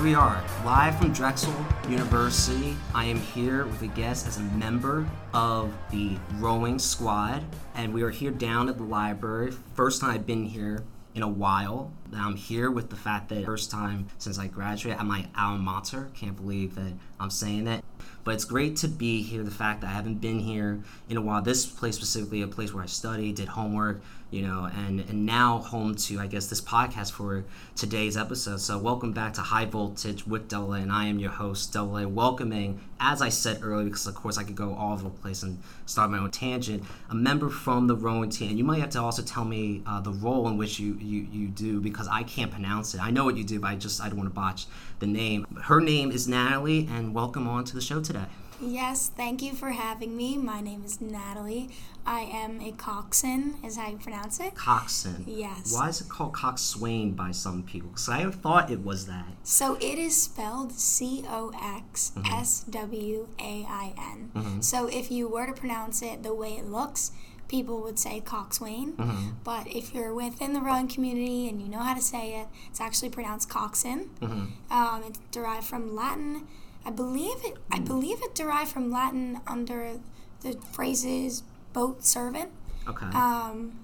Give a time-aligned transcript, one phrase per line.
[0.00, 1.52] here we are, live from Drexel
[1.86, 2.74] University.
[2.94, 8.02] I am here with a guest as a member of the rowing squad, and we
[8.02, 9.52] are here down at the library.
[9.74, 10.84] First time I've been here
[11.14, 11.92] in a while.
[12.10, 15.58] Now I'm here with the fact that first time since I graduated at my alma
[15.58, 16.08] mater.
[16.14, 17.84] Can't believe that I'm saying that.
[18.24, 19.42] But it's great to be here.
[19.42, 21.42] The fact that I haven't been here in a while.
[21.42, 25.58] This place specifically, a place where I studied, did homework, you know, and and now
[25.58, 27.44] home to I guess this podcast for
[27.74, 28.60] today's episode.
[28.60, 31.96] So welcome back to High Voltage with Double A, and I am your host Double
[31.98, 35.10] A, welcoming, as I said earlier, because of course I could go all over the
[35.10, 36.84] place and start my own tangent.
[37.10, 40.12] A member from the rowing team, you might have to also tell me uh, the
[40.12, 43.02] role in which you, you you do because I can't pronounce it.
[43.02, 44.66] I know what you do, but I just I don't want to botch
[45.00, 45.46] the name.
[45.62, 48.26] Her name is Natalie, and welcome on to the show today.
[48.62, 50.36] Yes, thank you for having me.
[50.36, 51.70] My name is Natalie.
[52.04, 54.54] I am a coxswain, is how you pronounce it.
[54.54, 55.24] Coxswain.
[55.26, 55.72] Yes.
[55.74, 57.88] Why is it called coxswain by some people?
[57.88, 59.28] Because I thought it was that.
[59.42, 64.30] So it is spelled C O X S W A I N.
[64.34, 64.60] Mm-hmm.
[64.60, 67.12] So if you were to pronounce it the way it looks,
[67.50, 68.92] people would say coxswain.
[68.92, 69.30] Mm-hmm.
[69.42, 72.80] But if you're within the rowing community and you know how to say it, it's
[72.80, 74.10] actually pronounced coxswain.
[74.20, 74.72] Mm-hmm.
[74.72, 76.46] Um, it's derived from Latin.
[76.84, 77.58] I believe it.
[77.70, 79.98] I believe it derived from Latin under
[80.42, 82.50] the phrases boat servant.
[82.88, 83.06] Okay.
[83.06, 83.80] Um,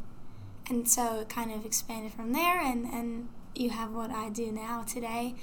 [0.70, 4.50] and so it kind of expanded from there, and, and you have what I do
[4.50, 5.34] now today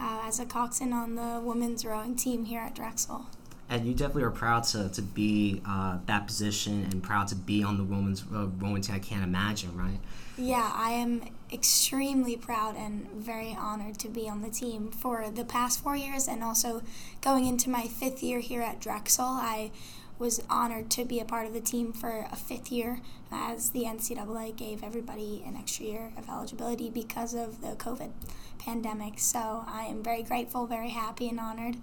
[0.00, 3.26] uh, as a coxswain on the women's rowing team here at Drexel.
[3.70, 7.62] And you definitely are proud to, to be uh, that position and proud to be
[7.62, 8.96] on the women's uh, rowing team.
[8.96, 10.00] I can't imagine, right?
[10.36, 15.44] Yeah, I am extremely proud and very honored to be on the team for the
[15.44, 16.82] past four years and also
[17.20, 19.24] going into my fifth year here at Drexel.
[19.24, 19.70] I
[20.18, 23.84] was honored to be a part of the team for a fifth year as the
[23.84, 28.10] NCAA gave everybody an extra year of eligibility because of the COVID
[28.58, 29.18] pandemic.
[29.18, 31.76] So I am very grateful, very happy, and honored.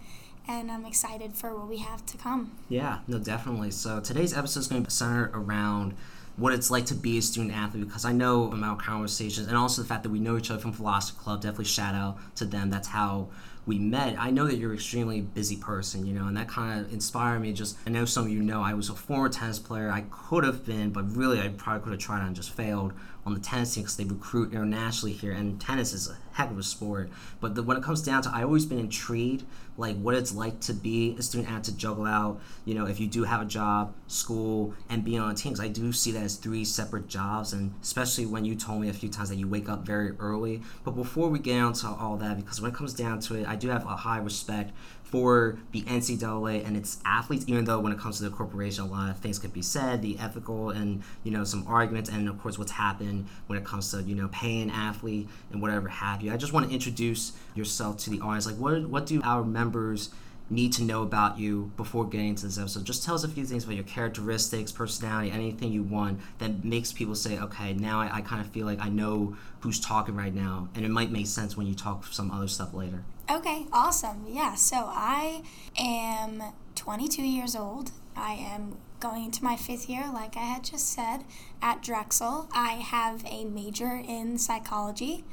[0.48, 2.52] And I'm excited for what we have to come.
[2.70, 3.72] Yeah, no, definitely.
[3.72, 5.94] So today's episode is going to be centered around
[6.38, 9.58] what it's like to be a student athlete because I know from our conversations and
[9.58, 11.42] also the fact that we know each other from Philosophy Club.
[11.42, 12.70] Definitely shout out to them.
[12.70, 13.28] That's how
[13.66, 14.16] we met.
[14.18, 17.42] I know that you're an extremely busy person, you know, and that kind of inspired
[17.42, 17.52] me.
[17.52, 19.90] Just I know some of you know I was a former tennis player.
[19.90, 22.94] I could have been, but really I probably could have tried and just failed
[23.28, 26.58] on the tennis team because they recruit internationally here, and tennis is a heck of
[26.58, 27.10] a sport.
[27.42, 29.44] But the, when it comes down to, I always been intrigued
[29.76, 32.40] like what it's like to be a student and to juggle out.
[32.64, 35.92] You know, if you do have a job, school, and being on teams, I do
[35.92, 39.28] see that as three separate jobs, and especially when you told me a few times
[39.28, 40.62] that you wake up very early.
[40.86, 43.58] But before we get into all that, because when it comes down to it, I
[43.58, 44.72] do have a high respect
[45.10, 48.88] for the NCAA and its athletes, even though when it comes to the corporation, a
[48.88, 52.42] lot of things could be said, the ethical and you know some arguments, and of
[52.42, 56.34] course what's happened when it comes to you know paying athlete and whatever have you.
[56.34, 58.46] I just want to introduce yourself to the audience.
[58.46, 60.10] Like, what what do our members
[60.50, 62.86] need to know about you before getting into this episode?
[62.86, 66.92] Just tell us a few things about your characteristics, personality, anything you want that makes
[66.92, 70.34] people say, okay, now I, I kind of feel like I know who's talking right
[70.34, 73.04] now, and it might make sense when you talk some other stuff later.
[73.30, 74.26] Okay, awesome.
[74.28, 75.44] Yeah, so I
[75.78, 76.42] am
[76.76, 77.92] 22 years old.
[78.16, 81.24] I am going into my fifth year, like I had just said,
[81.62, 82.50] at Drexel.
[82.54, 85.24] I have a major in psychology.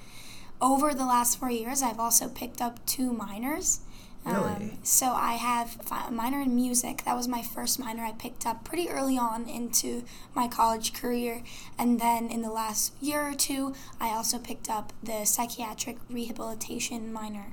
[0.60, 3.80] Over the last four years, I've also picked up two minors.
[4.26, 4.38] Really?
[4.38, 7.04] Um, so I have a minor in music.
[7.04, 10.04] That was my first minor I picked up pretty early on into
[10.34, 11.42] my college career.
[11.78, 17.12] And then in the last year or two, I also picked up the psychiatric rehabilitation
[17.12, 17.52] minor.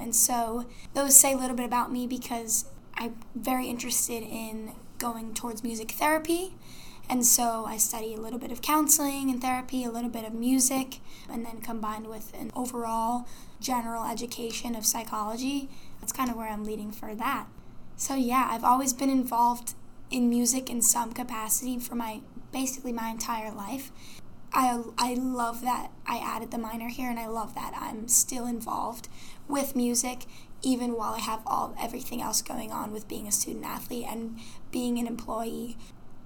[0.00, 2.64] And so those say a little bit about me because
[2.94, 6.54] I'm very interested in going towards music therapy.
[7.10, 10.34] And so I study a little bit of counseling and therapy, a little bit of
[10.34, 10.98] music,
[11.30, 13.26] and then combined with an overall
[13.60, 15.70] general education of psychology.
[16.08, 17.48] That's kind of where I'm leading for that.
[17.98, 19.74] So yeah, I've always been involved
[20.10, 23.92] in music in some capacity for my basically my entire life.
[24.50, 28.46] I, I love that I added the minor here and I love that I'm still
[28.46, 29.08] involved
[29.48, 30.24] with music
[30.62, 34.38] even while I have all everything else going on with being a student athlete and
[34.70, 35.76] being an employee.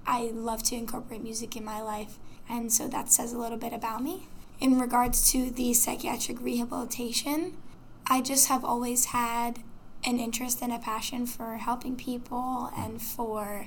[0.06, 3.72] I love to incorporate music in my life and so that says a little bit
[3.72, 4.28] about me.
[4.60, 7.56] In regards to the psychiatric rehabilitation,
[8.06, 9.58] I just have always had
[10.04, 13.66] an interest and a passion for helping people and for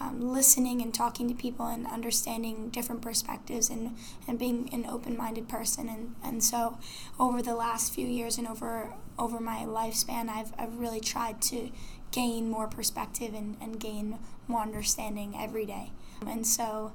[0.00, 3.96] um, listening and talking to people and understanding different perspectives and,
[4.26, 5.88] and being an open-minded person.
[5.88, 6.78] And, and so
[7.18, 11.70] over the last few years and over over my lifespan I've, I've really tried to
[12.10, 15.92] gain more perspective and, and gain more understanding every day.
[16.26, 16.92] And so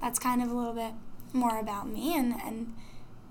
[0.00, 0.94] that's kind of a little bit
[1.32, 2.74] more about me and, and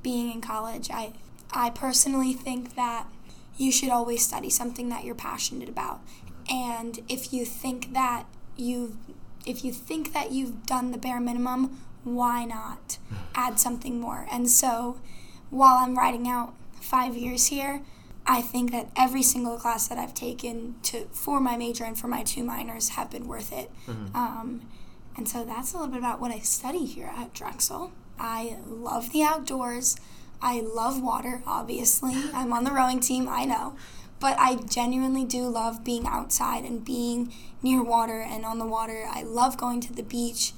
[0.02, 0.90] being in college.
[0.92, 1.14] I
[1.52, 3.08] I personally think that
[3.60, 6.02] you should always study something that you're passionate about.
[6.50, 8.26] And if you think that
[8.58, 8.96] you've
[9.46, 12.98] if you think that you've done the bare minimum, why not
[13.36, 14.28] add something more?
[14.32, 15.00] And so
[15.50, 17.82] while I'm writing out 5 years here,
[18.28, 22.08] I think that every single class that I've taken to for my major and for
[22.08, 23.72] my two minors have been worth it.
[23.88, 24.16] Mm-hmm.
[24.16, 24.62] Um,
[25.18, 27.92] and so that's a little bit about what I study here at Drexel.
[28.20, 29.96] I love the outdoors.
[30.42, 32.16] I love water, obviously.
[32.34, 33.76] I'm on the rowing team, I know.
[34.20, 39.06] But I genuinely do love being outside and being near water and on the water.
[39.10, 40.54] I love going to the beach.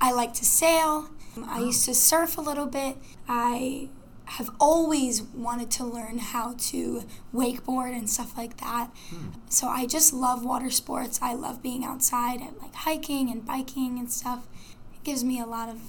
[0.00, 1.10] I like to sail.
[1.46, 1.66] I oh.
[1.66, 2.96] used to surf a little bit.
[3.28, 3.88] I
[4.26, 7.04] have always wanted to learn how to
[7.34, 8.90] wakeboard and stuff like that.
[9.08, 9.28] Hmm.
[9.48, 11.18] So I just love water sports.
[11.22, 14.46] I love being outside and like hiking and biking and stuff.
[14.94, 15.80] It gives me a lot of,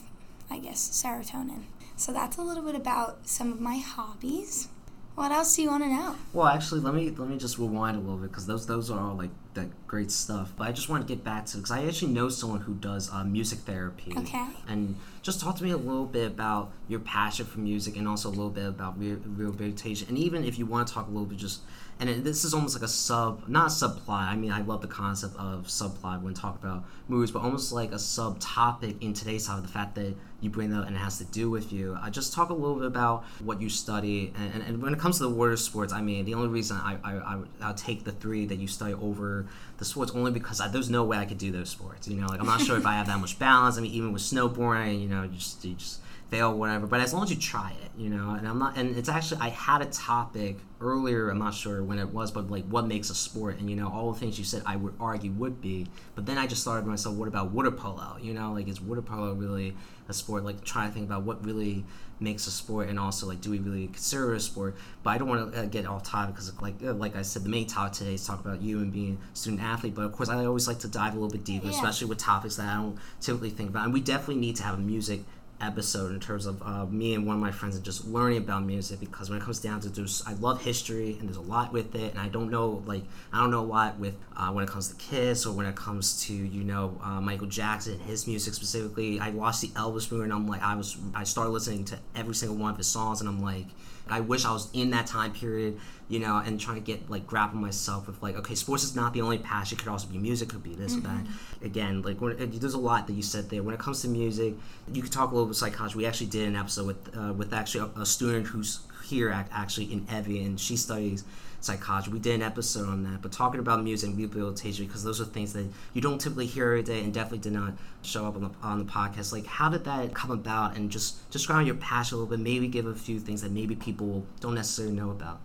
[0.49, 1.63] I guess, serotonin.
[1.99, 4.69] So that's a little bit about some of my hobbies.
[5.15, 6.15] What else do you want to know?
[6.31, 8.97] Well, actually, let me let me just rewind a little bit because those those are
[8.97, 10.53] all like that great stuff.
[10.55, 13.11] But I just want to get back to because I actually know someone who does
[13.11, 14.13] uh, music therapy.
[14.15, 14.45] Okay.
[14.69, 18.29] And just talk to me a little bit about your passion for music and also
[18.29, 20.07] a little bit about re- rehabilitation.
[20.07, 21.63] And even if you want to talk a little bit, just
[21.99, 24.29] and it, this is almost like a sub, not a subplot.
[24.29, 27.91] I mean, I love the concept of subplot when talk about movies, but almost like
[27.91, 29.61] a subtopic in today's time.
[29.63, 31.97] The fact that you bring that and it has to do with you.
[32.01, 34.99] I just talk a little bit about what you study, and, and, and when it
[34.99, 38.03] comes to the water sports, I mean, the only reason I I, I I'll take
[38.03, 39.45] the three that you study over
[39.77, 42.07] the sports only because I, there's no way I could do those sports.
[42.07, 43.77] You know, like I'm not sure if I have that much balance.
[43.77, 46.87] I mean, even with snowboarding, you know, you just you just fail whatever.
[46.87, 48.77] But as long as you try it, you know, and I'm not.
[48.77, 51.29] And it's actually I had a topic earlier.
[51.29, 53.89] I'm not sure when it was, but like what makes a sport, and you know,
[53.91, 55.87] all the things you said I would argue would be.
[56.15, 58.17] But then I just started myself, what about water polo?
[58.21, 59.75] You know, like is water polo really
[60.09, 60.43] a sport?
[60.43, 61.85] Like trying to think about what really
[62.21, 65.17] makes a sport and also like do we really consider it a sport but i
[65.17, 67.65] don't want to uh, get off topic because like uh, like i said the main
[67.65, 70.43] topic today is talk about you and being a student athlete but of course i
[70.43, 71.71] always like to dive a little bit deeper Yeah.
[71.71, 74.75] especially with topics that i don't typically think about and we definitely need to have
[74.77, 75.21] a music
[75.61, 78.63] episode in terms of uh, me and one of my friends and just learning about
[78.63, 81.73] music because when it comes down to this i love history and there's a lot
[81.73, 82.11] with it.
[82.11, 83.03] And i don't know like
[83.33, 85.75] i don't know a lot with uh, when it comes to kiss or when it
[85.75, 89.19] comes to you know uh, michael jackson and his music specifically.
[89.19, 92.35] I watched the elvis movie and i'm like i was i started listening to every
[92.35, 93.67] single one of his songs and i'm like
[94.11, 97.27] I wish I was in that time period, you know, and trying to get like
[97.27, 99.77] grapple myself with like, okay, sports is not the only passion.
[99.77, 101.25] It could also be music, could be this or that.
[101.63, 103.63] Again, like when, there's a lot that you said there.
[103.63, 104.55] When it comes to music,
[104.91, 105.97] you could talk a little bit psychology.
[105.97, 109.49] We actually did an episode with uh, with actually a, a student who's here ac-
[109.51, 111.23] actually in Evie, and she studies
[111.61, 112.11] psychology.
[112.11, 115.25] We did an episode on that, but talking about music and rehabilitation because those are
[115.25, 118.41] things that you don't typically hear every day, and definitely did not show up on
[118.41, 119.31] the on the podcast.
[119.31, 120.75] Like, how did that come about?
[120.77, 122.41] And just describe your passion a little bit.
[122.43, 125.41] Maybe give a few things that maybe people don't necessarily know about.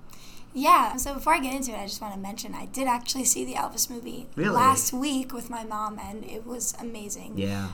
[0.56, 3.24] Yeah, so before I get into it, I just want to mention I did actually
[3.24, 4.50] see the Elvis movie Really?
[4.54, 7.36] last week with my mom, and it was amazing.
[7.36, 7.70] Yeah.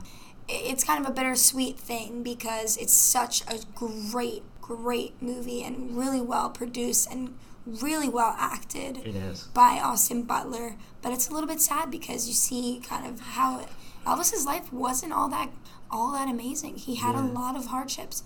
[0.49, 6.23] It's kind of a bittersweet thing because it's such a great, great movie and really
[6.23, 7.35] well produced and
[7.67, 9.45] really well acted It is.
[9.55, 10.77] by Austin Butler.
[11.03, 13.67] But it's a little bit sad because you see kind of how
[14.07, 15.51] Elvis's life wasn't all that
[15.91, 16.77] all that amazing.
[16.77, 18.23] He had a lot of hardships.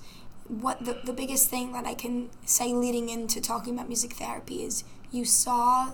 [0.47, 4.63] What the, the biggest thing that I can say leading into talking about music therapy
[4.63, 5.93] is you saw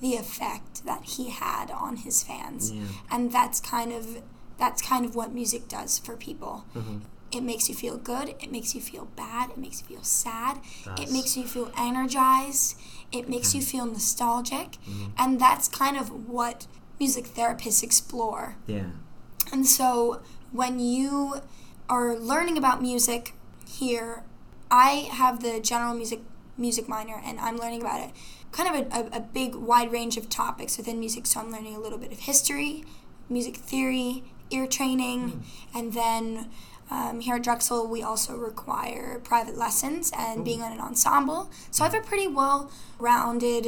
[0.00, 2.72] the effect that he had on his fans.
[2.72, 2.82] Yeah.
[3.10, 4.22] And that's kind of
[4.58, 6.64] that's kind of what music does for people.
[6.74, 6.98] Mm-hmm.
[7.34, 10.60] It makes you feel good, it makes you feel bad, it makes you feel sad,
[10.98, 12.76] it makes you feel energized,
[13.12, 15.10] it makes you feel nostalgic, Mm-hmm.
[15.18, 16.66] and that's kind of what
[17.00, 18.56] music therapists explore.
[18.66, 18.90] Yeah.
[19.52, 20.20] And so
[20.52, 21.40] when you
[21.88, 23.34] are learning about music
[23.66, 24.22] here,
[24.70, 26.20] I have the general music
[26.56, 28.10] music minor and I'm learning about it.
[28.52, 31.26] Kind of a, a, a big wide range of topics within music.
[31.26, 32.84] So I'm learning a little bit of history,
[33.28, 35.42] music theory, ear training,
[35.74, 36.48] and then
[36.94, 41.50] um, here at Drexel we also require private lessons and being on an ensemble.
[41.70, 43.64] So I have a pretty well rounded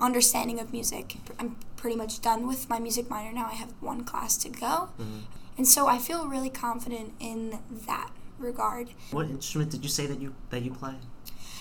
[0.00, 1.16] understanding of music.
[1.40, 3.46] I'm pretty much done with my music minor now.
[3.46, 4.90] I have one class to go.
[5.56, 8.90] And so I feel really confident in that regard.
[9.10, 10.94] What instrument did you say that you that you play?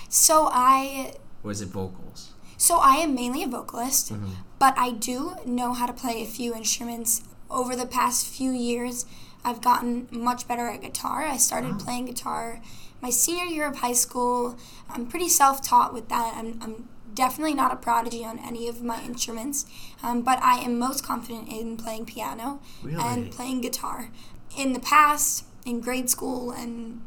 [0.10, 2.34] So I Or is it vocals?
[2.60, 4.12] so I am mainly a vocalist,
[4.60, 7.22] but I do know how to play a few instruments.
[7.50, 9.06] Over the past few years,
[9.48, 11.24] I've gotten much better at guitar.
[11.24, 12.60] I started playing guitar
[13.02, 14.58] my senior year of high school.
[14.90, 16.34] I'm pretty self-taught with that.
[16.36, 19.66] I'm, I'm definitely not a prodigy on any of my instruments,
[20.04, 23.02] um, but I am most confident in playing piano Really?
[23.02, 24.10] and playing guitar.
[24.58, 27.02] In the past, in grade school and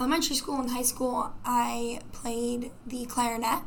[0.00, 3.60] elementary school and high school, I played the clarinet.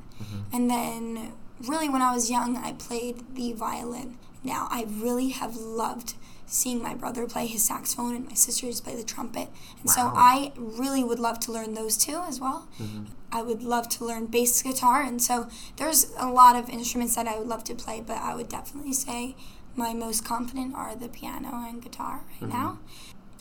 [0.53, 1.34] And then
[1.67, 4.17] really, when I was young, I played the violin.
[4.43, 6.13] Now, I really have loved
[6.51, 9.48] seeing my brother play his saxophone and my sisters play the trumpet.
[9.79, 9.93] And wow.
[9.93, 12.67] so I really would love to learn those two as well.
[12.77, 13.05] Mm-hmm.
[13.31, 15.01] I would love to learn bass guitar.
[15.01, 18.36] And so there's a lot of instruments that I would love to play, but I
[18.36, 19.38] would definitely say
[19.77, 22.50] my most confident are the piano and guitar right mm-hmm.
[22.50, 22.79] now,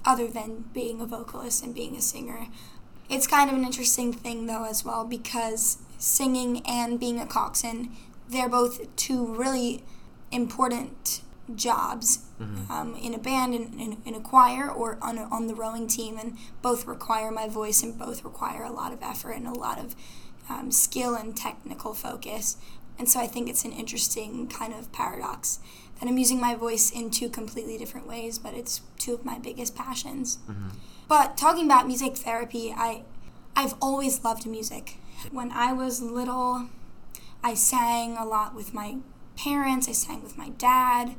[0.05, 2.47] other than being a vocalist and being a singer.
[3.09, 7.91] It's kind of an interesting thing though as well because singing and being a coxswain,
[8.29, 9.83] they're both two really
[10.31, 11.23] important
[11.57, 12.71] jobs mm-hmm.
[12.71, 15.87] um, in a band, in, in, in, a choir, or on, a, on the rowing
[15.87, 19.53] team, and both require my voice and both require a lot of effort and a
[19.53, 19.95] lot of
[20.49, 22.57] um, skill and technical focus.
[22.99, 25.61] And so I think it's an interesting kind of paradox
[26.01, 29.39] that I'm using my voice in two completely different ways, but it's two of my
[29.39, 30.39] biggest passions.
[30.49, 30.69] Mm-hmm.
[31.09, 33.05] But talking about music therapy, I
[33.57, 34.99] I've always loved music.
[35.31, 36.69] When I was little,
[37.43, 38.99] I sang a lot with my
[39.37, 41.17] parents, I sang with my dad.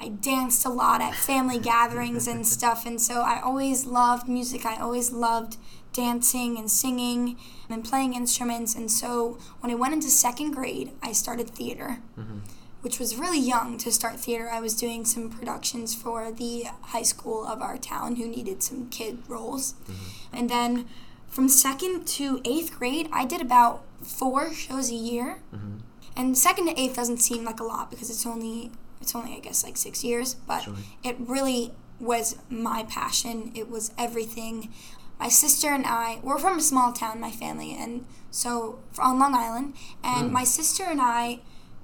[0.00, 4.64] I danced a lot at family gatherings and stuff, and so I always loved music.
[4.64, 5.56] I always loved
[5.92, 7.36] dancing and singing
[7.68, 8.74] and playing instruments.
[8.74, 12.38] And so when I went into second grade, I started theater, mm-hmm.
[12.82, 14.48] which was really young to start theater.
[14.48, 18.88] I was doing some productions for the high school of our town who needed some
[18.90, 19.72] kid roles.
[19.72, 20.36] Mm-hmm.
[20.36, 20.88] And then
[21.26, 25.40] from second to eighth grade, I did about four shows a year.
[25.54, 25.78] Mm-hmm.
[26.16, 29.40] And second to eighth doesn't seem like a lot because it's only it's only I
[29.40, 30.74] guess like six years, but sure.
[31.02, 33.52] it really was my passion.
[33.54, 34.72] It was everything.
[35.18, 39.34] My sister and I we're from a small town, my family, and so on Long
[39.34, 39.74] Island,
[40.04, 40.32] and mm.
[40.32, 41.40] my sister and I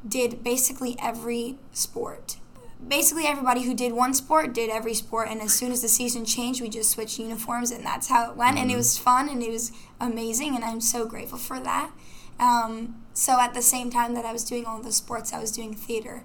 [0.07, 2.37] did basically every sport.
[2.87, 6.27] Basically, everybody who did one sport did every sport, and as soon as the season
[6.27, 8.57] changed, we just switched uniforms, and that's how it went.
[8.57, 8.63] Mm.
[8.63, 8.79] And it mm.
[8.79, 11.91] was fun, and it was amazing, and I'm so grateful for that.
[12.39, 15.53] Um, so at the same time that I was doing all the sports, I was
[15.53, 16.25] doing theater,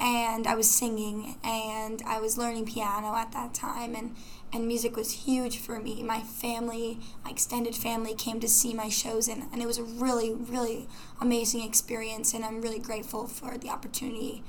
[0.00, 4.16] and I was singing, and I was learning piano at that time, and
[4.52, 6.02] and music was huge for me.
[6.02, 9.84] My family, my extended family, came to see my shows, and, and it was a
[9.84, 10.88] really, really
[11.20, 14.42] amazing experience, and I'm really grateful for the opportunity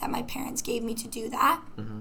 [0.00, 1.62] that my parents gave me to do that.
[1.78, 2.00] Mm-hmm.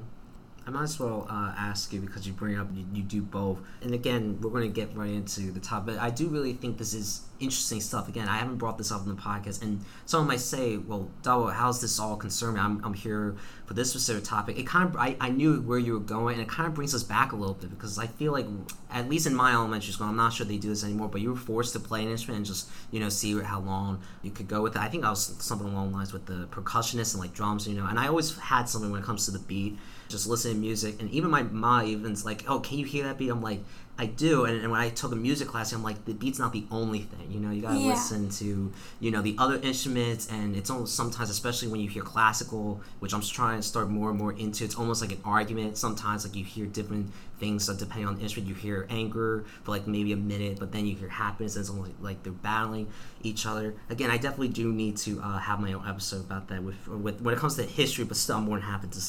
[0.67, 3.57] I might as well uh, ask you because you bring up you, you do both,
[3.81, 5.95] and again, we're going to get right into the topic.
[5.95, 8.09] But I do really think this is interesting stuff.
[8.09, 11.53] Again, I haven't brought this up in the podcast, and someone might say, "Well, Dawo,
[11.53, 12.59] how's this all concerned?
[12.59, 15.93] I'm, I'm here for this specific topic." It kind of I, I knew where you
[15.93, 18.33] were going, and it kind of brings us back a little bit because I feel
[18.33, 18.47] like,
[18.91, 21.29] at least in my elementary school, I'm not sure they do this anymore, but you
[21.29, 24.50] were forced to play an instrument and just you know see how long you could
[24.50, 24.81] go with it.
[24.81, 27.75] I think I was something along the lines with the percussionist and like drums, you
[27.75, 30.59] know, and I always had something when it comes to the beat just listening to
[30.59, 30.99] music.
[30.99, 33.63] And even my mom even's like, "Oh, can you hear that beat?" I'm like,
[33.97, 36.53] "I do." And, and when I took a music class, I'm like, "The beat's not
[36.53, 37.31] the only thing.
[37.31, 37.89] You know, you gotta yeah.
[37.89, 42.03] listen to you know the other instruments, and it's almost sometimes, especially when you hear
[42.03, 44.63] classical, which I'm trying to start more and more into.
[44.63, 45.77] It's almost like an argument.
[45.77, 48.49] Sometimes, like you hear different things so depending on the instrument.
[48.49, 51.55] You hear anger for like maybe a minute, but then you hear happiness.
[51.55, 52.87] And it's almost like they're battling
[53.21, 53.75] each other.
[53.89, 57.21] Again, I definitely do need to uh, have my own episode about that with with
[57.21, 59.01] when it comes to history, but still, I'm more than happy to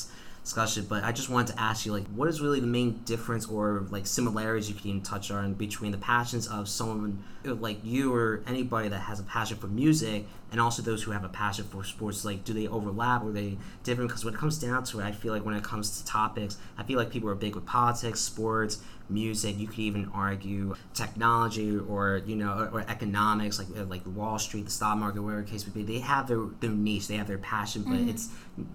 [0.49, 3.47] discussion, but I just wanted to ask you, like, what is really the main difference
[3.47, 7.85] or like similarities you can even touch on between the passions of someone uh, like
[7.85, 11.29] you or anybody that has a passion for music and also those who have a
[11.29, 12.25] passion for sports?
[12.25, 14.09] Like, do they overlap or they different?
[14.09, 16.57] Because when it comes down to it, I feel like when it comes to topics,
[16.79, 18.79] I feel like people are big with politics, sports,
[19.11, 19.59] music.
[19.59, 24.65] You could even argue technology or you know or, or economics, like like Wall Street,
[24.65, 25.83] the stock market, whatever case may be.
[25.83, 28.09] They have their their niche, they have their passion, but mm-hmm.
[28.11, 28.29] it's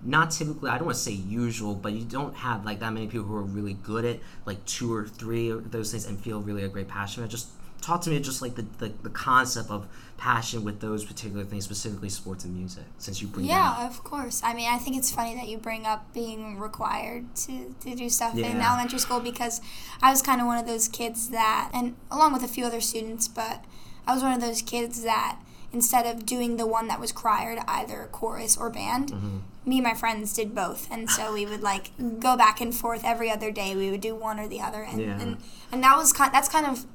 [0.04, 0.70] not typically.
[0.70, 3.36] I don't want to say usual, but you don't have like that many people who
[3.36, 6.70] are really good at like two or three of those things and feel really a
[6.70, 7.28] great passion.
[7.30, 7.50] Just
[7.84, 9.88] talk to me just like the, the, the concept of
[10.18, 14.42] passion with those particular things, specifically sports and music, since you bring Yeah, of course.
[14.44, 18.10] I mean, I think it's funny that you bring up being required to, to do
[18.10, 18.48] stuff yeah.
[18.48, 19.60] in elementary school because
[20.02, 22.80] I was kind of one of those kids that, and along with a few other
[22.80, 23.66] students, but
[24.08, 25.40] I was one of those kids that
[25.74, 29.38] instead of doing the one that was required, either chorus or band, mm-hmm.
[29.66, 30.88] me and my friends did both.
[30.90, 33.76] And so we would like go back and forth every other day.
[33.76, 34.84] We would do one or the other.
[34.84, 35.20] And, yeah.
[35.20, 35.38] and,
[35.72, 36.86] and that was kind, that's kind of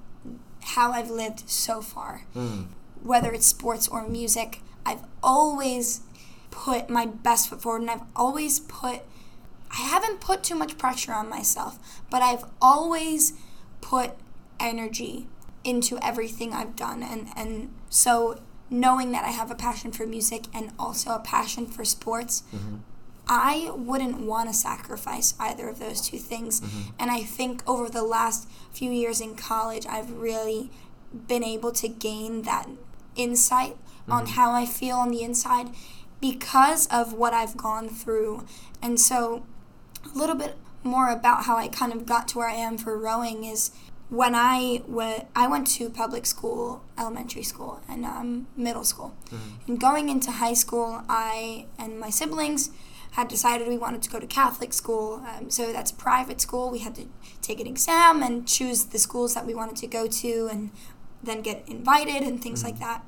[0.63, 2.23] how I've lived so far.
[2.35, 2.69] Mm
[3.03, 6.01] whether it's sports or music, I've always
[6.51, 9.01] put my best foot forward and I've always put
[9.71, 11.79] I haven't put too much pressure on myself,
[12.11, 13.35] but I've always
[13.83, 14.13] put
[14.59, 15.27] energy
[15.63, 20.45] into everything I've done and and so knowing that I have a passion for music
[20.55, 22.77] and also a passion for sports, mm-hmm.
[23.29, 26.61] I wouldn't want to sacrifice either of those two things.
[26.61, 26.91] Mm-hmm.
[26.99, 30.71] And I think over the last few years in college, I've really
[31.27, 32.69] been able to gain that
[33.17, 33.77] insight
[34.09, 35.69] on how I feel on the inside
[36.21, 38.47] because of what I've gone through.
[38.81, 39.45] And so,
[40.05, 42.99] a little bit more about how I kind of got to where I am for
[42.99, 43.71] rowing is
[44.09, 49.15] when I went, I went to public school, elementary school, and um, middle school.
[49.67, 52.71] And going into high school, I and my siblings
[53.13, 55.25] had decided we wanted to go to Catholic school.
[55.27, 56.71] Um, so that's private school.
[56.71, 57.07] We had to
[57.43, 60.71] take an exam and choose the schools that we wanted to go to, and
[61.23, 63.05] then get invited and things like that.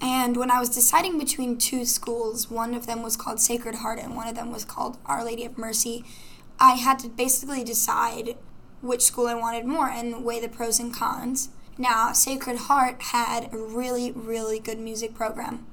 [0.00, 3.98] And when I was deciding between two schools, one of them was called Sacred Heart
[3.98, 6.04] and one of them was called Our Lady of Mercy.
[6.60, 8.36] I had to basically decide
[8.80, 11.48] which school I wanted more and weigh the pros and cons.
[11.76, 15.66] Now, Sacred Heart had a really, really good music program,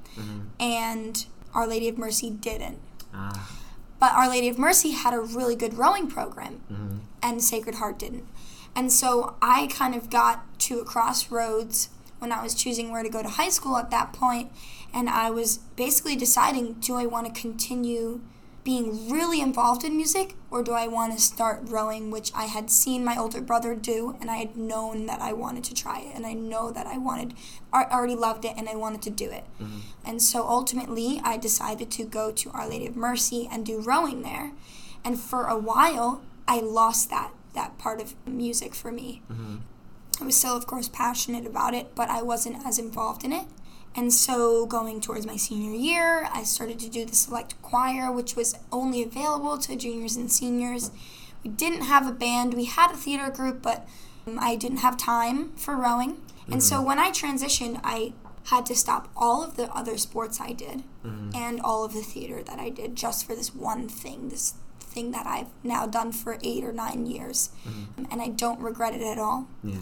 [0.60, 2.78] and Our Lady of Mercy didn't.
[3.16, 3.50] Ah,
[3.98, 6.98] But Our Lady of Mercy had a really good rowing program, mhm.
[7.22, 8.26] and Sacred Heart didn't.
[8.74, 13.08] And so I kind of got to a crossroads when I was choosing where to
[13.08, 14.52] go to high school at that point,
[14.92, 18.20] and I was basically deciding do I want to continue
[18.66, 22.68] being really involved in music or do I want to start rowing, which I had
[22.68, 26.16] seen my older brother do, and I had known that I wanted to try it,
[26.16, 27.34] and I know that I wanted,
[27.72, 29.44] I already loved it, and I wanted to do it.
[29.62, 29.78] Mm-hmm.
[30.04, 34.22] And so ultimately, I decided to go to Our Lady of Mercy and do rowing
[34.22, 34.50] there.
[35.04, 39.22] And for a while, I lost that that part of music for me.
[39.32, 39.56] Mm-hmm.
[40.20, 43.46] I was still, of course, passionate about it, but I wasn't as involved in it.
[43.96, 48.36] And so, going towards my senior year, I started to do the select choir, which
[48.36, 50.90] was only available to juniors and seniors.
[51.42, 53.88] We didn't have a band, we had a theater group, but
[54.26, 56.20] um, I didn't have time for rowing.
[56.50, 56.86] And so, mm-hmm.
[56.86, 58.12] when I transitioned, I
[58.50, 61.30] had to stop all of the other sports I did mm-hmm.
[61.34, 65.10] and all of the theater that I did just for this one thing, this thing
[65.10, 67.50] that I've now done for eight or nine years.
[67.66, 68.00] Mm-hmm.
[68.00, 69.78] Um, and I don't regret it at all yeah.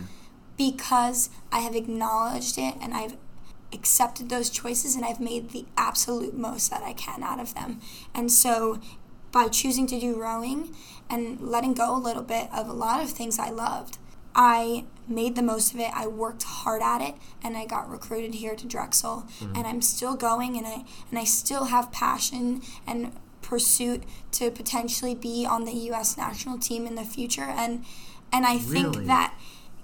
[0.57, 3.17] because I have acknowledged it and I've
[3.75, 7.81] accepted those choices and I've made the absolute most that I can out of them.
[8.15, 8.81] And so
[9.33, 10.75] by choosing to do rowing
[11.11, 13.99] and letting go a little bit of a lot of things I loved,
[14.35, 15.91] I made the most of it.
[15.95, 19.57] I worked hard at it and I got recruited here to Drexel mm-hmm.
[19.57, 25.15] and I'm still going and I and I still have passion and pursuit to potentially
[25.15, 27.85] be on the US national team in the future and
[28.33, 29.35] and I think that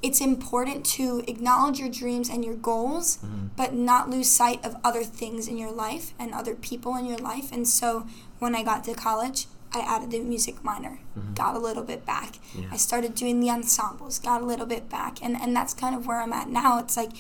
[0.03, 3.49] it's important to acknowledge your dreams and your goals, mm-hmm.
[3.57, 7.19] but not lose sight of other things in your life and other people in your
[7.19, 7.53] life.
[7.53, 8.07] And so
[8.39, 11.35] when I got to college, I added the music minor, mm-hmm.
[11.35, 12.37] got a little bit back.
[12.57, 12.69] Yeah.
[12.73, 15.23] I started doing the ensembles, got a little bit back.
[15.23, 16.79] And, and that's kind of where I'm at now.
[16.79, 17.11] It's like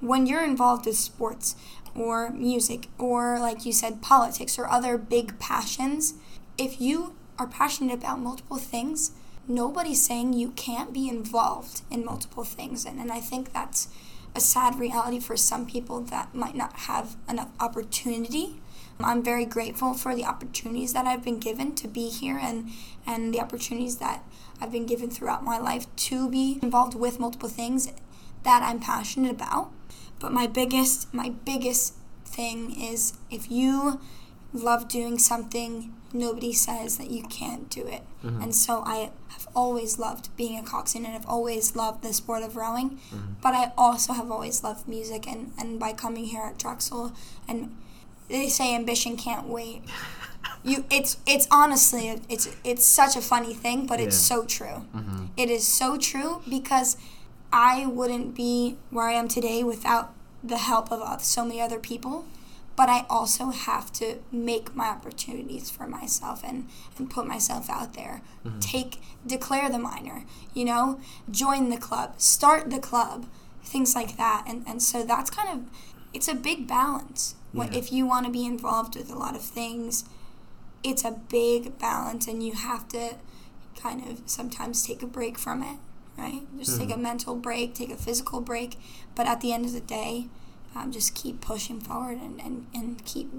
[0.00, 1.56] when you're involved with sports
[1.94, 6.14] or music or, like you said, politics or other big passions,
[6.58, 9.12] if you are passionate about multiple things,
[9.48, 12.84] nobody's saying you can't be involved in multiple things.
[12.84, 13.88] And, and I think that's
[14.34, 18.60] a sad reality for some people that might not have enough opportunity.
[18.98, 22.70] I'm very grateful for the opportunities that I've been given to be here and,
[23.06, 24.24] and the opportunities that
[24.60, 27.92] I've been given throughout my life to be involved with multiple things
[28.42, 29.70] that I'm passionate about.
[30.18, 34.00] But my biggest my biggest thing is if you
[34.62, 38.02] love doing something, nobody says that you can't do it.
[38.24, 38.42] Mm-hmm.
[38.42, 42.42] And so I have always loved being a coxswain and I've always loved the sport
[42.42, 42.90] of rowing.
[42.90, 43.34] Mm-hmm.
[43.42, 47.12] But I also have always loved music and, and by coming here at Drexel
[47.48, 47.76] and
[48.28, 49.82] they say ambition can't wait.
[50.62, 54.84] You it's it's honestly it's it's such a funny thing, but it's so true.
[54.94, 55.26] Mm-hmm.
[55.36, 56.96] It is so true because
[57.52, 62.26] I wouldn't be where I am today without the help of so many other people.
[62.76, 67.94] But I also have to make my opportunities for myself and, and put myself out
[67.94, 68.20] there.
[68.44, 68.58] Mm-hmm.
[68.60, 73.26] Take declare the minor, you know, join the club, start the club,
[73.64, 74.44] things like that.
[74.46, 75.64] And and so that's kind of
[76.12, 77.34] it's a big balance.
[77.52, 77.68] Yeah.
[77.72, 80.04] If you want to be involved with a lot of things,
[80.86, 83.16] it's a big balance and you have to
[83.80, 85.78] kind of sometimes take a break from it
[86.16, 87.00] right just take mm-hmm.
[87.00, 88.78] a mental break take a physical break
[89.14, 90.28] but at the end of the day
[90.76, 93.32] um, just keep pushing forward and, and, and keep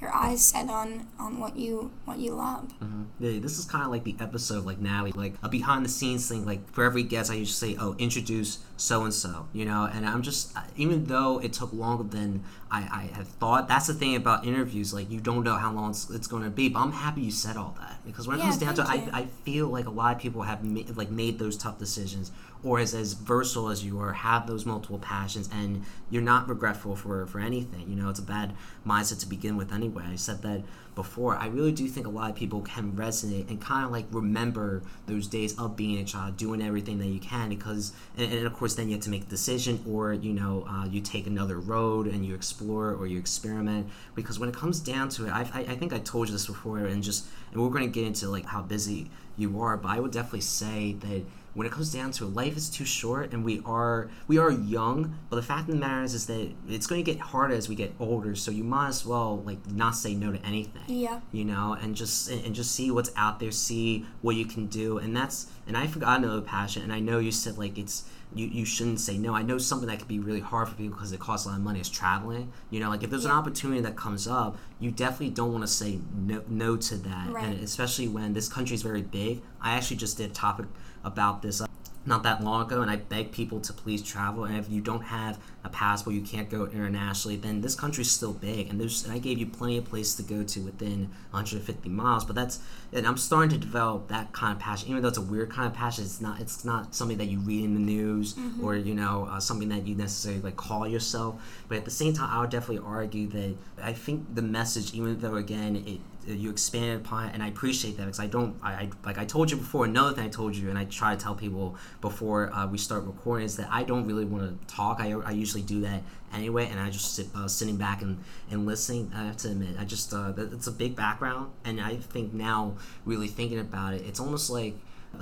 [0.00, 3.06] your eyes set on on what you what you love Mhm.
[3.20, 6.26] Yeah, this is kind of like the episode, like now, like a behind the scenes
[6.26, 6.46] thing.
[6.46, 9.88] Like for every guest, I usually say, "Oh, introduce so and so," you know.
[9.92, 13.94] And I'm just, even though it took longer than I, I had thought, that's the
[13.94, 14.92] thing about interviews.
[14.94, 16.68] Like you don't know how long it's, it's going to be.
[16.68, 18.88] But I'm happy you said all that because when it Yeah, comes down to, it.
[18.88, 22.32] I, I feel like a lot of people have ma- like made those tough decisions,
[22.62, 26.96] or as as versatile as you are, have those multiple passions, and you're not regretful
[26.96, 27.88] for for anything.
[27.88, 28.54] You know, it's a bad
[28.86, 30.02] mindset to begin with, anyway.
[30.02, 30.12] anyway.
[30.12, 30.62] I said that
[31.02, 31.36] before.
[31.36, 34.82] I really do think a lot of people can resonate and kind of like remember
[35.06, 37.48] those days of being a child, doing everything that you can.
[37.48, 40.66] Because, and, and of course, then you have to make a decision, or you know,
[40.68, 43.88] uh, you take another road and you explore or you experiment.
[44.14, 46.46] Because when it comes down to it, I, I, I think I told you this
[46.46, 49.88] before, and just and we're going to get into like how busy you are, but
[49.88, 51.22] I would definitely say that
[51.54, 54.50] when it comes down to it, life is too short, and we are we are
[54.50, 55.18] young.
[55.28, 57.68] But the fact of the matter is, is that it's going to get harder as
[57.68, 58.34] we get older.
[58.34, 60.82] So you might as well like not say no to anything.
[60.86, 61.20] Yeah.
[61.32, 64.98] You know, and just and just see what's out there, see what you can do,
[64.98, 68.46] and that's and I forgot another passion, and I know you said like it's you,
[68.46, 69.34] you shouldn't say no.
[69.34, 71.56] I know something that could be really hard for people because it costs a lot
[71.56, 72.52] of money is traveling.
[72.70, 75.68] You know, like if there's an opportunity that comes up, you definitely don't want to
[75.68, 77.30] say no, no to that.
[77.30, 77.44] Right.
[77.44, 79.42] And especially when this country is very big.
[79.60, 80.66] I actually just did a topic
[81.04, 81.66] about this uh,
[82.06, 84.44] not that long ago, and I beg people to please travel.
[84.44, 88.32] And if you don't have a passport, you can't go internationally, then this country's still
[88.32, 88.70] big.
[88.70, 92.24] And there's and I gave you plenty of places to go to within 150 miles.
[92.24, 92.60] But that's
[92.92, 95.66] and I'm starting to develop that kind of passion, even though it's a weird kind
[95.66, 96.04] of passion.
[96.04, 99.38] It's not it's not something that you read in the news or you know uh,
[99.38, 101.40] something that you necessarily like call yourself.
[101.68, 105.20] But at the same time, I would definitely argue that I think the message, even
[105.20, 106.00] though again it
[106.38, 109.24] you expanded upon it, and I appreciate that because I don't, I, I like I
[109.24, 109.84] told you before.
[109.84, 113.04] Another thing I told you, and I try to tell people before uh, we start
[113.04, 115.00] recording is that I don't really want to talk.
[115.00, 118.66] I, I usually do that anyway, and I just sit uh, sitting back and and
[118.66, 119.10] listening.
[119.14, 122.76] I have to admit, I just uh, it's a big background, and I think now
[123.04, 124.74] really thinking about it, it's almost like.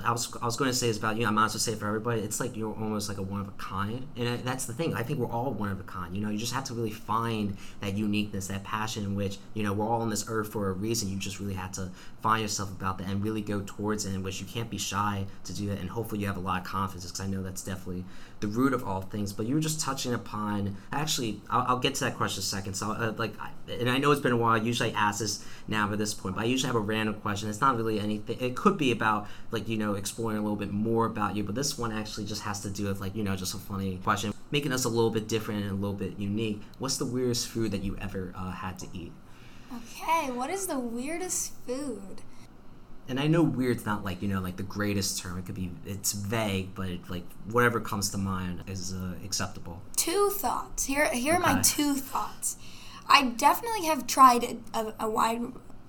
[0.03, 1.23] I was, I was going to say it's about you.
[1.23, 2.21] know, I might as well say for everybody.
[2.21, 4.93] It's like you're almost like a one of a kind, and that's the thing.
[4.93, 6.15] I think we're all one of a kind.
[6.15, 9.63] You know, you just have to really find that uniqueness, that passion in which you
[9.63, 11.09] know we're all on this earth for a reason.
[11.09, 11.89] You just really have to
[12.21, 14.13] find yourself about that and really go towards it.
[14.13, 16.61] In which you can't be shy to do that, and hopefully you have a lot
[16.61, 18.05] of confidence because I know that's definitely
[18.39, 19.33] the root of all things.
[19.33, 20.77] But you were just touching upon.
[20.91, 22.73] Actually, I'll, I'll get to that question in a second.
[22.75, 24.57] So, uh, like, I, and I know it's been a while.
[24.57, 27.49] Usually, I ask this now at this point, but I usually have a random question.
[27.49, 28.37] It's not really anything.
[28.39, 31.55] It could be about like you know exploring a little bit more about you, but
[31.55, 34.33] this one actually just has to do with like you know just a funny question,
[34.51, 36.61] making us a little bit different and a little bit unique.
[36.79, 39.11] What's the weirdest food that you ever uh, had to eat?
[39.71, 42.21] Okay, what is the weirdest food?
[43.09, 45.37] And I know weird's not like you know like the greatest term.
[45.39, 49.81] It could be it's vague, but it, like whatever comes to mind is uh, acceptable.
[49.97, 50.85] Two thoughts.
[50.85, 52.55] Here, here are my two thoughts.
[53.07, 55.41] I definitely have tried a, a, a wide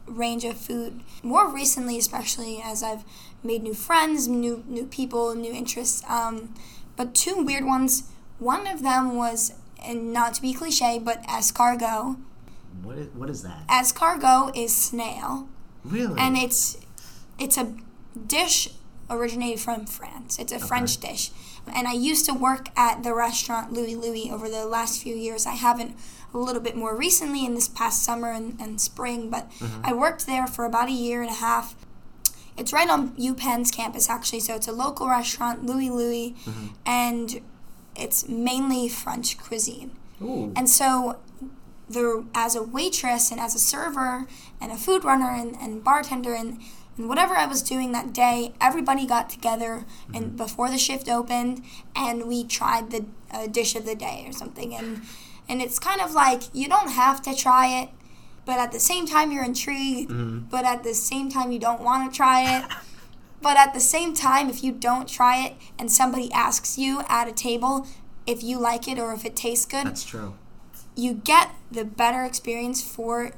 [0.07, 3.05] range of food more recently, especially as I've
[3.45, 6.03] made new friends, new new people, new interests.
[6.09, 6.55] Um,
[6.97, 8.05] but two weird ones.
[8.39, 9.53] One of them was,
[9.85, 12.17] and not to be cliche, but escargot.
[12.83, 13.67] What is, what is that?
[13.69, 15.47] Escargot is snail,
[15.85, 16.19] Really?
[16.19, 16.79] and it's
[17.41, 17.75] it's a
[18.27, 18.69] dish
[19.09, 20.39] originated from France.
[20.39, 21.31] It's a French dish.
[21.75, 25.47] And I used to work at the restaurant Louie Louie over the last few years.
[25.47, 25.97] I haven't
[26.33, 29.81] a little bit more recently in this past summer and, and spring, but mm-hmm.
[29.85, 31.75] I worked there for about a year and a half.
[32.57, 36.67] It's right on UPenn's campus, actually, so it's a local restaurant, Louie Louie, mm-hmm.
[36.87, 37.41] and
[37.97, 39.93] it's mainly French cuisine.
[40.23, 40.53] Ooh.
[40.55, 41.19] And so,
[41.89, 44.27] the as a waitress and as a server
[44.61, 46.61] and a food runner and, and bartender and,
[46.97, 51.63] and whatever I was doing that day, everybody got together and before the shift opened,
[51.97, 54.75] and we tried the uh, dish of the day or something.
[54.75, 55.03] And
[55.49, 57.89] and it's kind of like you don't have to try it,
[58.45, 60.13] but at the same time you're intrigued,
[60.51, 62.65] but at the same time you don't want to try it.
[63.43, 67.27] But at the same time, if you don't try it and somebody asks you at
[67.27, 67.87] a table
[68.27, 70.35] if you like it or if it tastes good, That's true.
[70.95, 73.33] you get the better experience for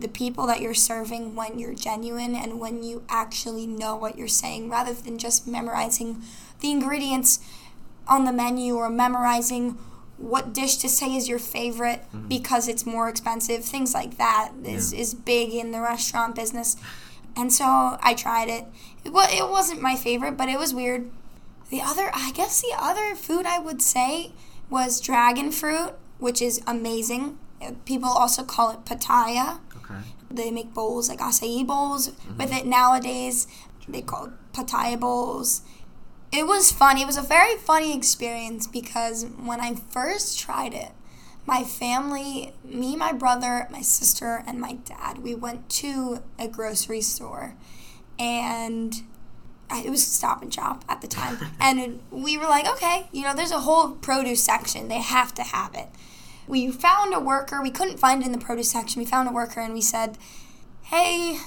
[0.00, 4.28] the people that you're serving when you're genuine and when you actually know what you're
[4.28, 6.22] saying rather than just memorizing
[6.60, 7.40] the ingredients
[8.08, 9.78] on the menu or memorizing
[10.16, 12.28] what dish to say is your favorite mm-hmm.
[12.28, 15.00] because it's more expensive things like that is, Yeah.
[15.00, 16.76] is big in the restaurant business
[17.36, 17.64] and so
[18.02, 18.64] i tried it
[19.04, 21.10] it, wa- it wasn't my favorite but it was weird
[21.70, 24.32] the other, I guess the other food I would say
[24.68, 27.38] was dragon fruit, which is amazing.
[27.84, 29.60] People also call it pitaya.
[29.90, 30.04] Okay.
[30.30, 32.38] They make bowls like acai bowls mm-hmm.
[32.38, 33.46] with it nowadays.
[33.88, 35.62] They call it pitaya bowls.
[36.32, 36.96] It was fun.
[36.96, 40.92] It was a very funny experience because when I first tried it,
[41.44, 47.00] my family, me, my brother, my sister, and my dad, we went to a grocery
[47.00, 47.56] store
[48.18, 49.02] and
[49.72, 53.34] it was Stop and Shop at the time, and we were like, okay, you know,
[53.34, 54.88] there's a whole produce section.
[54.88, 55.88] They have to have it.
[56.50, 57.62] We found a worker.
[57.62, 59.00] We couldn't find it in the produce section.
[59.00, 60.18] We found a worker, and we said,
[60.82, 61.38] hey,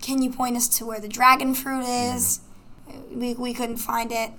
[0.00, 2.40] can you point us to where the dragon fruit is?
[3.10, 4.30] We, we couldn't find it.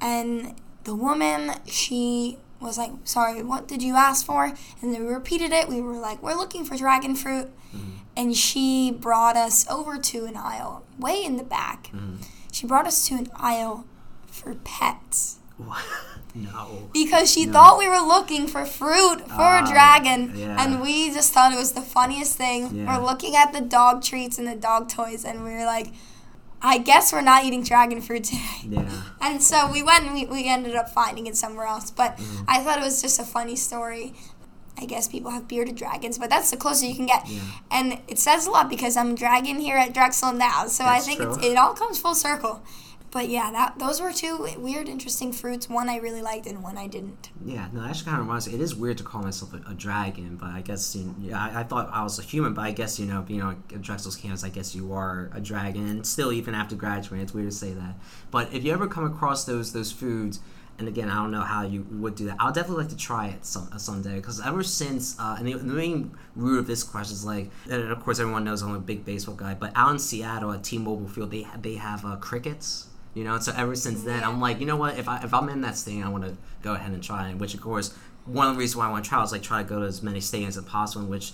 [0.00, 4.44] And the woman, she was like, "Sorry, what did you ask for?"
[4.80, 5.68] And then we repeated it.
[5.68, 7.90] We were like, "We're looking for dragon fruit," Mm-hmm.
[8.16, 11.84] and she brought us over to an aisle way in the back.
[11.88, 12.16] Mm-hmm.
[12.52, 13.84] She brought us to an aisle
[14.26, 15.84] for pets What?
[16.34, 16.88] No.
[16.92, 17.52] because she No.
[17.52, 20.56] thought we were looking for fruit for Ah, a dragon yeah.
[20.62, 22.98] and we just thought it was the funniest thing Yeah.
[22.98, 25.88] we're looking at the dog treats and the dog toys and we were like
[26.62, 29.02] i guess we're not eating dragon fruit today Yeah.
[29.20, 32.44] and so we went and we, we ended up finding it somewhere else but Mm-hmm.
[32.48, 34.14] i thought it was just a funny story
[34.78, 37.40] i guess people have bearded dragons but that's the closest you can get Yeah.
[37.70, 40.98] and it says a lot because i'm a dragon here at drexel now so i
[41.00, 42.62] think it's, it all comes full circle
[43.12, 45.68] but yeah, that those were two weird, interesting fruits.
[45.68, 47.30] One I really liked, and one I didn't.
[47.44, 48.54] Yeah, no, that actually kind of reminds me.
[48.54, 51.60] It is weird to call myself a, a dragon, but I guess you know, I,
[51.60, 54.44] I thought I was a human, but I guess you know, being on Drexel's campus,
[54.44, 55.88] I guess you are a dragon.
[55.88, 57.96] And still, even after graduating, it's weird to say that.
[58.30, 60.40] But if you ever come across those those foods,
[60.78, 62.36] and again, I don't know how you would do that.
[62.40, 65.52] I'll definitely like to try it some uh, someday because ever since, uh, and the,
[65.52, 68.80] the main root of this question is like, and of course, everyone knows I'm a
[68.80, 72.88] big baseball guy, but out in Seattle at T-Mobile Field, they they have uh, crickets.
[73.14, 74.98] You know, so ever since then, I'm like, you know what?
[74.98, 77.36] If I if I'm in that stadium, I want to go ahead and try it.
[77.36, 77.94] Which, of course,
[78.24, 79.86] one of the reasons why I want to try is like try to go to
[79.86, 81.06] as many stadiums as possible.
[81.06, 81.32] Which,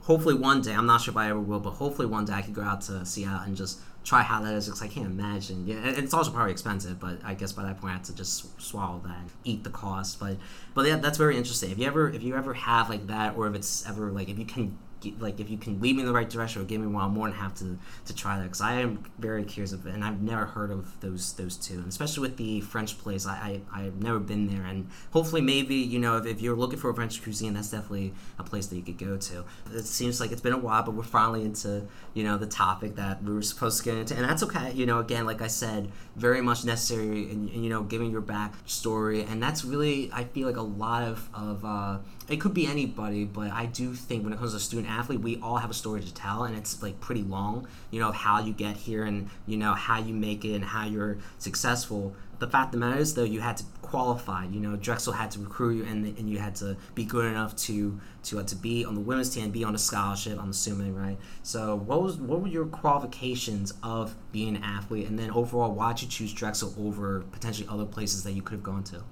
[0.00, 2.42] hopefully, one day I'm not sure if I ever will, but hopefully one day I
[2.42, 4.64] could go out to Seattle and just try how that is.
[4.64, 5.66] Because I can't imagine.
[5.66, 8.58] Yeah, it's also probably expensive, but I guess by that point I have to just
[8.58, 10.18] swallow that and eat the cost.
[10.18, 10.38] But
[10.72, 11.70] but yeah, that's very interesting.
[11.70, 14.38] If you ever if you ever have like that, or if it's ever like if
[14.38, 14.78] you can
[15.18, 17.12] like if you can lead me in the right direction or give me one, I'm
[17.12, 20.04] more than happy to, to try that because I am very curious of it, and
[20.04, 23.26] I've never heard of those those two, and especially with the French place.
[23.26, 26.78] I, I I've never been there, and hopefully maybe you know if, if you're looking
[26.78, 29.44] for a French cuisine, that's definitely a place that you could go to.
[29.72, 32.96] It seems like it's been a while, but we're finally into you know the topic
[32.96, 34.72] that we were supposed to get into, and that's okay.
[34.72, 38.20] You know, again, like I said, very much necessary, and, and you know, giving your
[38.20, 41.98] back story, and that's really I feel like a lot of of uh,
[42.30, 45.40] it could be anybody, but I do think when it comes to student athlete, we
[45.40, 47.66] all have a story to tell, and it's like pretty long.
[47.90, 50.86] You know, how you get here, and you know how you make it, and how
[50.86, 52.14] you're successful.
[52.38, 54.44] The fact of the matter is, though, you had to qualify.
[54.44, 57.56] You know, Drexel had to recruit you, and and you had to be good enough
[57.66, 60.38] to to uh, to be on the women's team, be on a scholarship.
[60.40, 61.18] I'm assuming, right?
[61.42, 66.00] So, what was what were your qualifications of being an athlete, and then overall, why'd
[66.00, 69.02] you choose Drexel over potentially other places that you could have gone to?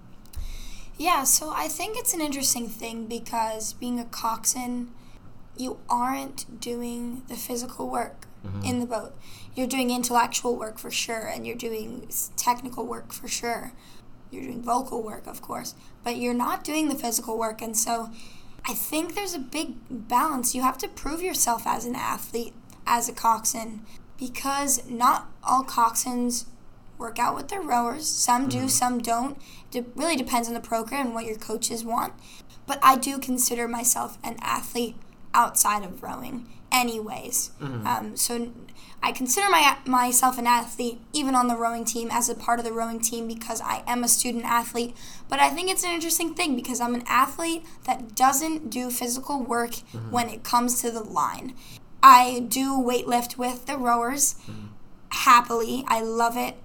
[0.98, 4.90] Yeah, so I think it's an interesting thing because being a coxswain,
[5.56, 8.64] you aren't doing the physical work mm-hmm.
[8.64, 9.16] in the boat.
[9.54, 13.72] You're doing intellectual work for sure, and you're doing technical work for sure.
[14.30, 17.62] You're doing vocal work, of course, but you're not doing the physical work.
[17.62, 18.10] And so
[18.66, 20.54] I think there's a big balance.
[20.54, 22.54] You have to prove yourself as an athlete,
[22.86, 23.82] as a coxswain,
[24.18, 26.46] because not all coxswains
[26.98, 28.06] work out with their rowers.
[28.06, 28.68] Some do, mm-hmm.
[28.68, 29.38] some don't.
[29.72, 32.12] It really depends on the program and what your coaches want.
[32.66, 34.96] But I do consider myself an athlete
[35.32, 37.50] outside of rowing, anyways.
[37.60, 37.86] Mm-hmm.
[37.86, 38.50] Um, so
[39.02, 42.64] I consider my myself an athlete even on the rowing team as a part of
[42.64, 44.96] the rowing team because I am a student athlete.
[45.28, 49.42] But I think it's an interesting thing because I'm an athlete that doesn't do physical
[49.42, 50.10] work mm-hmm.
[50.10, 51.54] when it comes to the line.
[52.02, 54.36] I do weightlift with the rowers
[55.10, 55.84] happily.
[55.88, 56.56] I love it.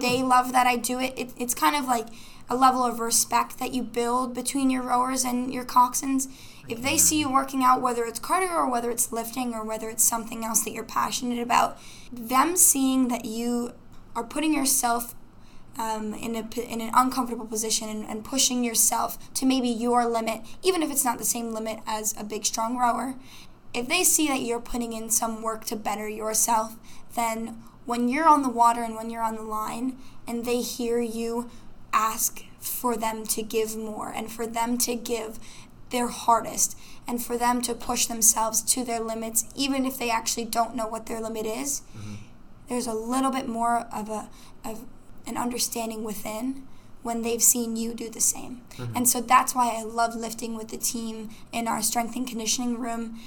[0.00, 1.14] They love that I do it.
[1.16, 1.32] it.
[1.36, 2.08] It's kind of like
[2.48, 6.28] a level of respect that you build between your rowers and your coxswains.
[6.68, 9.88] If they see you working out, whether it's cardio or whether it's lifting or whether
[9.88, 11.78] it's something else that you're passionate about,
[12.12, 13.72] them seeing that you
[14.14, 15.14] are putting yourself
[15.78, 20.42] um, in, a, in an uncomfortable position and, and pushing yourself to maybe your limit,
[20.62, 23.14] even if it's not the same limit as a big, strong rower,
[23.72, 26.76] if they see that you're putting in some work to better yourself,
[27.14, 29.96] then when you're on the water and when you're on the line
[30.26, 31.50] and they hear you
[31.90, 35.38] ask for them to give more and for them to give
[35.88, 40.44] their hardest and for them to push themselves to their limits, even if they actually
[40.44, 42.16] don't know what their limit is, mm-hmm.
[42.68, 44.28] there's a little bit more of a
[44.66, 44.84] of
[45.26, 46.68] an understanding within
[47.02, 48.60] when they've seen you do the same.
[48.76, 48.96] Mm-hmm.
[48.98, 52.78] And so that's why I love lifting with the team in our strength and conditioning
[52.78, 53.18] room.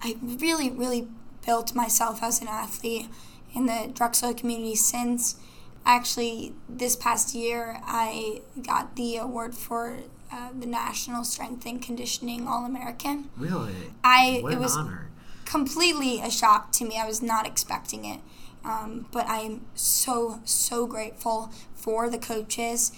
[0.00, 1.08] I really, really
[1.44, 3.08] built myself as an athlete
[3.54, 5.36] in the Drexel community since
[5.84, 9.98] actually this past year I got the award for
[10.32, 13.28] uh, the National Strength and Conditioning All American.
[13.36, 13.74] Really?
[14.02, 15.08] I what it an was honor.
[15.44, 16.98] completely a shock to me.
[16.98, 18.20] I was not expecting it.
[18.64, 22.92] Um, but I'm so, so grateful for the coaches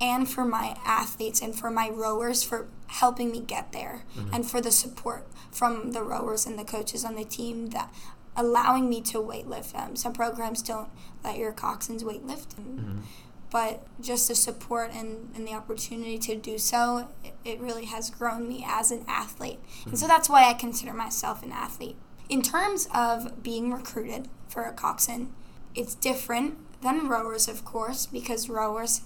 [0.00, 4.60] and for my athletes and for my rowers for helping me get there and for
[4.60, 7.92] the support from the rowers and the coaches on the team that
[8.36, 9.74] allowing me to weightlift.
[9.74, 10.88] Um, some programs don't
[11.24, 12.56] let your coxswains weightlift.
[12.56, 13.02] And
[13.50, 18.08] but just the support and, and the opportunity to do so, it, it really has
[18.08, 19.58] grown me as an athlete.
[19.84, 21.96] And so that's why I consider myself an athlete.
[22.28, 25.32] In terms of being recruited for a coxswain,
[25.74, 29.02] it's different than rowers, of course, because rowers,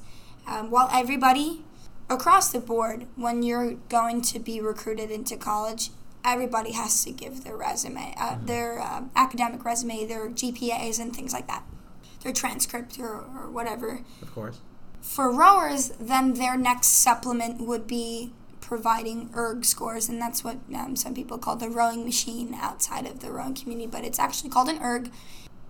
[0.47, 1.65] um, while everybody
[2.11, 5.89] across the board, when you're going to be recruited into college,
[6.25, 8.47] everybody has to give their resume, uh, Mm-hmm.
[8.47, 11.65] their uh, academic resume, their GPAs, and things like that,
[12.23, 14.01] their transcript or, or whatever.
[14.23, 14.61] Of course.
[15.01, 20.97] For rowers, then their next supplement would be providing erg scores, and that's what um,
[20.97, 24.71] some people call the rowing machine outside of the rowing community, but it's actually called
[24.71, 25.11] an erg.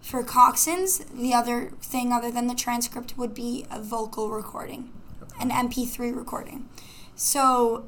[0.01, 4.93] For coxswains, the other thing other than the transcript would be a vocal recording,
[5.41, 6.69] an MP3 recording.
[7.17, 7.87] So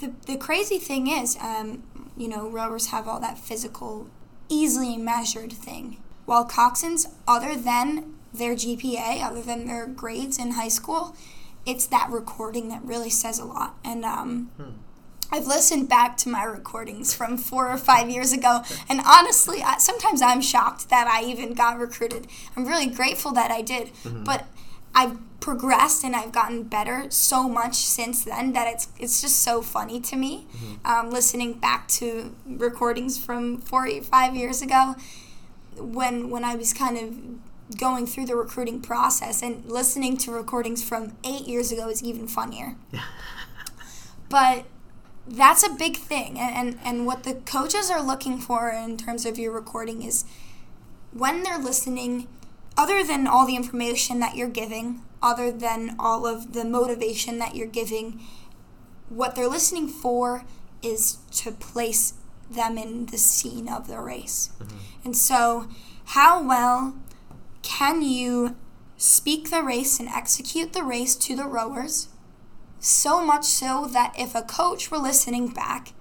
[0.00, 1.84] the, the crazy thing is, um,
[2.16, 4.08] you know, rowers have all that physical,
[4.48, 5.98] easily measured thing.
[6.24, 11.14] While coxswains, other than their GPA, other than their grades in high school,
[11.66, 13.76] it's that recording that really says a lot.
[13.84, 14.50] And um,
[15.30, 19.78] I've listened back to my recordings from four or five years ago, and honestly, I,
[19.78, 22.26] sometimes I'm shocked that I even got recruited.
[22.56, 23.90] I'm really grateful that I did,
[24.24, 24.46] but
[24.94, 29.60] I've progressed and I've gotten better so much since then that it's it's just so
[29.60, 30.46] funny to me.
[30.84, 34.94] Um, listening back to recordings from four or five years ago,
[35.76, 40.82] when when I was kind of going through the recruiting process and listening to recordings
[40.82, 42.76] from eight years ago is even funnier.
[44.28, 44.64] but
[45.26, 49.24] that's a big thing and, and, and what the coaches are looking for in terms
[49.24, 50.24] of your recording is
[51.12, 52.26] when they're listening
[52.76, 57.54] other than all the information that you're giving other than all of the motivation that
[57.54, 58.20] you're giving
[59.08, 60.44] what they're listening for
[60.82, 62.14] is to place
[62.50, 64.50] them in the scene of the race.
[64.58, 64.76] Mm-hmm.
[65.04, 65.68] And so
[66.06, 66.96] how well
[67.62, 68.56] can you
[68.96, 72.08] speak the race and execute the race to the rowers
[72.80, 75.92] so much so that if a coach were listening back,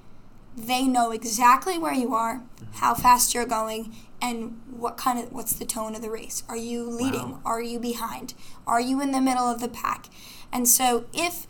[0.57, 2.41] they know exactly where you are,
[2.73, 3.01] how mm-hmm.
[3.03, 6.43] fast you're going, and what kind of what's the tone of the race.
[6.47, 7.31] Are you leading?
[7.31, 7.41] Wow.
[7.45, 8.34] Are you behind?
[8.67, 10.07] Are you in the middle of the pack?
[10.51, 11.47] And so if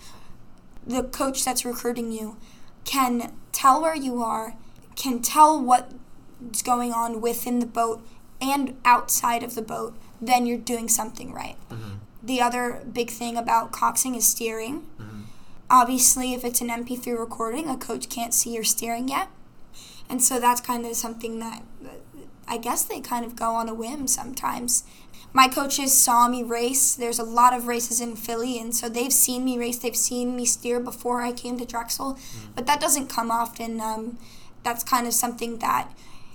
[0.85, 2.37] the coach that's recruiting you
[2.85, 4.55] can tell where you are,
[4.95, 8.05] can tell what's going on within the boat
[8.39, 11.57] and outside of the boat, then you're doing something right.
[11.69, 11.97] Mm-hmm.
[12.23, 14.87] The other big thing about coxing is steering.
[14.99, 15.21] Mm-hmm.
[15.69, 19.29] Obviously, if it's an MP3 recording, a coach can't see your steering yet.
[20.09, 21.63] And so that's kind of something that
[22.51, 24.83] I guess they kind of go on a whim sometimes.
[25.31, 26.93] My coaches saw me race.
[26.93, 29.77] There's a lot of races in Philly, and so they've seen me race.
[29.77, 32.19] They've seen me steer before I came to Drexel,
[32.53, 33.79] but that doesn't come often.
[33.79, 34.17] Um,
[34.63, 35.93] that's kind of something that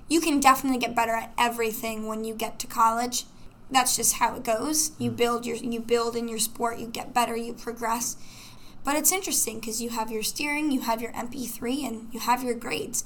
[0.09, 3.25] you can definitely get better at everything when you get to college.
[3.71, 4.93] That's just how it goes.
[4.99, 6.79] You build your you build in your sport.
[6.79, 7.37] You get better.
[7.37, 8.17] You progress.
[8.85, 12.43] But it's interesting because you have your steering, you have your MP3, and you have
[12.43, 13.05] your grades.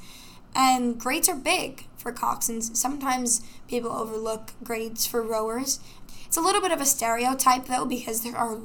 [0.54, 2.76] And grades are big for coxswains.
[2.76, 5.80] Sometimes people overlook grades for rowers.
[6.26, 8.58] It's a little bit of a stereotype though because there are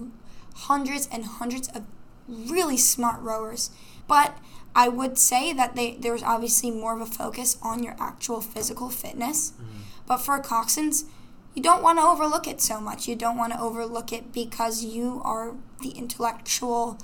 [0.55, 1.83] hundreds and hundreds of
[2.27, 3.71] really smart rowers.
[4.07, 4.37] But
[4.75, 8.89] I would say that they, there's obviously more of a focus on your actual physical
[8.89, 9.51] fitness.
[9.51, 9.79] Mm-hmm.
[10.07, 11.05] But for coxswains,
[11.55, 13.07] you don't want to overlook it so much.
[13.07, 16.99] You don't want to overlook it because you are the intellectual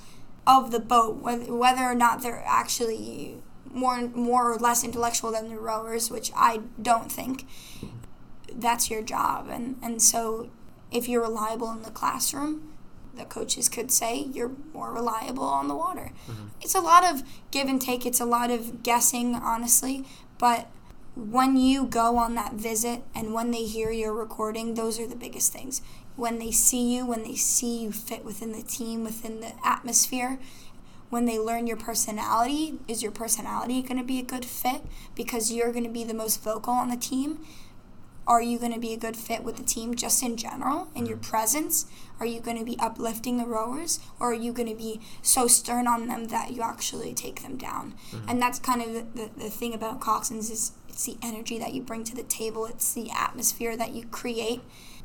[0.45, 3.37] of the boat, whether, whether or not they're actually
[3.73, 7.47] more more or less intellectual than the rowers, which I don't think.
[8.53, 10.49] That's your job, and and so
[10.91, 12.73] if you're reliable in the classroom,
[13.15, 16.11] the coaches could say you're more reliable on the water.
[16.29, 16.47] Mm-hmm.
[16.61, 18.05] It's a lot of give and take.
[18.05, 20.05] It's a lot of guessing, honestly,
[20.37, 20.67] but
[21.15, 25.15] when you go on that visit and when they hear your recording, those are the
[25.15, 25.81] biggest things.
[26.15, 30.39] When they see you, when they see you fit within the team, within the atmosphere,
[31.11, 34.81] when they learn your personality, is your personality going to be a good fit
[35.13, 37.39] because you're going to be the most vocal on the team?
[38.25, 41.05] Are you going to be a good fit with the team just in general in
[41.05, 41.29] your mm-hmm.
[41.29, 41.85] presence?
[42.19, 45.47] Are you going to be uplifting the rowers or are you going to be so
[45.47, 47.95] stern on them that you actually take them down?
[48.11, 48.29] Mm-hmm.
[48.29, 51.73] And that's kind of the, the, the thing about coxswains is it's the energy that
[51.73, 54.61] you bring to the table, it's the atmosphere that you create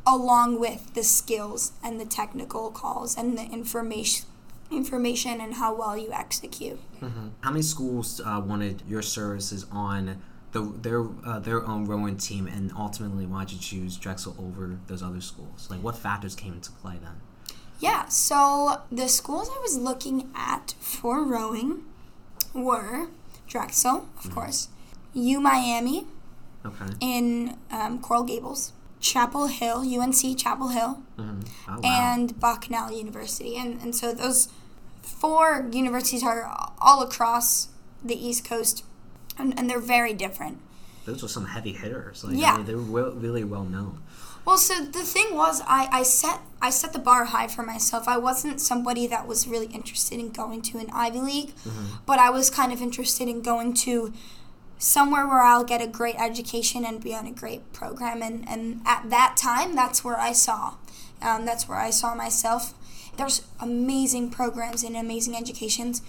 [0.06, 4.26] along with the skills and the technical calls and the information
[4.70, 6.78] information and how well you execute.
[7.40, 12.46] How many schools uh, wanted your services on the, their uh, their own rowing team,
[12.46, 15.68] and ultimately, why'd you choose Drexel over those other schools?
[15.70, 17.20] Like, what factors came into play then?
[17.78, 21.82] Yeah, so the schools I was looking at for rowing
[22.54, 23.08] were
[23.46, 24.68] Drexel, of course,
[25.12, 26.06] U Miami
[26.64, 26.86] Okay.
[27.00, 31.40] in um, Coral Gables, Chapel Hill, UNC Chapel Hill, Mm-hmm.
[31.68, 31.80] Oh, wow.
[31.84, 33.56] and Bucknell University.
[33.56, 34.48] And, and so those
[35.02, 37.68] four universities are all across
[38.04, 38.84] the East Coast,
[39.38, 40.58] and, and they're very different.
[41.06, 42.24] those were some heavy hitters.
[42.24, 42.54] Like, Yeah.
[42.54, 44.00] I mean, they were well, really well known.
[44.44, 48.06] Well, so the thing was, I, I set I set the bar high for myself.
[48.06, 51.52] I wasn't somebody that was really interested in going to an Ivy League,
[52.06, 54.12] but I was kind of interested in going to
[54.78, 58.22] somewhere where I'll get a great education and be on a great program.
[58.22, 60.74] And, and at that time, that's where I saw.
[61.22, 62.74] Um, that's where I saw myself.
[63.16, 66.02] There's amazing programs and amazing educations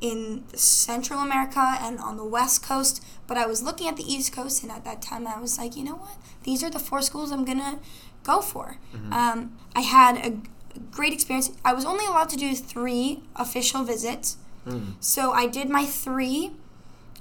[0.00, 4.32] in Central America and on the West Coast, but I was looking at the East
[4.32, 6.16] Coast, and at that time I was like, you know what?
[6.42, 7.78] These are the four schools I'm gonna
[8.24, 8.78] go for.
[9.12, 10.38] Um, I had a
[10.90, 11.52] great experience.
[11.64, 14.94] I was only allowed to do three official visits, Mm.
[15.00, 16.52] so I did my three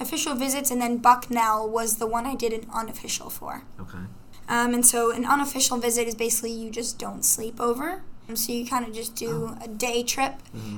[0.02, 3.64] official visits, and then Bucknell was the one I did an unofficial for.
[3.80, 3.99] Okay.
[4.49, 8.04] Um, and so an unofficial visit is basically you just don't sleep over.
[8.28, 10.36] Um, So you kind of just do a day trip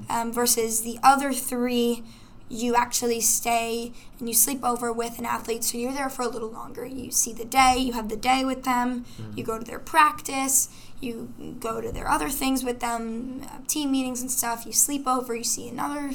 [0.10, 2.04] um, versus the other three,
[2.50, 5.64] you actually stay and you sleep over with an athlete.
[5.64, 6.86] So you're there for a little longer.
[6.86, 9.06] You see the day, you have the day with them,
[9.36, 10.70] you go to their practice,
[11.00, 14.66] you go to their other things with them, uh, team meetings and stuff.
[14.66, 16.12] You sleep over, you see another,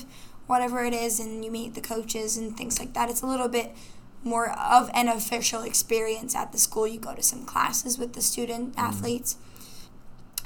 [0.49, 3.09] whatever it is, and you meet the coaches and things like that.
[3.09, 3.73] It's a little bit
[4.25, 6.89] more of an official experience at the school.
[6.89, 8.81] You go to some classes with the student mm-hmm.
[8.81, 9.37] athletes.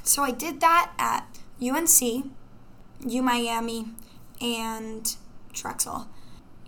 [0.02, 1.26] So I did that at
[1.62, 2.32] UNC,
[3.06, 3.86] U Miami,
[4.40, 5.16] and
[5.54, 6.08] Drexel.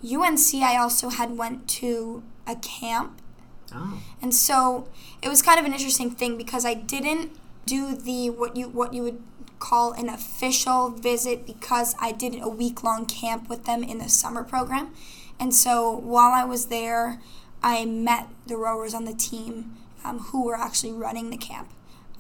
[0.02, 3.20] UNC I also had went to a camp
[3.74, 4.00] Oh.
[4.22, 4.88] and so
[5.20, 7.32] it was kind of an interesting thing because I didn't
[7.66, 9.22] do the what you what you would
[9.64, 14.10] call an official visit because I did a week long camp with them in the
[14.10, 14.90] summer program.
[15.40, 17.18] And so while I was there,
[17.62, 21.70] I met the rowers on the team um, who were actually running the camp.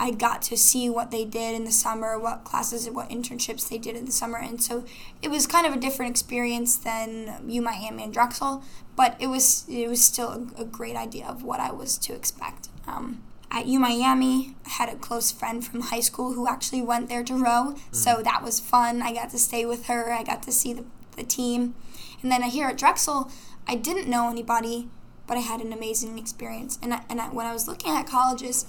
[0.00, 3.68] I got to see what they did in the summer, what classes and what internships
[3.68, 4.84] they did in the summer, and so
[5.22, 8.64] it was kind of a different experience than U Miami and Drexel,
[8.96, 12.12] but it was it was still a, a great idea of what I was to
[12.12, 12.70] expect.
[12.88, 13.22] Um,
[13.54, 17.22] at U Miami, I had a close friend from high school who actually went there
[17.22, 17.94] to row, mm.
[17.94, 19.00] so that was fun.
[19.00, 20.12] I got to stay with her.
[20.12, 20.84] I got to see the,
[21.16, 21.76] the team,
[22.20, 23.30] and then here at Drexel,
[23.68, 24.88] I didn't know anybody,
[25.28, 26.78] but I had an amazing experience.
[26.82, 28.66] And I, and I, when I was looking at colleges,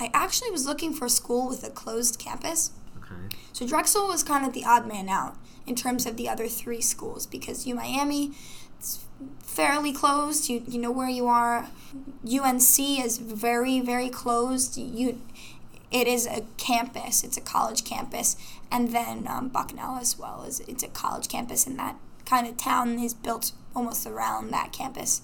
[0.00, 2.70] I actually was looking for a school with a closed campus.
[2.98, 3.36] Okay.
[3.52, 6.80] So Drexel was kind of the odd man out in terms of the other three
[6.80, 8.32] schools because U Miami
[8.84, 9.04] it's
[9.40, 10.48] fairly closed.
[10.48, 11.68] You you know where you are.
[12.24, 14.76] UNC is very very closed.
[14.76, 15.20] You
[15.90, 17.22] it is a campus.
[17.22, 18.36] It's a college campus,
[18.70, 21.96] and then um, Bucknell as well is it's a college campus, and that
[22.26, 25.22] kind of town is built almost around that campus.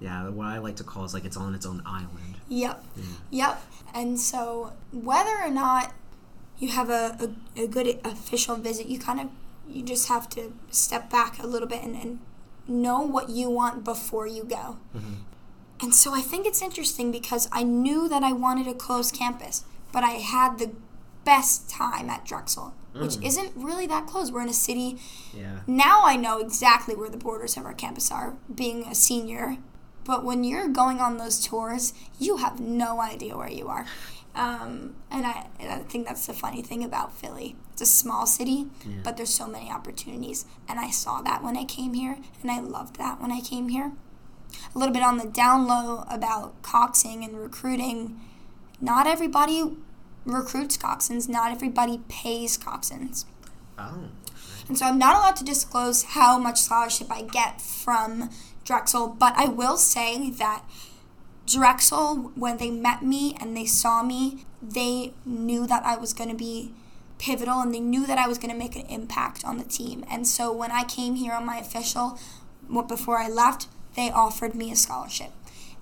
[0.00, 2.36] Yeah, what I like to call is like it's on its own island.
[2.48, 2.84] Yep.
[3.30, 3.62] Yep.
[3.94, 5.92] And so whether or not
[6.58, 7.16] you have a,
[7.56, 9.28] a, a good official visit, you kind of
[9.68, 12.20] you just have to step back a little bit and, and
[12.68, 14.78] know what you want before you go.
[14.96, 15.14] Mm-hmm.
[15.80, 19.64] And so I think it's interesting because I knew that I wanted a closed campus,
[19.92, 20.72] but I had the
[21.24, 23.24] best time at Drexel, which mm.
[23.24, 24.32] isn't really that close.
[24.32, 24.98] We're in a city
[25.32, 25.60] Yeah.
[25.66, 29.58] now I know exactly where the borders of our campus are, being a senior.
[30.04, 33.84] But when you're going on those tours, you have no idea where you are.
[34.38, 37.56] Um, and I, and I think that's the funny thing about Philly.
[37.72, 38.98] It's a small city, Yeah.
[39.02, 40.44] but there's so many opportunities.
[40.68, 43.68] And I saw that when I came here, and I loved that when I came
[43.68, 43.92] here.
[44.74, 48.20] A little bit on the down low about coxing and recruiting.
[48.80, 49.76] Not everybody
[50.24, 53.24] recruits coxswains, not everybody pays coxswains.
[53.78, 54.08] Oh.
[54.68, 58.30] And so I'm not allowed to disclose how much scholarship I get from
[58.64, 60.62] Drexel, but I will say that
[61.48, 66.30] Drexel, when they met me and they saw me, they knew that I was going
[66.30, 66.72] to be
[67.18, 70.04] pivotal and they knew that I was going to make an impact on the team.
[70.10, 72.18] And so when I came here on my official,
[72.86, 75.30] before I left, they offered me a scholarship.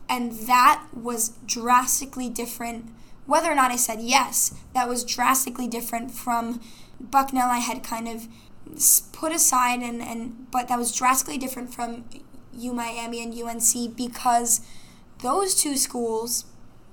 [0.08, 2.90] And that was drastically different.
[3.26, 6.60] Whether or not I said yes, that was drastically different from
[7.00, 7.50] Bucknell.
[7.50, 8.28] I had kind of
[9.12, 12.04] put aside, and, and but that was drastically different from
[12.56, 14.60] U Miami and UNC because
[15.22, 16.44] those two schools,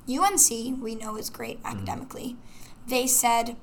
[0.09, 2.38] UNC, we know is great academically.
[2.88, 3.55] They said,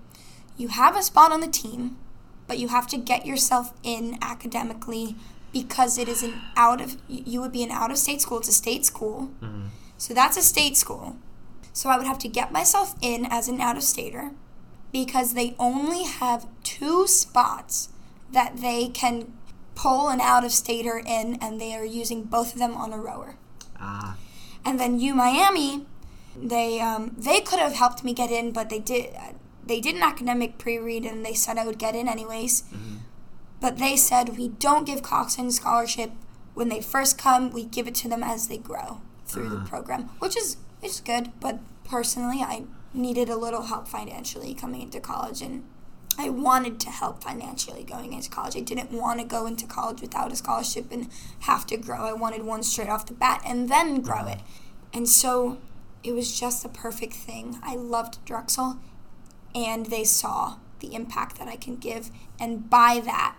[0.56, 1.96] you have a spot on the team,
[2.46, 5.16] but you have to get yourself in academically
[5.52, 8.38] because it is an out of you would be an out of state school.
[8.38, 9.30] It's a state school,
[9.96, 11.16] so that's a state school.
[11.72, 14.32] So I would have to get myself in as an out of stater
[14.92, 17.90] because they only have two spots
[18.32, 19.32] that they can
[19.74, 22.98] pull an out of stater in, and they are using both of them on a
[22.98, 23.36] rower.
[23.78, 24.16] Ah.
[24.64, 25.86] And then U Miami,
[26.36, 29.10] They um, they could have helped me get in, but they did
[29.66, 32.62] they did an academic pre-read and they said I would get in anyways.
[32.62, 32.96] Mm-hmm.
[33.60, 36.10] But they said we don't give coxswain scholarship
[36.54, 37.50] when they first come.
[37.50, 39.66] We give it to them as they grow through the Uh-huh.
[39.68, 41.30] program, which is is good.
[41.40, 45.62] But personally, I needed a little help financially coming into college, and
[46.18, 48.56] I wanted to help financially going into college.
[48.56, 51.08] I didn't want to go into college without a scholarship and
[51.40, 52.04] have to grow.
[52.04, 54.28] I wanted one straight off the bat and then grow mm-hmm.
[54.28, 54.40] it.
[54.92, 55.58] And so
[56.02, 57.58] it was just the perfect thing.
[57.62, 58.78] I loved Drexel,
[59.54, 63.36] and they saw the impact that I can give, and by that,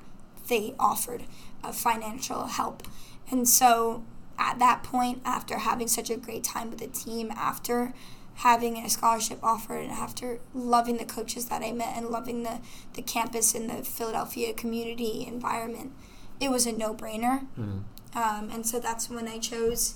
[0.48, 1.24] they offered
[1.64, 2.84] a financial help.
[3.30, 4.04] And so
[4.38, 7.94] at that point, after having such a great time with the team, after
[8.42, 12.60] having a scholarship offered, and after loving the coaches that I met and loving the,
[12.94, 15.92] the campus and the Philadelphia community environment,
[16.40, 17.46] it was a no brainer.
[17.60, 17.84] Mhm.
[18.16, 19.96] Um, and so that's when I chose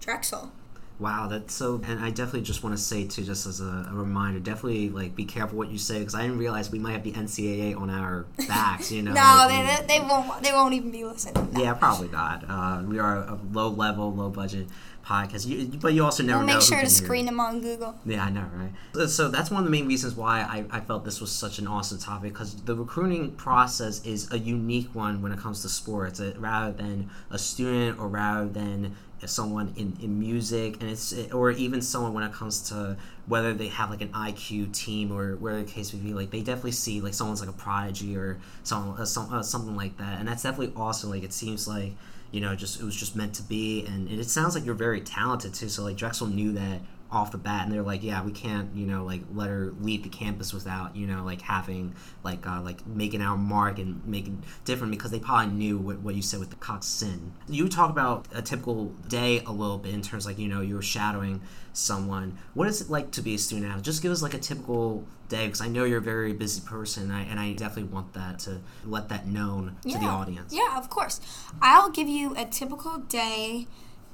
[0.00, 0.52] Drexel.
[0.98, 1.80] Wow, that's so.
[1.86, 5.14] And I definitely just want to say too, just as a, a reminder, definitely like
[5.14, 7.90] be careful what you say because I didn't realize we might have the NCAA on
[7.90, 8.90] our backs.
[8.90, 9.12] You know.
[9.12, 10.42] no, like, they, they, they won't.
[10.42, 11.50] They won't even be listening.
[11.54, 12.44] Yeah, probably not.
[12.48, 14.68] Uh, we are a low level, low budget
[15.06, 16.54] podcast, you, but you also never We'll know.
[16.54, 17.94] make sure to hear screen them on Google.
[18.04, 18.72] Yeah, I know, right?
[18.94, 21.58] So- So that's one of the main reasons why I, I felt this was such
[21.58, 25.68] an awesome topic because the recruiting process is a unique one when it comes to
[25.68, 31.14] sports, uh, rather than a student or rather than someone in, in music, and it's
[31.32, 32.96] or even someone when it comes to
[33.26, 36.12] whether they have like an IQ team or where the case would be.
[36.12, 39.74] Like they definitely see like someone's like a prodigy or someone uh, some, uh, something
[39.74, 41.10] like that, and that's definitely awesome.
[41.10, 41.94] Like it seems like
[42.36, 45.00] you know just it was just meant to be, and it sounds like you're very
[45.00, 45.70] talented too.
[45.70, 47.64] So like Drexel knew that off the bat.
[47.64, 50.94] And they're like yeah we can't you know like let her leave the campus without
[50.94, 54.90] you know like having like uh, like making our mark and making different.
[54.90, 57.32] Because they probably knew what, what you said with the coxswain.
[57.48, 60.82] You talk about a typical day a little bit in terms like you know you're
[60.82, 61.40] shadowing
[61.76, 64.38] someone what is it like to be a student athlete just give us like a
[64.38, 67.92] typical day because i know you're a very busy person and I, and I definitely
[67.92, 71.20] want that to let that known to the audience Yeah, of course.
[71.60, 73.66] I'll give you a typical day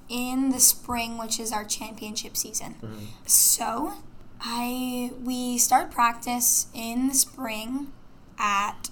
[0.09, 2.75] in the spring, which is our championship season.
[2.83, 3.05] Mm-hmm.
[3.27, 3.95] So,
[4.41, 7.93] I we start practice in the spring
[8.39, 8.91] at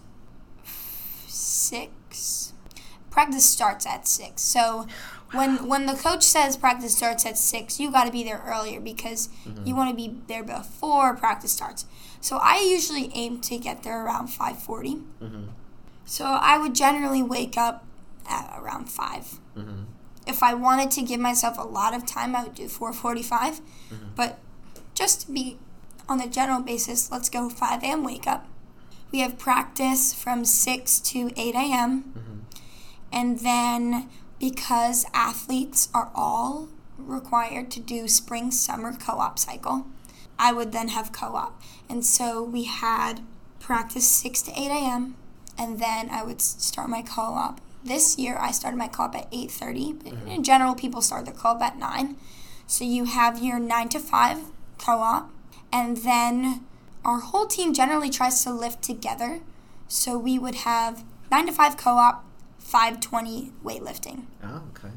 [1.27, 2.53] six.
[3.11, 4.43] Practice starts at six.
[4.43, 4.87] So,
[5.33, 8.81] when when the coach says practice starts at six, you got to be there earlier
[8.81, 9.29] because
[9.65, 11.87] you want to be there before practice starts.
[12.21, 14.97] So I usually aim to get there around five forty.
[15.23, 15.49] Mhm.
[16.05, 17.85] So I would generally wake up
[18.29, 19.85] at around 5 Mhm.
[20.27, 23.61] If I wanted to give myself a lot of time, I would do four forty-five.
[24.17, 24.39] But
[24.95, 25.59] just to be
[26.09, 28.03] on the general basis, let's go five a.m.
[28.05, 28.47] wake up.
[29.13, 32.13] We have practice from six to eight a.m.
[33.13, 34.09] And then
[34.41, 36.69] because athletes are all
[36.99, 39.87] required to do spring summer co-op cycle,
[40.39, 41.61] I would then have co-op.
[41.89, 43.21] And so we had
[43.61, 45.17] practice 6 to 8 a.m.
[45.59, 47.61] and then I would start my co-op.
[47.85, 50.43] This year I started my co-op at 8:30, but in mm-hmm.
[50.43, 52.17] general people start their co-op at 9.
[52.67, 54.39] So you have your 9 to 5
[54.79, 55.31] co-op
[55.73, 56.65] and then
[57.05, 59.41] our whole team generally tries to lift together.
[59.89, 62.25] So we would have 9 to 5 co-op,
[62.71, 64.19] 520 weightlifting.
[64.45, 64.93] oh okay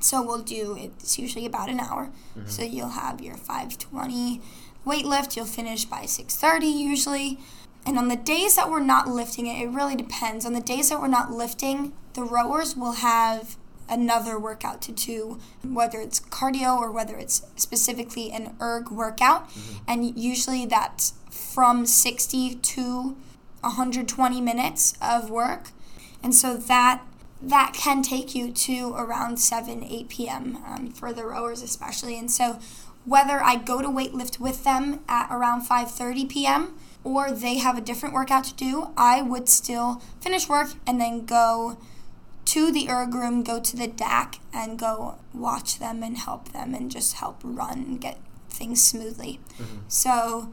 [0.00, 2.04] So we'll do it's usually about an hour.
[2.36, 2.48] Mm-hmm.
[2.48, 4.40] So you'll have your 520
[4.86, 5.34] weightlift.
[5.34, 7.38] you'll finish by 6:30 usually.
[7.86, 10.44] And on the days that we're not lifting it, it really depends.
[10.46, 13.56] On the days that we're not lifting, the rowers will have
[13.88, 19.42] another workout to do, whether it's cardio or whether it's specifically an erg workout.
[19.50, 19.90] Mm-hmm.
[19.90, 23.16] And usually that's from 60 to
[23.60, 25.64] 120 minutes of work.
[26.22, 27.02] And so that
[27.48, 32.18] that can take you to around 7 8 p.m um, for the rowers especially.
[32.18, 32.58] And so
[33.04, 37.82] whether i go to weightlift with them at around 5.30 p.m or they have a
[37.82, 41.76] different workout to do i would still finish work and then go
[42.46, 46.74] to the erg room go to the dac and go watch them and help them
[46.74, 48.18] and just help run and get
[48.54, 49.40] things smoothly.
[49.88, 50.50] So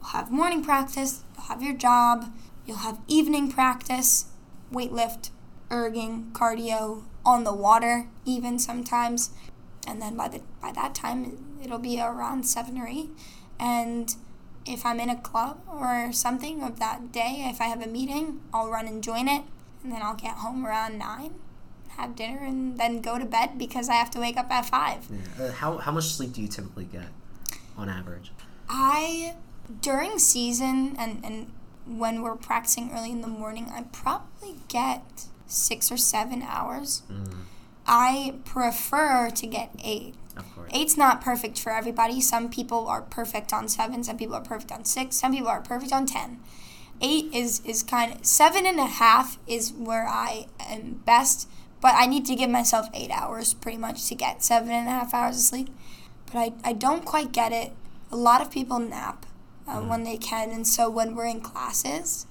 [0.00, 2.32] you'll have morning practice you'll have your job
[2.66, 4.26] you'll have evening practice
[4.72, 5.30] weightlift
[5.70, 9.30] erging, cardio, on the water, even sometimes.
[9.86, 13.10] And then by the by that time, it'll be around seven or eight.
[13.58, 14.14] And
[14.66, 18.40] if I'm in a club or something of that day, if I have a meeting,
[18.52, 19.42] I'll run and join it,
[19.82, 21.34] and then I'll get home around nine,
[21.96, 25.06] have dinner, and then go to bed because I have to wake up at five.
[25.10, 25.44] yeah.
[25.44, 27.06] uh, how, how much sleep do you typically get
[27.76, 28.32] on average
[28.68, 29.36] I
[29.80, 31.52] during season and and
[31.86, 37.02] when we're practicing early in the morning, I probably get six or seven hours.
[37.10, 37.44] Mm.
[37.86, 40.14] I prefer to get eight.
[40.70, 42.20] Eight's not perfect for everybody.
[42.20, 44.04] Some people are perfect on seven.
[44.04, 45.16] Some people are perfect on six.
[45.16, 46.38] Some people are perfect on ten.
[47.00, 51.48] Eight is is kind of seven and a half is where I am best.
[51.80, 54.90] But I need to give myself eight hours pretty much to get seven and a
[54.90, 55.70] half hours of sleep.
[56.26, 57.72] But I, I don't quite get it.
[58.10, 59.26] A lot of people nap
[59.66, 62.26] uh, when they can, and so when we're in classes,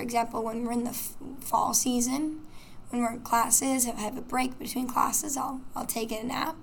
[0.00, 2.40] for example, when we're in the f- fall season,
[2.88, 6.24] when we're in classes, if I have a break between classes, I'll I'll take a
[6.24, 6.56] nap.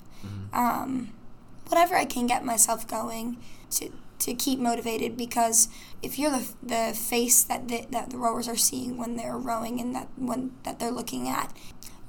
[0.51, 1.13] Um,
[1.67, 3.37] whatever I can get myself going
[3.69, 5.69] to to keep motivated because
[6.01, 9.79] if you're the, the face that the, that the rowers are seeing when they're rowing
[9.79, 11.55] and that when that they're looking at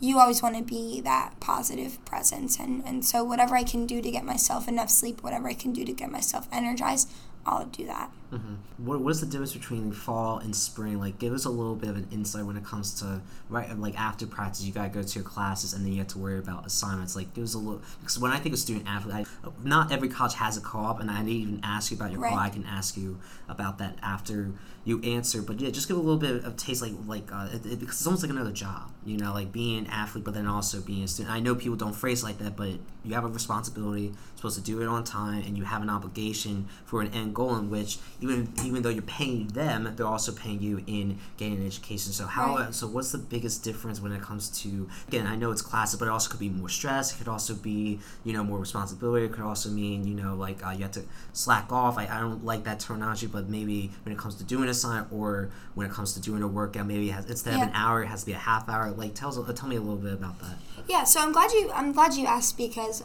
[0.01, 2.59] you always want to be that positive presence.
[2.59, 5.75] And, and so whatever i can do to get myself enough sleep whatever i can
[5.75, 7.13] do to get myself energized
[7.45, 11.01] i'll do that hmm What, what is the difference between fall and spring?
[11.01, 13.99] Like, give us a little bit of an insight when it comes to right, like
[13.99, 16.67] after practice, you gotta go to your classes, and then you have to worry about
[16.67, 17.17] assignments.
[17.17, 20.09] Like, give us a little because when I think of student athlete, I, not every
[20.09, 22.31] college has a co-op, and I didn't even ask you about your Right.
[22.31, 22.43] co-op.
[22.43, 23.19] I can ask you
[23.49, 24.51] about that after
[24.85, 25.43] you answer.
[25.43, 27.97] But yeah, just give a little bit of taste, like like uh, it, it, because
[27.97, 31.03] it's almost like another job, you know, like being an athlete, but then also being
[31.05, 31.35] a student.
[31.35, 32.73] I know people don't phrase it like that, but
[33.05, 35.89] you have a responsibility, you're supposed to do it on time, and you have an
[35.91, 40.33] obligation for an end goal in which even even though you're paying them, they're also
[40.33, 42.13] paying you in getting an education.
[42.13, 42.75] So how Right.
[42.75, 45.27] so what's the biggest difference when it comes to again?
[45.27, 47.15] I know it's classes, but it also could be more stress.
[47.15, 49.27] It could also be you know more responsibility.
[49.27, 51.03] It could also mean you know like uh, you have to
[51.33, 51.97] slack off.
[51.99, 55.07] I, I don't like that terminology, but maybe when it comes to doing a sign
[55.13, 58.03] or when it comes to doing a workout, maybe it has instead of an hour,
[58.03, 58.91] it has to be a half hour.
[58.91, 60.57] Like tell uh, tell me a little bit about that.
[60.89, 63.03] Yeah, so I'm glad you I'm glad you asked because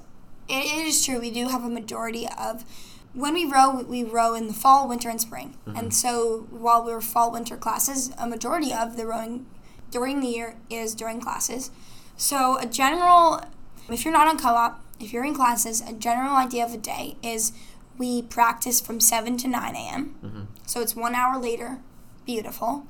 [0.49, 2.65] it, it is true we do have a majority of
[3.13, 5.77] when we row we row in the fall, winter, and spring, mm-hmm.
[5.77, 9.45] and so while we're fall winter classes, a majority of the rowing
[9.91, 11.71] during the year is during classes.
[12.17, 13.41] So a general,
[13.89, 17.17] if you're not on co-op, if you're in classes, a general idea of a day
[17.21, 17.51] is
[17.97, 20.15] we practice from seven to nine a.m.
[20.23, 20.43] Mm-hmm.
[20.65, 21.79] So it's one hour later.
[22.25, 22.87] Beautiful.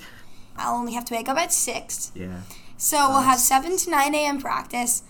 [0.55, 2.11] I'll only have to wake up at six.
[2.13, 2.41] Yeah.
[2.83, 4.41] So we'll have 7 to 9 a.m.
[4.41, 5.03] practice.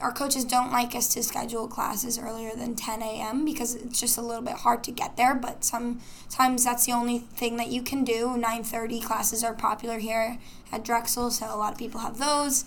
[0.00, 3.44] Our coaches don't like us to schedule classes earlier than 10 a.m.
[3.44, 7.20] because it's just a little bit hard to get there, but sometimes that's the only
[7.20, 8.36] thing that you can do.
[8.36, 10.38] 9:30 classes are popular here
[10.70, 12.64] at Drexel, so a lot of people have those.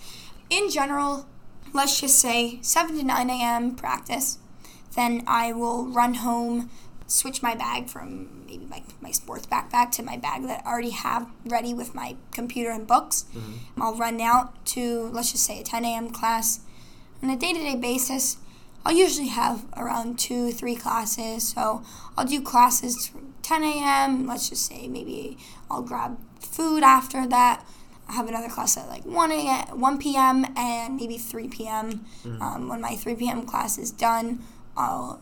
[0.49, 1.27] In general,
[1.73, 3.75] let's just say 7 to 9 a.m.
[3.75, 4.39] practice.
[4.95, 6.71] Then I will run home,
[7.05, 10.89] switch my bag from maybe my, my sports backpack to my bag that I already
[10.89, 13.25] have ready with my computer and books.
[13.35, 13.81] Mm-hmm.
[13.81, 16.09] I'll run out to, let's just say, a 10 a.m.
[16.09, 16.61] class.
[17.21, 18.37] On a day to day basis,
[18.85, 21.47] I'll usually have around two, three classes.
[21.49, 21.83] So
[22.17, 24.27] I'll do classes from 10 a.m.
[24.27, 25.37] Let's just say maybe
[25.69, 27.65] I'll grab food after that.
[28.07, 30.45] I have another class at like 1 a.m., 1 p.m.
[30.57, 32.05] and maybe 3 p.m.
[32.41, 33.45] Um, when my 3 p.m.
[33.45, 34.39] class is done,
[34.75, 35.21] I'll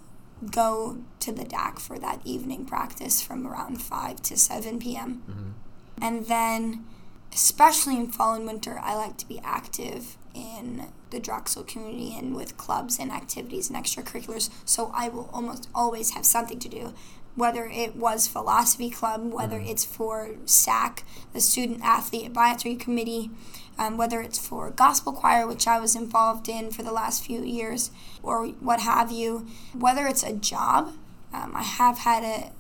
[0.52, 5.56] go to the DAC for that evening practice from around 5 to 7 p.m.
[6.02, 6.86] And then,
[7.34, 12.36] especially in fall and winter, I like to be active in the Drexel community and
[12.36, 14.50] with clubs and activities and extracurriculars.
[14.66, 16.94] So I will almost always have something to do,
[17.36, 23.32] whether it was philosophy club, whether it's for SAC, the Student Athlete Advisory Committee,
[23.80, 27.44] um, whether it's for gospel choir, which I was involved in for the last few
[27.44, 27.92] years,
[28.24, 30.94] or what have you, whether it's a job.
[31.34, 32.52] Um, I have had a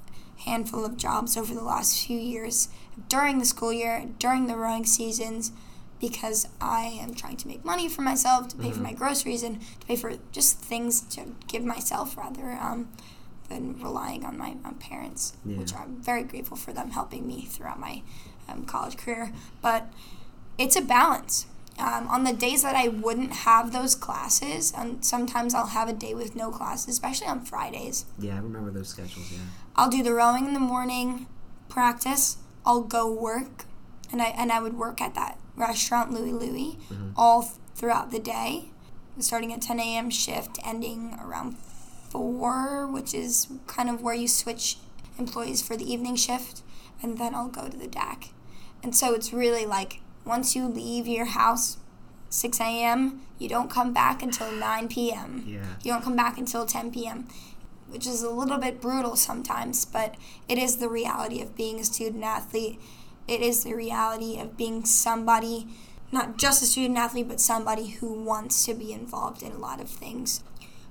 [0.44, 2.70] handful of jobs over the last few years
[3.10, 5.52] during the school year, during the rowing seasons,
[6.00, 9.62] because I am trying to make money for myself, to pay for my groceries, and
[9.80, 12.90] to pay for just things to give myself rather um,
[13.50, 17.80] than relying on my, my parents, which I'm very grateful for them helping me throughout
[17.80, 18.04] my
[18.48, 19.32] um, college career.
[19.62, 19.92] But
[20.58, 21.48] it's a balance.
[21.80, 25.94] Um, on the days that I wouldn't have those classes, and sometimes I'll have a
[25.94, 28.06] day with no classes, especially on Fridays.
[28.18, 29.32] Yeah, I remember those schedules.
[29.32, 29.40] Yeah.
[29.76, 31.28] I'll do the rowing in the morning
[31.70, 32.38] practice.
[32.66, 33.66] I'll go work,
[34.12, 37.10] and I and I would work at that restaurant Louie Louie mm-hmm.
[37.18, 37.42] all
[37.76, 38.70] throughout the day,
[39.20, 40.10] starting at 10 a.m.
[40.10, 41.58] shift, ending around
[42.10, 44.78] four, which is kind of where you switch
[45.20, 46.62] employees for the evening shift,
[47.02, 48.30] and then I'll go to the DAC.
[48.84, 51.78] And so it's really like once you leave your house
[52.30, 55.44] 6 a.m., you don't come back until 9 p.m.
[55.48, 55.62] Yeah.
[55.84, 57.28] You don't come back until 10 p.m.,
[57.88, 60.16] which is a little bit brutal sometimes, but
[60.50, 62.80] it is the reality of being a student athlete.
[63.28, 65.68] It is the reality of being somebody,
[66.12, 69.82] not just a student athlete, but somebody who wants to be involved in a lot
[69.82, 70.44] of things.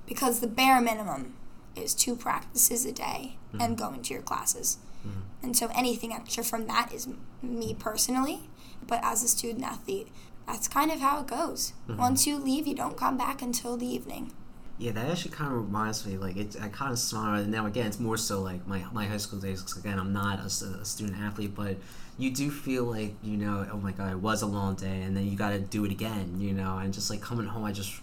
[0.05, 1.33] Because the bare minimum
[1.75, 3.61] is two practices a day mm-hmm.
[3.61, 4.77] and going to your classes.
[5.05, 5.45] Mm-hmm.
[5.45, 7.07] And so anything extra from that is
[7.41, 8.49] me personally.
[8.85, 10.07] But as a student athlete,
[10.45, 11.73] that's kind of how it goes.
[11.89, 11.99] Mm-hmm.
[11.99, 14.31] Once you leave, you don't come back until the evening.
[14.79, 16.17] Yeah, that actually kind of reminds me.
[16.17, 17.41] Like, it, I kind of smile.
[17.41, 19.61] And now again, it's more so like my my high school days.
[19.61, 21.77] 'cause again, I'm not a student athlete, but
[22.17, 25.15] you do feel like you know, oh my god, it was a long day, and
[25.15, 26.35] then you got to do it again.
[26.39, 27.93] You know, and just like coming home, I just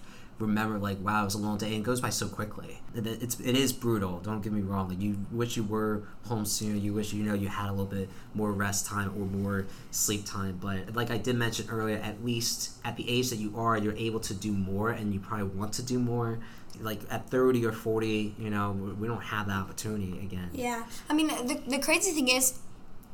[0.41, 2.81] remember like, wow, it was a long day, and it goes by so quickly.
[2.95, 4.19] It, it's it is brutal.
[4.21, 4.89] Don't get me wrong.
[4.89, 6.77] Like, you wish you were home sooner.
[6.77, 10.25] You wish you know you had a little bit more rest time or more sleep
[10.27, 10.59] time.
[10.61, 13.97] But like I did mention earlier, at least at the age that you are, you're
[13.97, 16.39] able to do more, and you probably want to do more
[16.81, 20.83] like at 30 or 40 you know we- don't have that opportunity again Yeah.
[21.09, 22.59] I mean, the, the crazy thing is,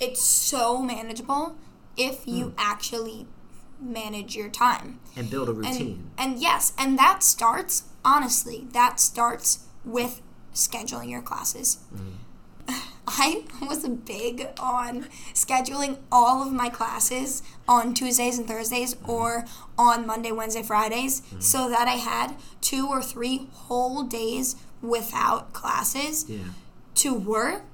[0.01, 1.57] it's so manageable
[1.96, 2.55] if you hmm.
[2.59, 3.26] actually
[3.80, 5.01] manage your time.
[5.16, 6.11] and build a routine.
[6.18, 10.20] and yes, and that starts, honestly, that starts with
[10.55, 11.78] scheduling your classes.
[11.94, 12.74] Mm-hmm.
[13.09, 19.11] I was big on scheduling all of my classes on Tuesdays and Thursdays mm-hmm.
[19.11, 19.44] or
[19.78, 21.40] on Monday, Wednesday, Fridays mm-hmm.
[21.40, 26.38] so that I had two or three whole days without classes yeah.
[26.96, 27.70] to work,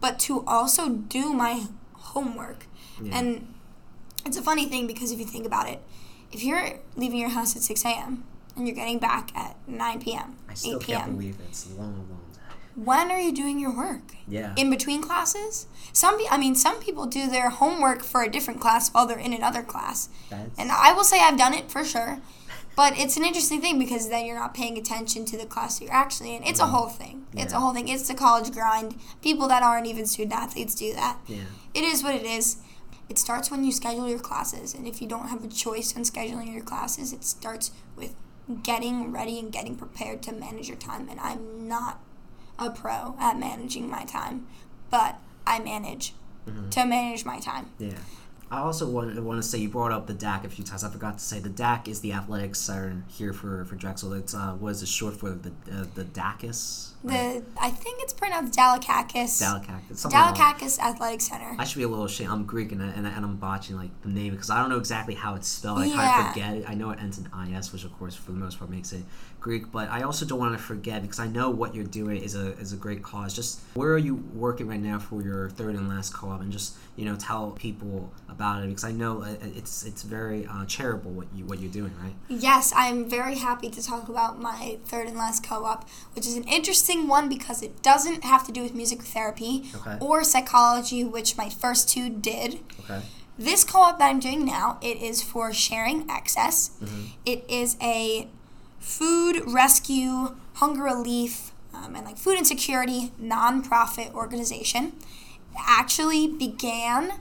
[0.00, 2.66] but to also do my homework.
[3.02, 3.18] Yeah.
[3.18, 3.54] And
[4.26, 5.82] it's a funny thing because if you think about it,
[6.32, 8.24] if you're leaving your house at 6 a.m.
[8.56, 11.46] and you're getting back at 9 p.m., i still 8 can't p.m., believe it.
[11.48, 12.40] it's a long long day
[12.76, 14.14] when are you doing your work?
[14.28, 15.66] yeah In between classes?
[15.92, 19.32] Some, I mean, some people do their homework for a different class while they're in
[19.32, 20.08] another class.
[20.30, 22.20] That's, And I will say I've done it for sure.
[22.76, 25.84] But it's an interesting thing because then you're not paying attention to the class that
[25.84, 26.44] you're actually in.
[26.44, 26.72] It's a mm-hmm.
[26.72, 27.26] whole thing.
[27.34, 27.88] It's a whole thing.
[27.88, 28.98] It's the college grind.
[29.22, 31.18] People that aren't even student athletes do that.
[31.26, 31.42] yeah
[31.74, 32.58] It is what it is.
[33.08, 34.72] It starts when you schedule your classes.
[34.72, 38.14] And if you don't have a choice in scheduling your classes, it starts with
[38.62, 41.08] getting ready and getting prepared to manage your time.
[41.08, 42.00] And I'm not
[42.58, 44.46] a pro at managing my time,
[44.90, 46.14] but I manage
[46.46, 46.68] mm-hmm.
[46.70, 47.70] to manage my time.
[47.78, 47.98] yeah
[48.52, 50.82] I also want, want to say you brought up the DAC a few times.
[50.82, 54.12] I forgot to say the DAC is the athletic center here for, for Drexel.
[54.14, 56.88] It's uh, what is it short for the uh, the DACUS?
[57.04, 59.40] The I think it's pronounced Daskalakis.
[59.40, 60.04] Daskalakis.
[60.04, 61.54] like- Daskalakis Athletic Center.
[61.58, 62.30] I should be a little ashamed.
[62.30, 64.78] I'm Greek and, I, and, and I'm botching like the name because I don't know
[64.78, 65.78] exactly how it's spelled.
[65.78, 66.20] I kind Yeah.
[66.28, 66.64] of forget it.
[66.68, 69.02] I know it ends in is, which of course for the most part makes it
[69.40, 69.72] Greek.
[69.72, 72.52] But I also don't want to forget because I know what you're doing is a
[72.58, 73.34] is a great cause.
[73.34, 76.76] Just where are you working right now for your third and last co-op, and just
[76.96, 81.10] you know tell people about it because I know uh, it's it's very uh, charitable
[81.12, 82.14] what you what you're doing, right?
[82.28, 86.44] Yes, I'm very happy to talk about my third and last co-op, which is an
[86.44, 89.96] interesting one because it doesn't have to do with music therapy Okay.
[90.00, 92.60] or psychology, which my first two did.
[92.80, 93.00] Okay.
[93.38, 97.04] This co-op that I'm doing now, it is for Sharing Excess Mm-hmm.
[97.24, 98.28] It is a
[98.80, 104.94] food rescue, hunger relief, um, and like food insecurity nonprofit organization.
[105.52, 107.12] It actually began.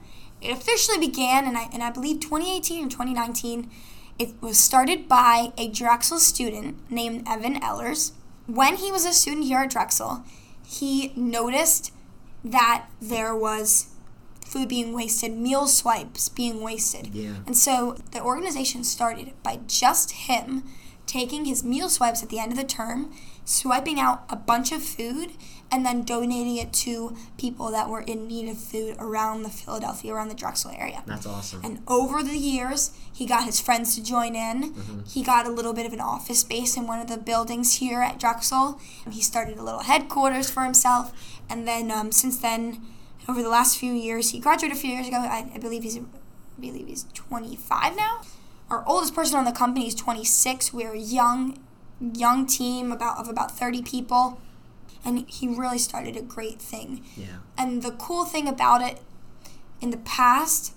[0.41, 3.70] It officially began, and I and I believe 2018 or 2019.
[4.18, 8.14] It was started by a Drexel student named Evan Ellis.
[8.47, 10.24] When he was a student here at Drexel,
[10.66, 11.93] he noticed
[12.43, 13.88] that there was
[14.45, 17.07] food being wasted, meal swipes being wasted.
[17.14, 17.36] Yeah.
[17.45, 20.64] And so the organization started by just him
[21.10, 23.12] taking his meal swipes at the end of the term,
[23.43, 25.32] swiping out a bunch of food,
[25.72, 30.14] and then donating it to people that were in need of food around the Philadelphia,
[30.14, 31.03] around the Drexel area.
[31.07, 31.62] That's awesome.
[31.64, 34.74] And over the years, he got his friends to join in.
[34.74, 34.99] Mm-hmm.
[35.07, 38.01] He got a little bit of an office space in one of the buildings here
[38.01, 38.80] at Drexel.
[39.10, 41.12] He started a little headquarters for himself.
[41.49, 42.86] And then um, since then,
[43.28, 45.18] over the last few years, he graduated a few years ago.
[45.18, 46.01] I, I believe he's, I
[46.60, 48.22] believe he's 25 now.
[48.70, 50.74] Our oldest person on the company is 26.
[50.74, 51.60] We're a young,
[52.00, 54.40] young team about of about 30 people,
[55.04, 57.04] and he really started a great thing.
[57.16, 57.38] yeah.
[57.58, 59.02] And the cool thing about it
[59.82, 60.74] in the past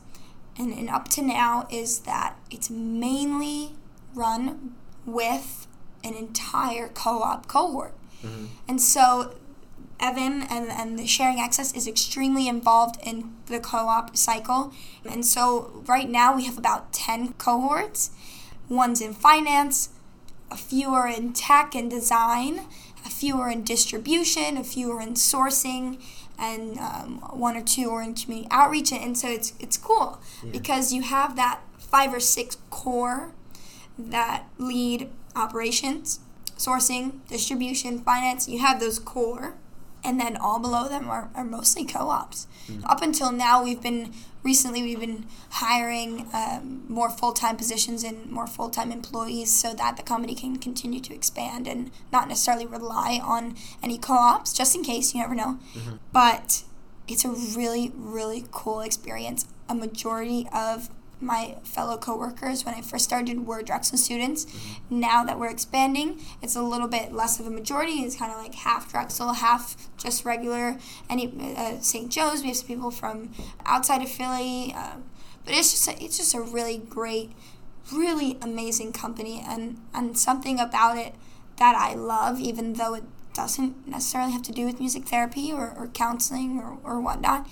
[0.57, 3.73] and, and up to now is that it's mainly
[4.15, 4.75] run
[5.07, 5.67] with
[6.05, 7.95] an entire co op cohort.
[8.23, 8.47] Mm-hmm.
[8.69, 9.35] And so
[10.03, 14.73] Evan and, and the Sharing Excess is extremely involved in the co-op cycle.
[15.09, 18.11] And so right now we have about 10 cohorts.
[18.69, 19.91] One's in finance,
[20.51, 22.67] a few are in tech and design,
[23.07, 26.03] a few are in distribution, a few are in sourcing,
[26.39, 28.93] and um, one or two are in community outreach.
[28.93, 33.33] And so it's it's cool because you have that five or six core
[33.99, 36.21] that lead operations,
[36.57, 38.49] sourcing, distribution, finance.
[38.49, 39.55] You have those core,
[40.05, 42.47] and then all below them are, are mostly co-ops.
[42.85, 48.47] Up until now, we've been recently we've been hiring um, more full-time positions and more
[48.47, 53.55] full-time employees so that the company can continue to expand and not necessarily rely on
[53.83, 55.59] any co-ops just in case you never know.
[56.13, 56.65] But
[57.09, 59.47] it's a really really cool experience.
[59.69, 60.91] A majority of
[61.23, 64.45] my fellow coworkers when I first started were Drexel students.
[64.45, 65.01] Mm-hmm.
[65.01, 68.01] Now that we're expanding, it's a little bit less of a majority.
[68.01, 70.79] It's kind of like half Drexel, half just regular.
[71.09, 72.11] Any uh, St.
[72.11, 73.33] Joe's, we have some people from
[73.65, 74.97] outside of Philly, uh,
[75.45, 77.33] but it's just a, it's just a really great,
[77.93, 81.15] really amazing company, and and something about it
[81.57, 83.05] that I love, even though it
[83.35, 87.49] doesn't necessarily have to do with music therapy or, or counseling or, or whatnot,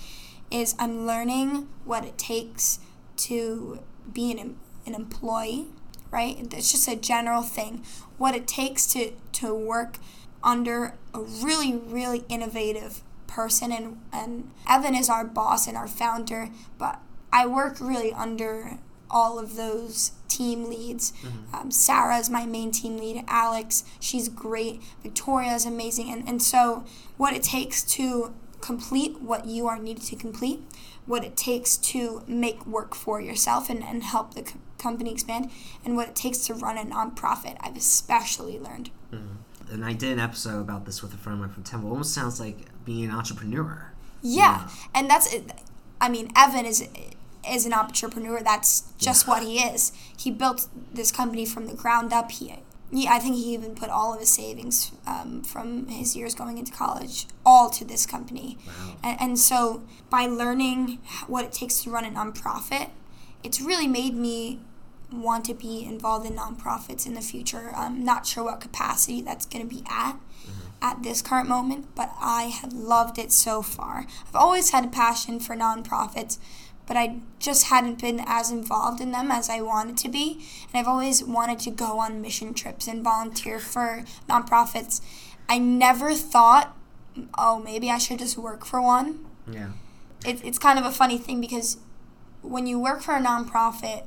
[0.49, 2.79] is I'm learning what it takes
[3.25, 3.79] to
[4.11, 5.67] be an, an employee,
[6.11, 6.37] right?
[6.51, 7.83] It's just a general thing.
[8.17, 9.97] What it takes to, to work
[10.43, 13.71] under a really, really innovative person.
[13.71, 16.99] And, and Evan is our boss and our founder, but
[17.31, 18.77] I work really under
[19.09, 21.11] all of those team leads.
[21.11, 21.55] Mm-hmm.
[21.55, 23.23] Um, Sarah is my main team lead.
[23.27, 24.81] Alex, she's great.
[25.03, 26.09] Victoria is amazing.
[26.11, 26.85] And, and so,
[27.17, 30.61] what it takes to complete what you are needed to complete,
[31.11, 35.51] what it takes to make work for yourself and, and help the co- company expand,
[35.83, 38.89] and what it takes to run a nonprofit, I've especially learned.
[39.13, 39.73] Mm-hmm.
[39.73, 41.89] And I did an episode about this with a friend of mine from Temple.
[41.89, 43.91] It almost sounds like being an entrepreneur.
[44.21, 44.69] Yeah, yeah.
[44.95, 45.51] and that's it.
[45.99, 46.87] I mean, Evan is
[47.49, 48.41] is an entrepreneur.
[48.41, 49.33] That's just yeah.
[49.33, 49.91] what he is.
[50.15, 52.31] He built this company from the ground up.
[52.31, 52.55] He,
[52.91, 56.57] he I think he even put all of his savings um, from his years going
[56.57, 58.57] into college all to this company.
[58.67, 58.97] Wow.
[59.03, 62.89] And, and so by learning what it takes to run a nonprofit,
[63.43, 64.59] it's really made me
[65.11, 67.71] want to be involved in nonprofits in the future.
[67.75, 70.69] I'm not sure what capacity that's going to be at mm-hmm.
[70.81, 74.05] at this current moment, but I have loved it so far.
[74.27, 76.37] I've always had a passion for nonprofits,
[76.87, 80.45] but I just hadn't been as involved in them as I wanted to be.
[80.67, 85.01] And I've always wanted to go on mission trips and volunteer for nonprofits.
[85.47, 86.75] I never thought,
[87.37, 89.25] oh, maybe I should just work for one.
[89.49, 89.69] Yeah.
[90.25, 91.77] It, it's kind of a funny thing because
[92.41, 94.03] when you work for a nonprofit,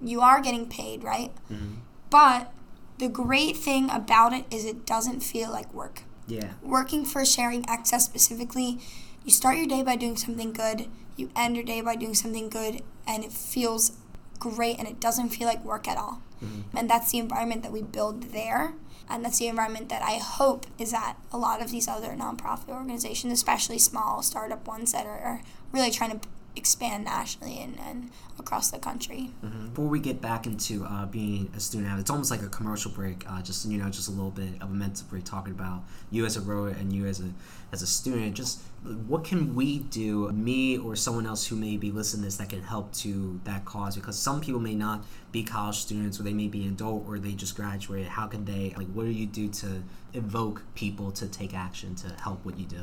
[0.00, 1.32] you are getting paid, right?
[1.50, 1.76] Mm-hmm.
[2.10, 2.52] But
[2.98, 6.02] the great thing about it is it doesn't feel like work.
[6.26, 6.52] Yeah.
[6.62, 8.78] Working for Sharing Excess specifically,
[9.24, 10.88] you start your day by doing something good
[11.18, 13.92] you end your day by doing something good and it feels
[14.38, 16.22] great and it doesn't feel like work at all.
[16.42, 16.76] Mm-hmm.
[16.76, 18.74] And that's the environment that we build there.
[19.10, 22.68] And that's the environment that I hope is at a lot of these other nonprofit
[22.68, 25.42] organizations, especially small startup ones that are
[25.72, 26.28] really trying to
[26.58, 29.30] expand nationally and, and across the country.
[29.44, 29.68] Mm-hmm.
[29.68, 32.90] Before we get back into uh, being a student athlete, it's almost like a commercial
[32.90, 33.24] break.
[33.28, 36.26] Uh, just you know, just a little bit of a mental break, talking about you
[36.26, 37.30] as a rower and you as a
[37.72, 38.34] as a student.
[38.34, 38.60] Just
[39.06, 42.48] what can we do, me or someone else who may be listening to this, that
[42.48, 43.96] can help to that cause?
[43.96, 47.18] Because some people may not be college students, or they may be an adult, or
[47.18, 48.08] they just graduated.
[48.08, 48.88] How can they like?
[48.88, 49.82] What do you do to
[50.14, 52.82] evoke people to take action to help what you do?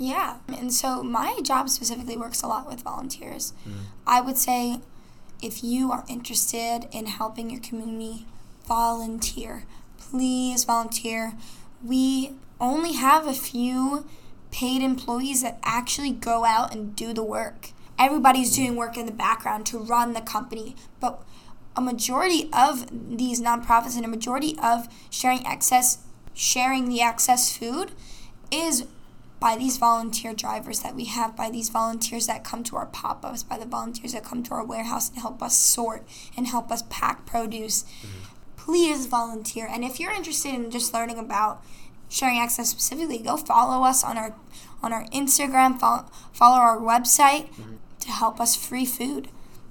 [0.00, 3.52] Yeah, and so my job specifically works a lot with volunteers.
[3.68, 3.72] Mm.
[4.06, 4.80] I would say
[5.42, 8.24] if you are interested in helping your community,
[8.66, 9.64] volunteer.
[9.98, 11.34] Please volunteer.
[11.84, 14.06] We only have a few
[14.50, 17.72] paid employees that actually go out and do the work.
[17.98, 21.22] Everybody's doing work in the background to run the company, but
[21.76, 25.98] a majority of these nonprofits and a majority of Sharing Excess
[26.32, 27.92] sharing the access food
[28.50, 28.86] is
[29.40, 33.24] by these volunteer drivers that we have, by these volunteers that come to our pop
[33.24, 36.70] ups, by the volunteers that come to our warehouse and help us sort and help
[36.70, 37.82] us pack produce.
[37.82, 38.34] Mm-hmm.
[38.56, 39.66] Please volunteer.
[39.66, 41.64] And if you're interested in just learning about
[42.10, 44.34] Sharing Excess specifically, go follow us on our
[44.82, 47.76] on our Instagram, follow, follow our website mm-hmm.
[48.00, 49.28] to help us free food.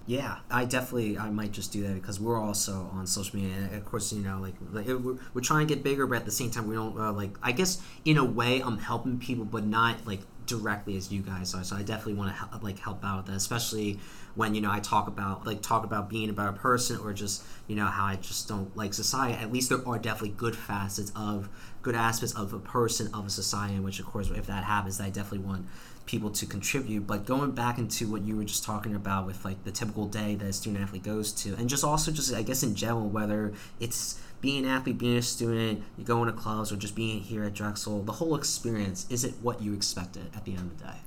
[0.10, 3.76] Yeah, I definitely I might just do that because we're also on social media, and
[3.76, 6.32] of course you know like, like we're, we're trying to get bigger, but at the
[6.32, 7.38] same time we don't uh, like.
[7.43, 11.53] I guess in a way I'm helping people, but not like directly as you guys
[11.53, 11.64] are.
[11.64, 13.99] So I definitely want to help, like help out with that, especially
[14.34, 17.43] when you know I talk about like talk about being a better person or just
[17.68, 19.36] you know how I just don't like society.
[19.36, 21.49] At least there are definitely good facets of
[21.84, 24.99] good aspects of a person of a society, in which of course if that happens,
[24.99, 25.68] I definitely want
[26.10, 27.05] people to contribute.
[27.05, 30.34] But going back into what you were just talking about with like the typical day
[30.36, 33.53] that a student athlete goes to, and just also just I guess in general, whether
[33.80, 37.43] it's being an athlete, being a student, you go into clubs, or just being here
[37.43, 40.86] at Drexel, the whole experience, is it what you expected at the end of the
[40.86, 40.97] day?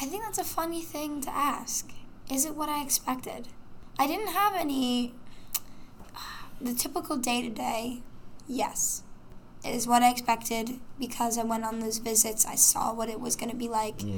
[0.00, 1.90] I think that's a funny thing to ask.
[2.30, 3.48] Is it what I expected?
[3.98, 5.14] I didn't have any.
[6.60, 8.02] The typical day to day,
[8.46, 9.02] yes
[9.64, 12.46] is what I expected because I went on those visits.
[12.46, 14.02] I saw what it was going to be like.
[14.02, 14.14] Yeah.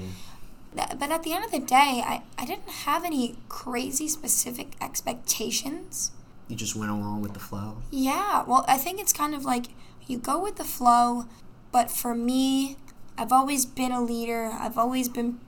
[0.74, 6.12] But at the end of the day, I, I didn't have any crazy specific expectations.
[6.46, 7.78] You just went along with the flow?
[7.90, 8.44] Yeah.
[8.46, 9.66] Well, I think it's kind of like
[10.06, 11.26] you go with the flow,
[11.72, 12.76] but for me,
[13.16, 14.50] I've always been a leader.
[14.52, 15.40] I've always been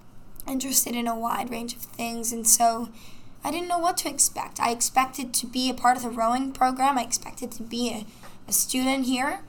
[0.46, 2.32] interested in a wide range of things.
[2.32, 2.88] And so
[3.44, 4.58] I didn't know what to expect.
[4.60, 6.98] I expected to be a part of the rowing program.
[6.98, 8.06] I expected to be a,
[8.48, 9.40] a student here.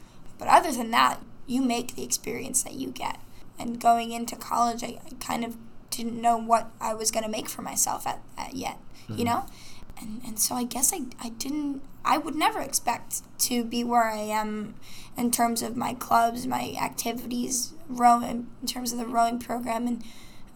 [0.42, 3.20] But other than that, you make the experience that you get.
[3.60, 5.56] And going into college, I, I kind of
[5.92, 9.20] didn't know what I was going to make for myself at, at yet, mm-hmm.
[9.20, 9.46] you know?
[10.02, 14.06] And, and so I guess I, I didn't, I would never expect to be where
[14.06, 14.74] I am
[15.16, 20.04] in terms of my clubs, my activities, rowing, in terms of the rowing program, and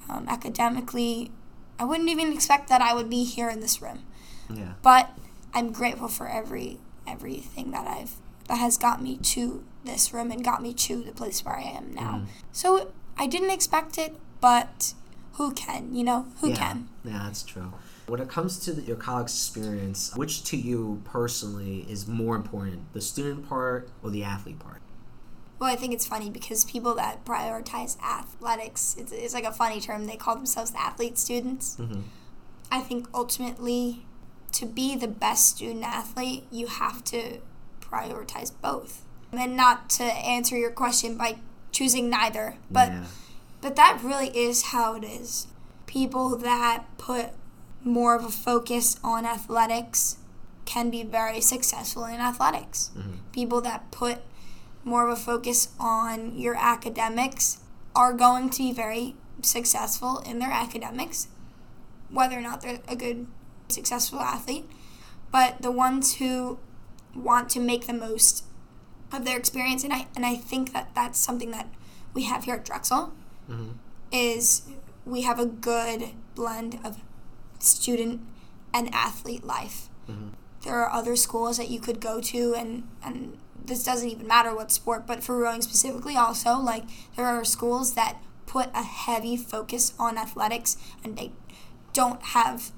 [0.10, 1.32] um, academically.
[1.78, 4.04] I wouldn't even expect that I would be here in this room.
[4.52, 4.74] Yeah.
[4.82, 5.16] But
[5.54, 8.14] I'm grateful for every everything that I've
[8.48, 11.64] that has got me to this room and got me to the place where I
[11.64, 12.24] am now.
[12.24, 12.26] Mm.
[12.52, 14.94] So I didn't expect it, but
[15.34, 15.94] who can?
[15.94, 16.56] You know, who yeah.
[16.56, 16.90] can?
[17.04, 17.74] Yeah, that's true.
[18.08, 22.94] When it comes to the, your college experience, which to you personally is more important,
[22.94, 24.82] the student part or the athlete part?
[25.58, 29.80] Well, I think it's funny because people that prioritize athletics, it's, it's like a funny
[29.80, 30.06] term.
[30.06, 31.78] They call themselves the athlete students.
[31.78, 32.02] Mm-hmm.
[32.72, 34.06] I think ultimately,
[34.52, 37.40] to be the best student athlete, you have to
[37.80, 39.05] prioritize both.
[39.38, 41.38] And not to answer your question by
[41.72, 43.04] choosing neither, but yeah.
[43.62, 45.48] but that really is how it is.
[45.86, 47.32] People that put
[47.84, 50.18] more of a focus on athletics
[50.66, 52.92] can be very successful in athletics.
[52.98, 53.12] Mm-hmm.
[53.32, 54.20] People that put
[54.84, 57.60] more of a focus on your academics
[57.96, 61.28] are going to be very successful in their academics,
[62.10, 63.28] whether or not they're a good,
[63.68, 64.66] successful athlete.
[65.32, 66.60] But the ones who
[67.16, 68.44] want to make the most
[69.12, 71.68] of their experience, and I and I think that that's something that
[72.14, 73.14] we have here at Drexel,
[73.50, 73.72] mm-hmm.
[74.12, 74.64] is
[75.06, 76.98] we have a good blend of
[77.60, 78.22] student
[78.74, 79.90] and athlete life.
[80.10, 80.30] Mm-hmm.
[80.64, 84.54] There are other schools that you could go to, and, and this doesn't even matter
[84.56, 86.86] what sport, but for rowing specifically, also, like
[87.16, 91.32] there are schools that put a heavy focus on athletics and they
[91.94, 92.72] don't have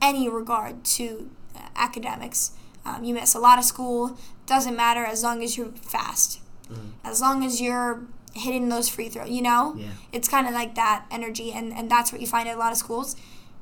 [0.00, 2.52] any regard to uh, academics.
[2.84, 6.40] Um, you miss a lot of school, doesn't matter as long as you're fast.
[6.70, 6.88] Mm-hmm.
[7.04, 8.02] As long as you're
[8.34, 9.74] hitting those free throws, you know?
[9.76, 9.88] Yeah.
[10.12, 12.72] It's kind of like that energy, and, and that's what you find at a lot
[12.72, 13.16] of schools.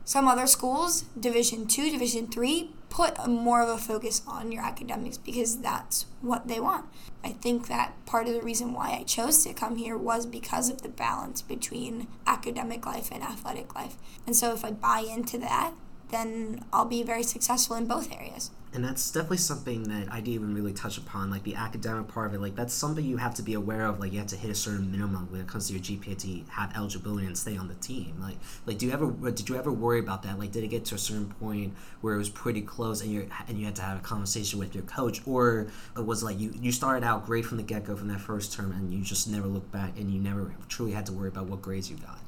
[0.05, 4.63] Some other schools, Division two, Division three, put a more of a focus on your
[4.65, 6.87] academics because that's what they want.
[7.23, 10.71] I think that part of the reason why I chose to come here was because
[10.71, 13.97] of the balance between academic life and athletic life.
[14.27, 15.75] And so if I buy into that,
[16.11, 20.35] then I'll be very successful in both areas and that's definitely something that I didn't
[20.35, 22.41] even really touch upon, like the academic part of it.
[22.41, 23.99] Like that's something you have to be aware of.
[23.99, 26.53] Like you have to hit a certain minimum when it comes to your GPA to
[26.53, 28.15] have eligibility and stay on the team.
[28.21, 30.39] Like, like do you ever uh, did you ever worry about that?
[30.39, 33.29] Like, did it get to a certain point where it was pretty close and you
[33.49, 35.67] and you had to have a conversation with your coach, or
[35.97, 38.21] uh, it was like you you started out great from the get go from that
[38.21, 41.29] first term and you just never looked back and you never truly had to worry
[41.29, 42.20] about what grades you got?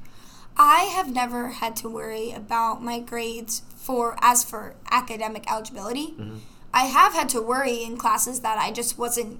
[0.57, 6.07] I have never had to worry about my grades for as for academic eligibility.
[6.07, 6.37] Mm-hmm.
[6.73, 9.39] I have had to worry in classes that I just wasn't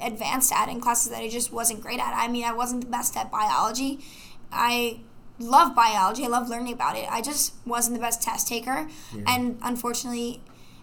[0.00, 2.14] advanced at, in classes that I just wasn't great at.
[2.14, 4.00] I mean, I wasn't the best at biology.
[4.52, 5.00] I
[5.38, 6.24] love biology.
[6.24, 7.08] I love learning about it.
[7.10, 9.22] I just wasn't the best test taker, yeah.
[9.26, 10.40] and unfortunately,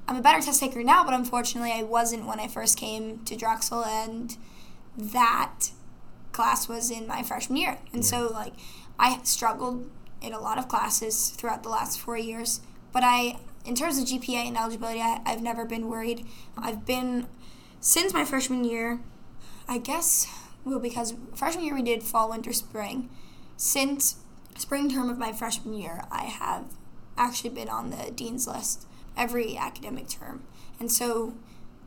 [0.08, 1.04] I'm a better test taker now.
[1.04, 4.36] But unfortunately, I wasn't when I first came to Drexel, and
[4.98, 5.72] that
[6.32, 8.10] class was in my freshman year, and yeah.
[8.10, 8.54] so like
[9.00, 9.90] I struggled
[10.22, 12.62] in a lot of classes throughout the last four years.
[12.92, 16.26] But I, in terms of GPA and eligibility, I, I've never been worried.
[16.58, 17.28] I've been,
[17.80, 19.00] since my freshman year,
[19.68, 20.28] I guess,
[20.64, 23.10] well, because freshman year we did fall, winter, spring.
[23.58, 24.18] Since
[24.58, 26.66] spring term of my freshman year, I have
[27.18, 28.88] actually been on the dean's list
[29.18, 30.44] every academic term.
[30.80, 31.34] And so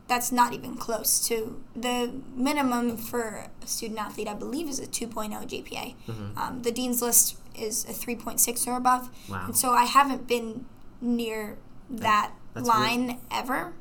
[0.09, 4.87] that's not even close to the minimum for a student athlete, I believe, is a
[4.87, 5.95] 2.0 GPA.
[6.07, 6.37] Mm-hmm.
[6.37, 9.09] Um, the dean's list is a 3.6 or above.
[9.29, 9.45] Wow.
[9.45, 10.65] And so I haven't been
[10.99, 11.57] near
[11.89, 13.73] that, line ever.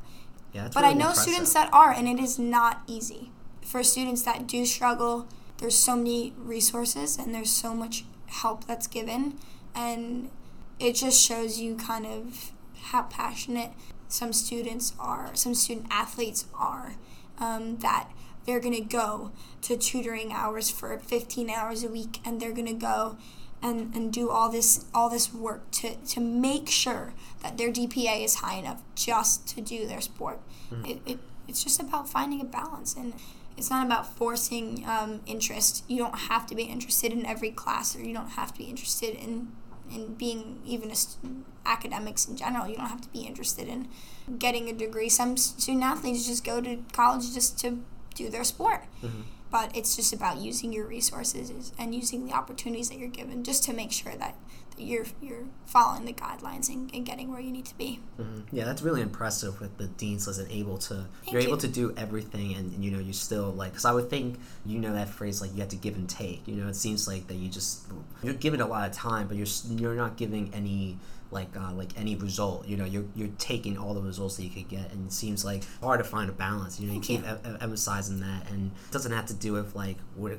[0.52, 1.22] Yeah, but really I know impressive.
[1.22, 3.32] students that are, and it is not easy.
[3.62, 5.26] For students that do struggle,
[5.58, 9.38] there's so many resources and there's so much help that's given.
[9.74, 10.30] And
[10.78, 13.72] it just shows you kind of how passionate
[14.08, 16.96] some students are, some student athletes are,
[17.38, 18.10] um, that
[18.46, 19.30] they're going to go
[19.62, 23.18] to tutoring hours for 15 hours a week and they're going to go
[23.62, 28.24] and, and do all this all this work to, to make sure that their GPA
[28.24, 30.40] is high enough just to do their sport.
[30.72, 30.88] Mm.
[30.88, 33.14] It, it, it's just about finding a balance and
[33.56, 35.84] it's not about forcing um, interest.
[35.88, 38.64] You don't have to be interested in every class or you don't have to be
[38.64, 39.48] interested in
[39.94, 42.66] in being even a st- academics in general.
[42.66, 43.88] You don't have to be interested in
[44.38, 45.08] getting a degree.
[45.08, 47.78] Some student athletes just go to college just to
[48.14, 48.84] do their sport.
[49.02, 49.22] Mm-hmm.
[49.50, 53.64] But it's just about using your resources and using the opportunities that you're given just
[53.64, 54.36] to make sure that,
[54.80, 58.00] you're you're following the guidelines and, and getting where you need to be.
[58.18, 58.56] Mm-hmm.
[58.56, 61.48] Yeah, that's really impressive with the dean's list and able to Thank you're you.
[61.48, 64.38] able to do everything and, and, you know you still like because I would think
[64.64, 66.46] you know that phrase like you have to give and take.
[66.46, 67.86] You know, it seems like that you just
[68.22, 70.98] you're giving a lot of time, but you're you're not giving any
[71.30, 72.66] like uh, like any result.
[72.66, 75.44] You know, you're you're taking all the results that you could get, and it seems
[75.44, 76.80] like hard to find a balance.
[76.80, 79.52] You know, you Thank keep em- em- emphasizing that, and it doesn't have to do
[79.52, 79.98] with like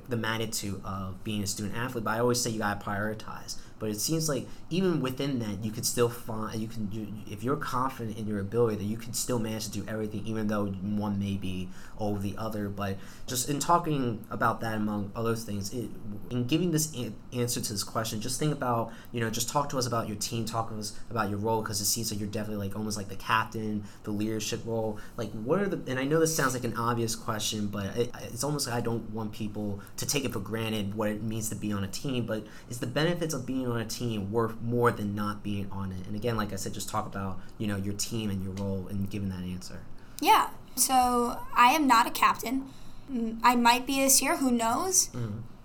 [0.09, 2.03] the magnitude of being a student athlete.
[2.03, 3.57] But I always say you gotta prioritize.
[3.79, 7.43] But it seems like even within that, you can still find you can you, if
[7.43, 10.67] you're confident in your ability, that you can still manage to do everything, even though
[10.67, 12.67] one may be over the other.
[12.69, 15.89] But just in talking about that, among other things, it,
[16.29, 19.69] in giving this an- answer to this question, just think about you know just talk
[19.69, 22.19] to us about your team, talk to us about your role, because it seems like
[22.19, 24.99] you're definitely like almost like the captain, the leadership role.
[25.15, 28.13] Like what are the and I know this sounds like an obvious question, but it,
[28.23, 31.49] it's almost like I don't want people to take it for granted what it means
[31.49, 32.25] to be on a team.
[32.25, 35.91] But is the benefits of being on a team worth more than not being on
[35.91, 36.05] it?
[36.07, 38.87] And again, like I said, just talk about you know your team and your role
[38.89, 39.79] and giving that answer.
[40.21, 40.49] Yeah.
[40.75, 42.65] So I am not a captain.
[43.11, 44.37] Mm, I might be this year.
[44.37, 45.09] Who knows?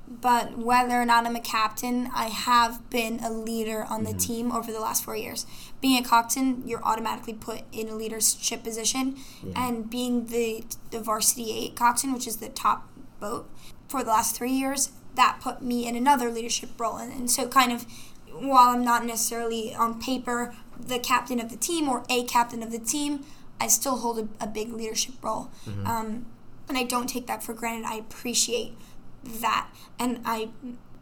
[0.07, 4.53] But whether or not I'm a captain, I have been a leader on the team
[4.53, 5.47] over the last four years.
[5.81, 9.67] Being a captain, you're automatically put in a leadership position, Yeah.
[9.67, 12.89] and being the the varsity eight captain, which is the top
[13.19, 13.49] boat,
[13.89, 16.97] for the last three years, that put me in another leadership role.
[16.97, 17.87] And, and so, kind of,
[18.33, 22.73] while I'm not necessarily on paper the captain of the team or a captain of
[22.73, 23.25] the team,
[23.61, 25.51] I still hold a, a big leadership role.
[25.87, 26.27] Um,
[26.69, 27.87] and I don't take that for granted.
[27.87, 28.77] I appreciate
[29.23, 29.69] that.
[29.99, 30.49] And I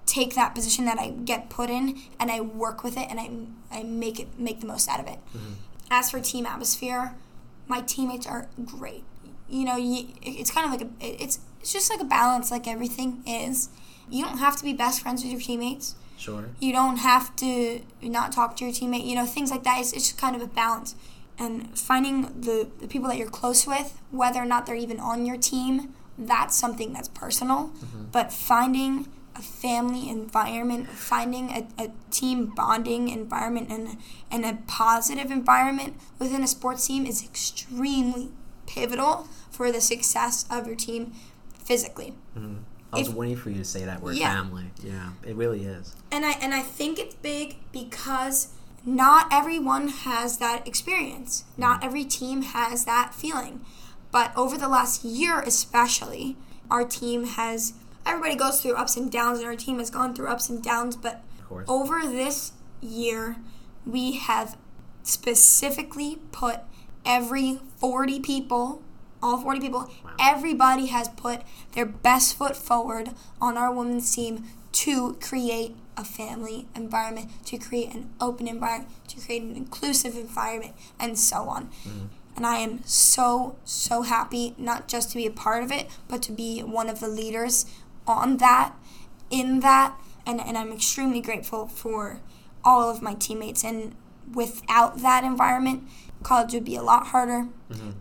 [0.05, 3.31] take that position that I get put in and I work with it and I,
[3.79, 5.19] I make it make the most out of it.
[5.91, 7.15] As for team atmosphere,
[7.69, 9.05] my teammates are great.
[9.49, 12.67] You know, you, it's kind of like a it's it's just like a balance like
[12.69, 13.69] everything is.
[14.13, 15.95] You don't have to be best friends with your teammates.
[16.17, 16.51] Sure.
[16.61, 19.81] You don't have to not talk to your teammate, you know, things like that.
[19.81, 20.95] It's, it's just kind of a balance.
[21.39, 25.27] And finding the, the people that you're close with, whether or not they're even on
[25.27, 27.69] your team, that's something that's personal.
[27.71, 28.05] Mm-hmm.
[28.13, 33.97] But finding a family environment, finding a, a team bonding environment and,
[34.31, 38.31] and a positive environment within a sports team is extremely
[38.67, 41.13] pivotal for the success of your team
[41.65, 42.15] physically.
[42.37, 42.59] Mm-hmm.
[42.93, 44.35] I was If- waiting for you to say that word Yeah.
[44.35, 44.71] family.
[44.83, 45.95] Yeah, it really is.
[46.11, 48.49] and I and I think it's big because
[48.85, 51.45] not everyone has that experience.
[51.57, 51.85] Not mm.
[51.87, 53.65] every team has that feeling.
[54.11, 56.37] But over the last year especially,
[56.71, 57.73] our team has
[58.05, 60.97] everybody goes through ups and downs and our team has gone through ups and downs,
[60.97, 61.23] but
[61.69, 63.37] over this year
[63.87, 64.57] we have
[65.03, 66.61] specifically put
[67.05, 68.83] every 40 people
[69.23, 71.43] all 40 people everybody has put
[71.73, 73.11] their best foot forward
[73.41, 79.21] on our women's team to create a family environment to create an open environment to
[79.21, 81.67] create an inclusive environment and so on.
[81.87, 82.07] Mm-hmm.
[82.35, 86.23] And i am so so happy not just to be a part of it but
[86.23, 87.67] to be one of the leaders
[88.07, 88.75] on that
[89.31, 89.95] in that
[90.27, 92.21] and, and i'm extremely grateful for
[92.65, 93.65] all of my teammates.
[93.65, 93.95] And
[94.33, 95.85] without that environment
[96.23, 97.49] college would be a lot harder.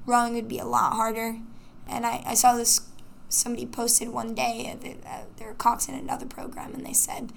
[0.05, 1.39] Rowing would be a lot harder.
[1.87, 2.81] And i, I saw this
[3.29, 6.93] somebody posted one day uh, that uh, they were cox in another program and they
[6.93, 7.31] said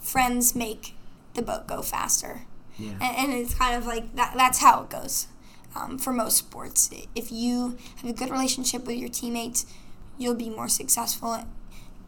[0.00, 0.94] friends make
[1.34, 2.42] the boat go faster.
[2.78, 2.92] Yeah.
[3.00, 5.28] and, and it's kind of like that, that's how it goes
[5.76, 6.90] um, for most sports.
[7.14, 9.66] If you have a good relationship with your teammates
[10.16, 11.44] you'll be more successful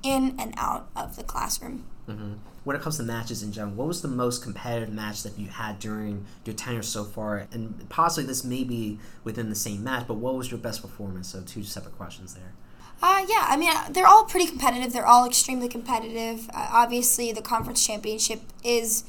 [0.02, 1.84] in and out of the classroom.
[2.06, 2.34] Hmm
[2.66, 5.46] When it comes to matches in general, what was the most competitive match that you
[5.46, 7.46] had during your tenure so far?
[7.52, 11.28] And possibly this may be within the same match, but what was your best performance?
[11.28, 12.54] So two separate questions there.
[13.00, 14.92] Uh, yeah, I mean, uh, they're all pretty competitive.
[14.92, 16.48] They're all extremely competitive.
[16.48, 19.04] Uh, obviously, the conference championship is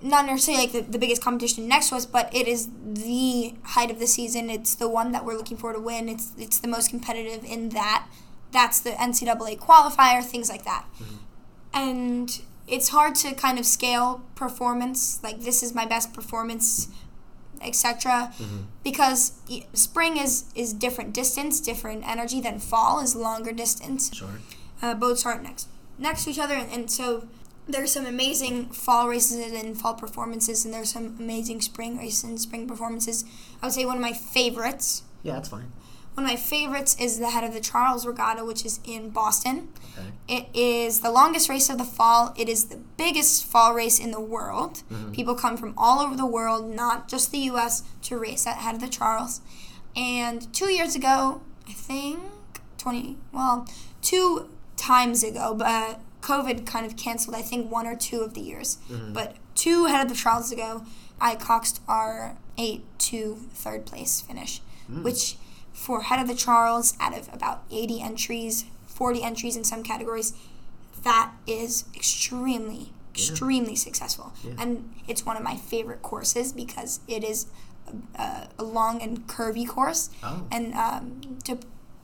[0.00, 3.90] not necessarily like the, the biggest competition next to us, but it is the height
[3.90, 4.50] of the season.
[4.50, 6.08] It's the one that we're looking for to win.
[6.08, 8.06] It's it's the most competitive in that.
[8.52, 10.84] That's the NCAA qualifier, things like that.
[11.72, 15.22] And it's hard to kind of scale performance.
[15.22, 16.88] Like this is my best performance,
[17.60, 18.32] etc.
[18.82, 19.32] Because
[19.72, 24.28] spring is is different distance, different energy than fall is longer distance Sure.
[24.82, 25.68] uh, boats aren't next
[25.98, 27.26] next to each other, and, and so
[27.68, 32.38] there's some amazing fall races and fall performances, and there's some amazing spring races and
[32.40, 33.24] spring performances.
[33.62, 35.02] I would say one of my favorites.
[35.22, 35.72] Yeah, that's fine.
[36.14, 39.68] One of my favorites is the head of the Charles Regatta, which is in Boston.
[39.98, 40.08] Okay.
[40.28, 42.32] It is the longest race of the fall.
[42.36, 44.84] It is the biggest fall race in the world.
[44.90, 45.12] Mm-hmm.
[45.12, 48.76] People come from all over the world, not just the U.S., to race at Head
[48.76, 49.40] of the Charles.
[49.96, 52.20] And two years ago, I think,
[52.78, 53.66] 20, well,
[54.00, 58.34] two times ago, but uh, COVID kind of canceled, I think, one or two of
[58.34, 58.78] the years.
[58.88, 59.12] Mm-hmm.
[59.12, 60.84] But two head of the Charles ago,
[61.20, 64.60] I coxed our eight to third place finish,
[64.90, 65.02] mm.
[65.02, 65.36] which
[65.74, 70.32] for head of the Charles, out of about 80 entries, 40 entries in some categories,
[71.02, 74.32] that is extremely, extremely successful.
[74.58, 77.46] And it's one of my favorite courses because it is
[78.16, 80.08] a, a long and curvy course.
[80.22, 80.46] Oh.
[80.50, 81.58] And um, to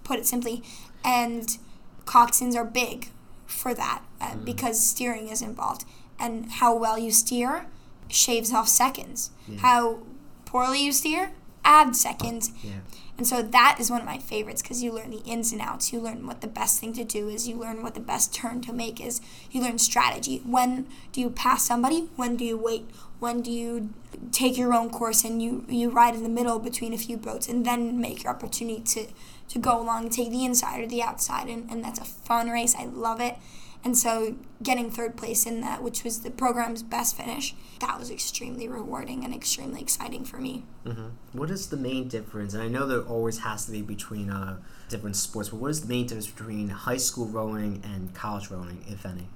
[0.05, 0.63] put it simply,
[1.05, 1.57] and
[2.05, 3.09] coxswains are big
[3.47, 5.85] for that uh, because steering is involved.
[6.19, 7.67] And how well you steer
[8.09, 9.31] shaves off seconds.
[9.59, 10.01] How
[10.45, 11.33] poorly you steer
[11.65, 12.51] adds seconds.
[12.63, 12.73] Yeah.
[13.21, 15.93] And so that is one of my favorites because you learn the ins and outs.
[15.93, 17.47] You learn what the best thing to do is.
[17.47, 19.21] You learn what the best turn to make is.
[19.51, 20.41] You learn strategy.
[20.47, 22.09] When do you pass somebody?
[22.17, 22.89] When do you wait?
[23.19, 23.91] When do you
[24.33, 27.47] take your own course and you, you ride in the middle between a few boats
[27.47, 29.09] and then make your opportunity to,
[29.51, 31.47] to go along and take the inside or the outside?
[31.51, 32.75] And, and that's a fun race.
[32.75, 33.37] I love it.
[33.83, 38.11] And so getting third place in that, which was the program's best finish, that was
[38.11, 40.65] extremely rewarding and extremely exciting for me.
[40.85, 42.53] hmm What is the main difference?
[42.53, 44.59] And I know there always has to be between uh,
[44.89, 48.85] different sports, but what is the main difference between high school rowing and college rowing,
[48.87, 49.29] if any?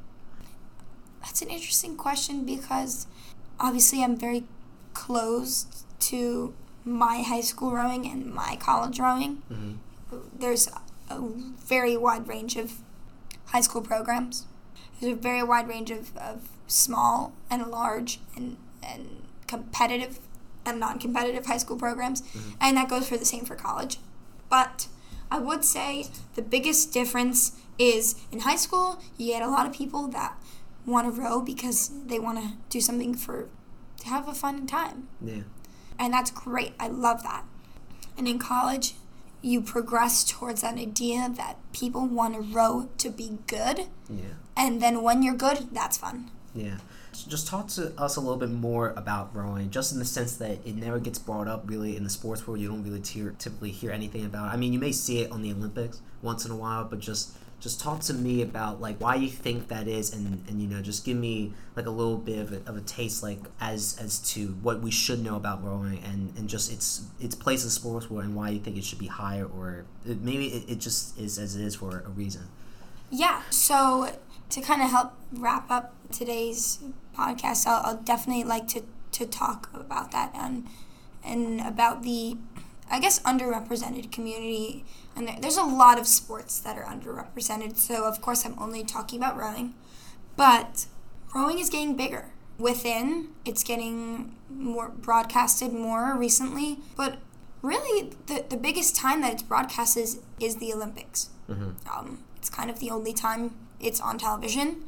[1.22, 3.06] That's an interesting question because
[3.58, 4.44] obviously I'm very
[4.92, 6.54] close to
[6.84, 9.42] my high school rowing and my college rowing.
[9.50, 10.18] Mm-hmm.
[10.38, 10.68] There's
[11.08, 12.83] a very wide range of
[13.46, 14.46] high school programs.
[15.00, 20.18] There's a very wide range of, of small and large and, and competitive
[20.66, 22.22] and non competitive high school programs.
[22.22, 22.50] Mm-hmm.
[22.60, 23.98] And that goes for the same for college.
[24.48, 24.88] But
[25.30, 29.72] I would say the biggest difference is in high school, you get a lot of
[29.72, 30.36] people that
[30.86, 33.48] want to row because they want to do something for
[34.00, 35.08] to have a fun time.
[35.24, 35.42] Yeah.
[35.98, 36.74] And that's great.
[36.78, 37.44] I love that.
[38.16, 38.94] And in college,
[39.44, 43.86] you progress towards that idea that people want to row to be good.
[44.08, 44.34] Yeah.
[44.56, 46.30] And then when you're good, that's fun.
[46.54, 46.78] Yeah.
[47.12, 50.36] So just talk to us a little bit more about rowing, just in the sense
[50.38, 52.60] that it never gets brought up really in the sports world.
[52.60, 54.48] You don't really tear, typically hear anything about.
[54.48, 54.54] it.
[54.54, 57.36] I mean, you may see it on the Olympics once in a while, but just
[57.60, 60.82] just talk to me about like why you think that is, and and you know
[60.82, 64.18] just give me like a little bit of a, of a taste like as as
[64.32, 68.10] to what we should know about rowing and and just its its place in sports
[68.10, 71.18] world and why you think it should be higher or it, maybe it, it just
[71.18, 72.42] is as it is for a reason.
[73.10, 74.18] Yeah, so
[74.50, 76.80] to kind of help wrap up today's
[77.16, 78.82] podcast, I'll, I'll definitely like to,
[79.12, 80.66] to talk about that and
[81.24, 82.36] and about the,
[82.94, 84.84] I guess, underrepresented community.
[85.16, 87.76] And there's a lot of sports that are underrepresented.
[87.76, 89.74] So of course, I'm only talking about rowing,
[90.36, 90.86] but
[91.34, 92.26] rowing is getting bigger.
[92.56, 97.18] Within, it's getting more broadcasted more recently, but
[97.62, 101.30] really the, the biggest time that it's broadcast is, is the Olympics.
[101.92, 104.84] Um, it's kind of the only time it's on television.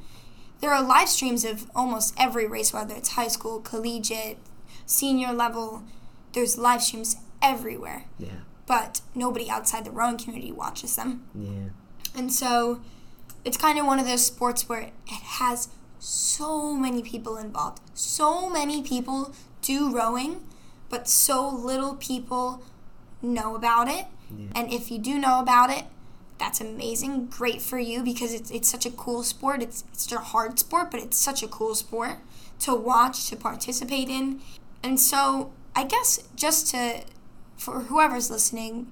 [0.61, 4.39] There are live streams of almost every race, whether it's high school, collegiate,
[4.87, 5.83] senior level.
[6.35, 8.29] There's live streams everywhere, Yeah.
[8.67, 11.27] but nobody outside the rowing community watches them.
[11.35, 11.71] Yeah.
[12.15, 12.81] And so
[13.45, 15.69] it's kind of one of those sports where it has
[15.99, 17.81] so many people involved.
[17.95, 19.33] So many people
[19.63, 20.45] do rowing,
[20.89, 22.63] but so little people
[23.23, 24.07] know about it.
[24.37, 24.47] Yeah.
[24.55, 25.85] And if you do know about it,
[26.39, 27.27] that's amazing.
[27.27, 29.63] Great for you because it's, it's such a cool sport.
[29.63, 32.19] It's, it's a hard sport, but it's such a cool sport
[32.61, 34.41] to watch, to participate in.
[34.83, 37.03] And so I guess just to,
[37.57, 38.91] for whoever's listening,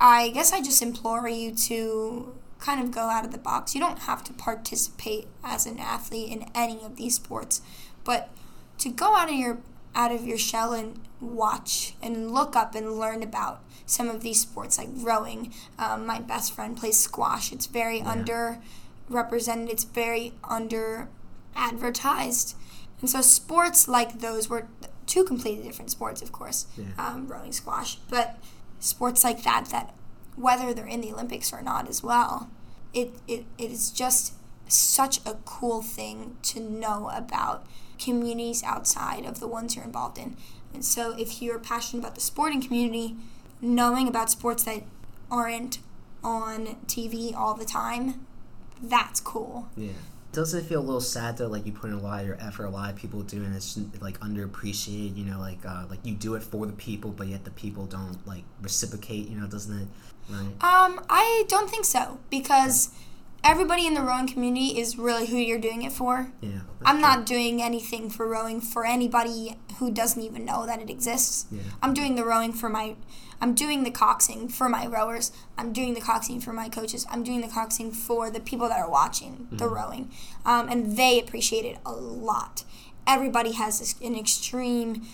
[0.00, 3.74] I guess I just implore you to kind of go out of the box.
[3.74, 7.60] You don't have to participate as an athlete in any of these sports,
[8.04, 8.30] but
[8.78, 9.58] to go out of your
[9.94, 14.40] out of your shell and watch and look up and learn about some of these
[14.40, 15.52] sports like rowing.
[15.78, 17.52] Um, my best friend plays squash.
[17.52, 18.60] It's very under
[19.08, 19.68] represented.
[19.68, 21.08] It's very under
[21.56, 22.56] advertised,
[23.00, 24.68] and so sports like those were
[25.10, 26.66] two completely different sports, of course.
[26.78, 26.86] Yeah.
[26.96, 28.38] Um, rowing, squash, but
[28.78, 29.92] sports like that that
[30.36, 32.48] whether they're in the Olympics or not as well,
[32.94, 34.34] it, it, it is just
[34.68, 37.66] such a cool thing to know about
[37.98, 40.36] communities outside of the ones you're involved in.
[40.72, 43.16] And so if you're passionate about the sporting community,
[43.60, 44.84] knowing about sports that
[45.30, 45.78] aren't
[46.22, 48.26] on TV all the time,
[48.80, 49.68] that's cool.
[49.76, 49.90] Yeah.
[50.32, 52.38] Does it feel a little sad though, like you put in a lot of your
[52.40, 55.16] effort, a lot of people do, and it's like underappreciated?
[55.16, 57.86] You know, like uh, like you do it for the people, but yet the people
[57.86, 59.28] don't like reciprocate.
[59.28, 59.88] You know, doesn't it?
[60.28, 60.40] Right.
[60.62, 62.90] Um, I don't think so because
[63.44, 66.32] everybody in the rowing community is really who you're doing it for.
[66.40, 66.60] Yeah.
[66.84, 71.46] I'm not doing anything for rowing for anybody who doesn't even know that it exists.
[71.50, 71.62] Yeah.
[71.82, 72.96] I'm doing the rowing for my
[73.42, 75.32] I'm doing the coxing for my rowers.
[75.56, 77.06] I'm doing the coxing for my coaches.
[77.10, 80.10] I'm doing the coxing for the people that are watching the rowing.
[80.44, 82.64] Um, and they appreciate it a lot.
[83.06, 85.06] Everybody has this, an extreme,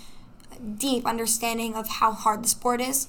[0.77, 3.07] deep understanding of how hard the sport is.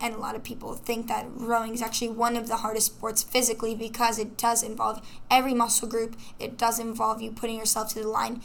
[0.00, 3.22] And a lot of people think that rowing is actually one of the hardest sports
[3.22, 6.16] physically because it does involve every muscle group.
[6.38, 8.40] It does involve you putting yourself to the line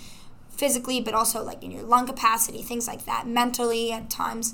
[0.49, 4.53] physically, but also like in your lung capacity, things like that, mentally at times.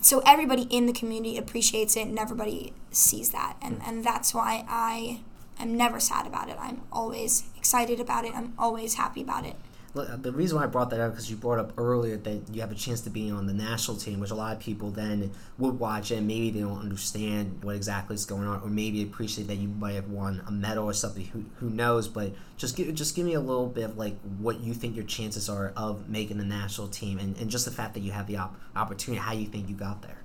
[0.00, 3.56] So everybody in the community appreciates it and everybody sees that.
[3.62, 5.20] And, and that's why I
[5.58, 6.56] am never sad about it.
[6.58, 8.34] I'm always excited about it.
[8.34, 9.56] I'm always happy about it.
[9.94, 12.72] The reason why I brought that up because you brought up earlier that you have
[12.72, 15.78] a chance to be on the national team, which a lot of people then would
[15.78, 19.54] watch and maybe they don't understand what exactly is going on, or maybe appreciate that
[19.54, 21.26] you might have won a medal or something.
[21.26, 22.08] Who, who knows?
[22.08, 25.04] But just give just give me a little bit of like what you think your
[25.04, 28.26] chances are of making the national team, and, and just the fact that you have
[28.26, 30.18] the op- opportunity, how you think you got there.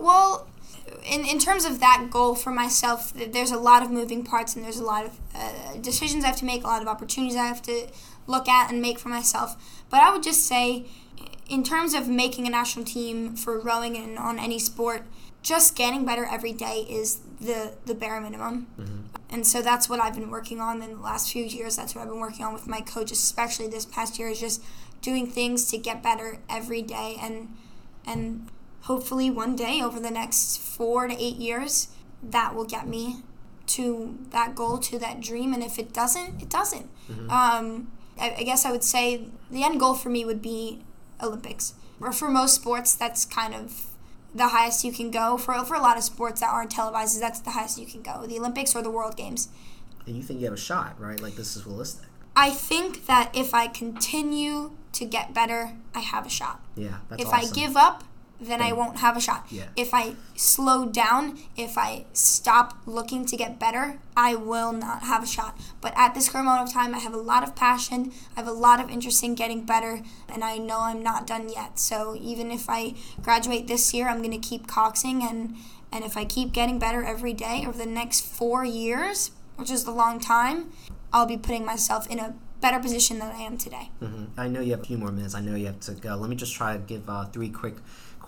[0.00, 0.48] Well,
[1.08, 4.64] in, in terms of that goal for myself, there's a lot of moving parts and
[4.64, 7.46] there's a lot of uh, decisions I have to make, a lot of opportunities I
[7.46, 7.86] have to
[8.26, 9.56] look at and make for myself.
[9.90, 10.86] But I would just say,
[11.48, 15.02] in terms of making a national team for rowing and on any sport,
[15.42, 18.68] just getting better every day is the, the bare minimum.
[19.30, 21.76] And so that's what I've been working on in the last few years.
[21.76, 24.62] That's what I've been working on with my coach, especially this past year, is just
[25.00, 27.48] doing things to get better every day and
[28.06, 28.48] and
[28.82, 31.88] hopefully one day over the next four to eight years
[32.22, 33.16] that will get me
[33.66, 36.88] to that goal to that dream and if it doesn't it doesn't
[37.30, 40.80] um, I, I guess i would say the end goal for me would be
[41.22, 43.86] olympics or for most sports that's kind of
[44.34, 47.40] the highest you can go for, for a lot of sports that aren't televised that's
[47.40, 49.48] the highest you can go the olympics or the world games
[50.06, 51.20] And you think you have a shot, right?
[51.20, 52.06] Like this is realistic.
[52.34, 57.22] i think that if i continue to get better i have a shot Yeah, that's
[57.22, 57.50] if awesome.
[57.50, 58.04] I give up,
[58.46, 59.46] then I won't have a shot.
[59.50, 59.66] Yeah.
[59.76, 65.22] If I slow down, if I stop looking to get better, I will not have
[65.22, 65.58] a shot.
[65.80, 68.12] But at this current moment of time, I have a lot of passion.
[68.36, 71.48] I have a lot of interest in getting better, and I know I'm not done
[71.48, 71.78] yet.
[71.78, 75.56] So even if I graduate this year, I'm going to keep coxing, and
[75.92, 79.86] and if I keep getting better every day over the next four years, which is
[79.86, 80.72] a long time,
[81.12, 83.90] I'll be putting myself in a better position than I am today.
[83.98, 85.34] hmm I know you have a few more minutes.
[85.34, 86.14] I know you have to go.
[86.14, 87.74] Let me just try to give uh, three quick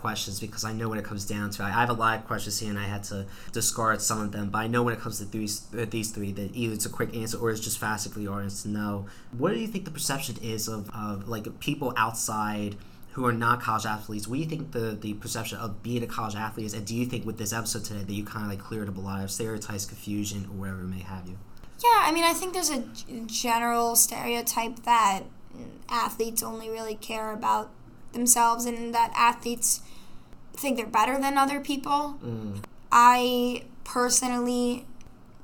[0.05, 1.65] questions because I know when it comes down to.
[1.65, 4.51] I have a lot of questions here and I had to discard some of them.
[4.51, 6.91] But I know when it comes to these, uh, these three that either it's a
[6.91, 9.07] quick answer or it's just faster for the audience to know.
[9.33, 12.77] What do you think the perception is of, of like people outside
[13.13, 14.29] who are not college athletes?
[14.29, 16.75] What do you think the, the perception of being a college athlete is?
[16.75, 18.99] And do you think with this episode today that you kind of like cleared up
[18.99, 21.39] a lot of stereotypes, confusion, or whatever it may have you?
[21.83, 22.85] Yeah, I mean, I think there's a
[23.25, 25.23] general stereotype that
[25.89, 27.71] athletes only really care about
[28.13, 29.81] themselves and that athletes
[30.57, 32.19] think they're better than other people.
[32.25, 32.63] Mm.
[32.91, 34.87] I personally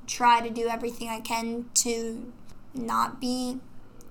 [0.07, 2.31] try to do everything I can to
[2.73, 3.59] not be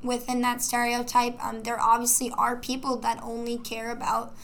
[0.02, 1.42] within that stereotype.
[1.44, 4.34] Um, there obviously are people that only care about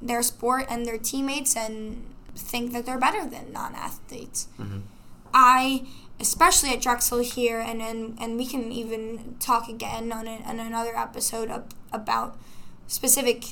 [0.00, 2.04] their sport and their teammates and
[2.34, 4.48] think that they're better than non athletes.
[4.58, 4.82] Mhm.
[5.32, 5.86] I,
[6.20, 10.60] especially at Drexel here, and, and, and we can even talk again on, a, on
[10.60, 12.36] another episode of, about
[12.86, 13.44] specific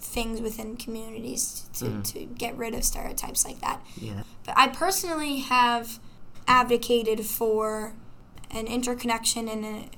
[0.00, 2.04] things within communities to, Mhm.
[2.12, 3.80] to get rid of stereotypes like that.
[3.96, 4.22] Yeah.
[4.44, 6.00] But I personally have
[6.48, 7.94] advocated for
[8.50, 9.90] an interconnection and a,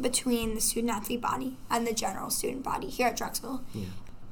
[0.00, 3.62] between the student athlete body and the general student body here at Drexel.
[3.74, 3.84] Yeah.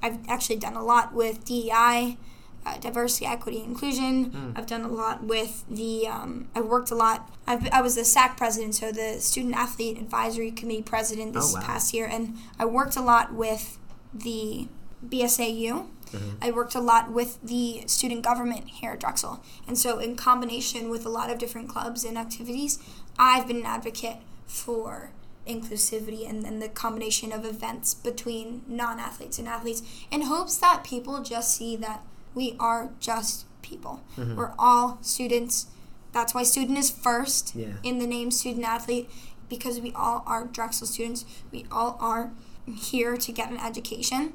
[0.03, 2.17] I've actually done a lot with DEI,
[2.65, 4.31] uh, diversity, equity, inclusion.
[4.31, 4.59] Mm.
[4.59, 6.09] I've done a lot with the.
[6.09, 7.31] Um, I've worked a lot.
[7.47, 11.59] I've, I was the SAC president, so the Student Athlete Advisory Committee president this Oh,
[11.61, 11.67] wow.
[11.67, 13.79] past year, and I worked a lot with
[14.13, 14.69] the
[15.07, 15.87] BSAU.
[16.13, 16.37] Mhm.
[16.43, 19.41] I worked a lot with the student government here at Drexel.
[19.67, 22.79] And so, in combination with a lot of different clubs and activities,
[23.19, 24.17] I've been an advocate
[24.47, 25.13] for
[25.47, 30.85] inclusivity and then the combination of events between non athletes and athletes in hopes that
[30.85, 32.03] people just see that
[32.35, 34.01] we are just people.
[34.17, 34.37] Mhm.
[34.37, 35.67] We're all students.
[36.13, 37.75] That's why student is first Yeah.
[37.85, 39.09] in the name student athlete
[39.49, 41.25] because we all are Drexel students.
[41.53, 42.33] We all are
[42.67, 44.33] here to get an education.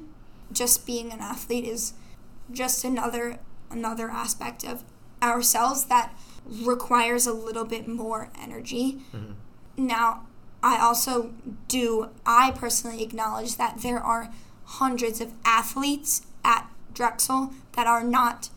[0.56, 1.92] Just being an athlete is
[2.50, 3.38] just another
[3.70, 4.84] another aspect of
[5.22, 6.16] ourselves that
[6.46, 9.02] requires a little bit more energy.
[9.12, 9.34] Mhm.
[9.76, 10.26] Now,
[10.62, 11.32] I also
[11.68, 14.32] do I personally acknowledge that there are
[14.64, 18.48] hundreds of athletes at Drexel that are not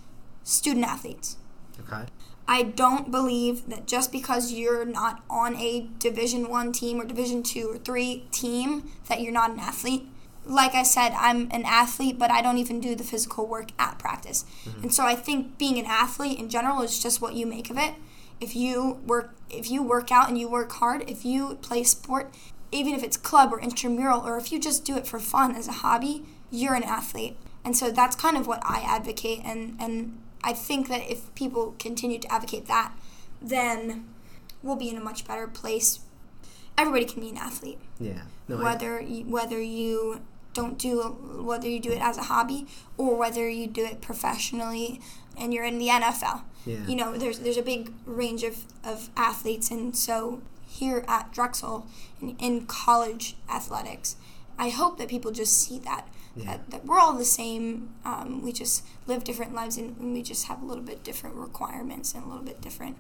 [0.43, 1.35] student athletes.
[1.81, 2.05] Okay.
[2.47, 7.43] I don't believe that just because you're not on a Division One team or Division
[7.43, 10.07] Two or three team that you're not an athlete.
[10.49, 13.99] Like I said, I'm an athlete, but I don't even do the physical work at
[13.99, 14.45] practice.
[14.65, 14.81] Mm-hmm.
[14.83, 17.77] And so I think being an athlete in general is just what you make of
[17.77, 17.93] it.
[18.41, 22.33] If you work, if you work out and you work hard, if you play sport,
[22.71, 25.67] even if it's club or intramural, or if you just do it for fun as
[25.67, 27.37] a hobby, you're an athlete.
[27.63, 31.75] And so that's kind of what I advocate, and and I think that if people
[31.77, 32.93] continue to advocate that,
[33.41, 34.05] then
[34.63, 35.99] we'll be in a much better place.
[36.77, 38.21] Everybody can be an athlete, Yeah.
[38.47, 38.57] No.
[38.57, 40.21] I- whether you, whether you
[40.53, 41.01] don't do
[41.43, 42.67] whether you do it as a hobby
[42.97, 44.99] or whether you do it professionally
[45.37, 46.41] and you're in the NFL.
[46.65, 46.85] Yeah.
[46.85, 51.87] You know, there's there's a big range of, of athletes, and so here at Drexel
[52.21, 54.17] in, in college athletics,
[54.57, 56.07] I hope that people just see that.
[56.39, 56.51] Yeah.
[56.51, 57.93] That, that we're all the same.
[58.05, 62.13] Um, we just live different lives, and we just have a little bit different requirements
[62.13, 62.97] and a little bit different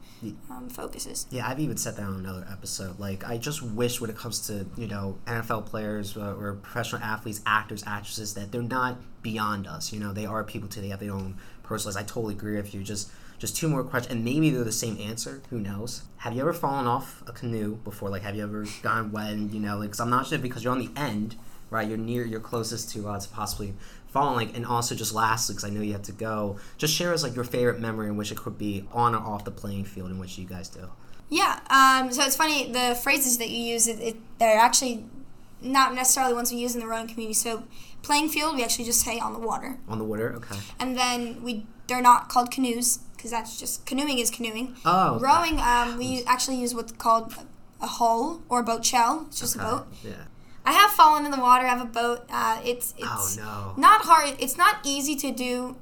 [0.49, 1.27] um, focuses.
[1.29, 2.99] Yeah, I've even said that on another episode.
[2.99, 7.01] Like, I just wish when it comes to, you know, NFL players uh, or professional
[7.01, 9.93] athletes, actors, actresses, that they're not beyond us.
[9.93, 10.81] You know, they are people too.
[10.81, 12.03] They have their own personal lives.
[12.03, 12.83] I totally agree with you.
[12.83, 15.41] Just just two more questions, and maybe they're the same answer.
[15.49, 16.03] Who knows?
[16.17, 18.09] Have you ever fallen off a canoe before?
[18.09, 20.63] Like, have you ever gone wet and, you know, like, because I'm not sure because
[20.63, 21.37] you're on the end,
[21.69, 21.87] right?
[21.87, 23.73] You're near, you're closest to, uh, to possibly
[24.07, 24.47] falling.
[24.47, 27.23] Like, and also just lastly, because I know you have to go, just share us,
[27.23, 30.09] like, your favorite memory in which it could be on or off the playing field
[30.11, 30.89] in which you guys do.
[31.29, 31.59] Yeah.
[31.69, 33.87] Um, so it's funny the phrases that you use.
[33.87, 35.05] It, it, they're actually
[35.61, 37.33] not necessarily ones we use in the rowing community.
[37.35, 37.63] So
[38.01, 40.33] playing field, we actually just say on the water, On the water?
[40.37, 40.55] Okay.
[40.79, 44.75] and then we they're not called canoes because that's just canoeing is canoeing.
[44.85, 45.15] Oh.
[45.15, 45.23] okay.
[45.25, 47.33] Rowing, um, we actually use what's called
[47.81, 49.25] a hull or a boat shell.
[49.27, 49.87] It's just Okay, a boat.
[50.03, 50.11] Yeah.
[50.69, 51.65] I have fallen in the water.
[51.65, 52.19] I have a boat.
[52.29, 53.81] Uh, it's it's Oh, no.
[53.87, 54.35] not hard.
[54.39, 55.77] It's not easy to do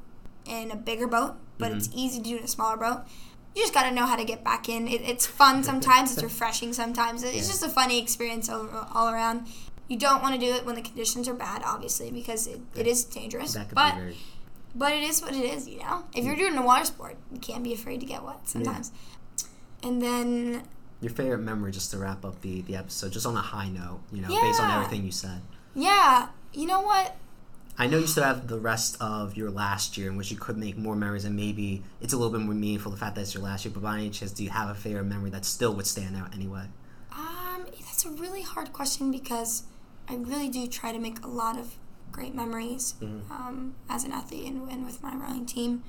[0.46, 1.78] in a bigger boat, but Mm-hmm.
[1.78, 3.00] it's easy to do in a smaller boat.
[3.56, 4.88] You just got to know how to get back in.
[4.88, 6.14] It, it's fun sometimes.
[6.14, 7.24] it's refreshing sometimes.
[7.24, 7.42] It's Yeah.
[7.54, 9.48] just a funny experience all, all around.
[9.90, 12.86] You don't want to do it when the conditions are bad, obviously, because it, it
[12.88, 13.54] is dangerous.
[13.54, 14.18] That But very.
[14.76, 16.04] but it is what it is, you know.
[16.14, 18.92] If you're doing a water sport, you can't be afraid to get wet sometimes.
[19.84, 20.64] And then
[21.02, 24.00] Your favorite memory, just to wrap up the, the episode, just on a high note,
[24.12, 25.42] you know, based on everything you said.
[25.76, 27.16] yeah, you know what?
[27.80, 30.58] I know you still have the rest of your last year in which you could
[30.58, 33.36] make more memories, and maybe it's a little bit more meaningful the fact that it's
[33.36, 33.72] your last year.
[33.72, 36.34] But by any chance, do you have a favorite memory that still would stand out
[36.34, 36.64] anyway?
[37.16, 39.64] Um, that's a really hard question because
[40.10, 41.76] I really do try to make a lot of
[42.12, 42.96] great memories
[43.30, 45.84] um, as an athlete and, and with my rowing team.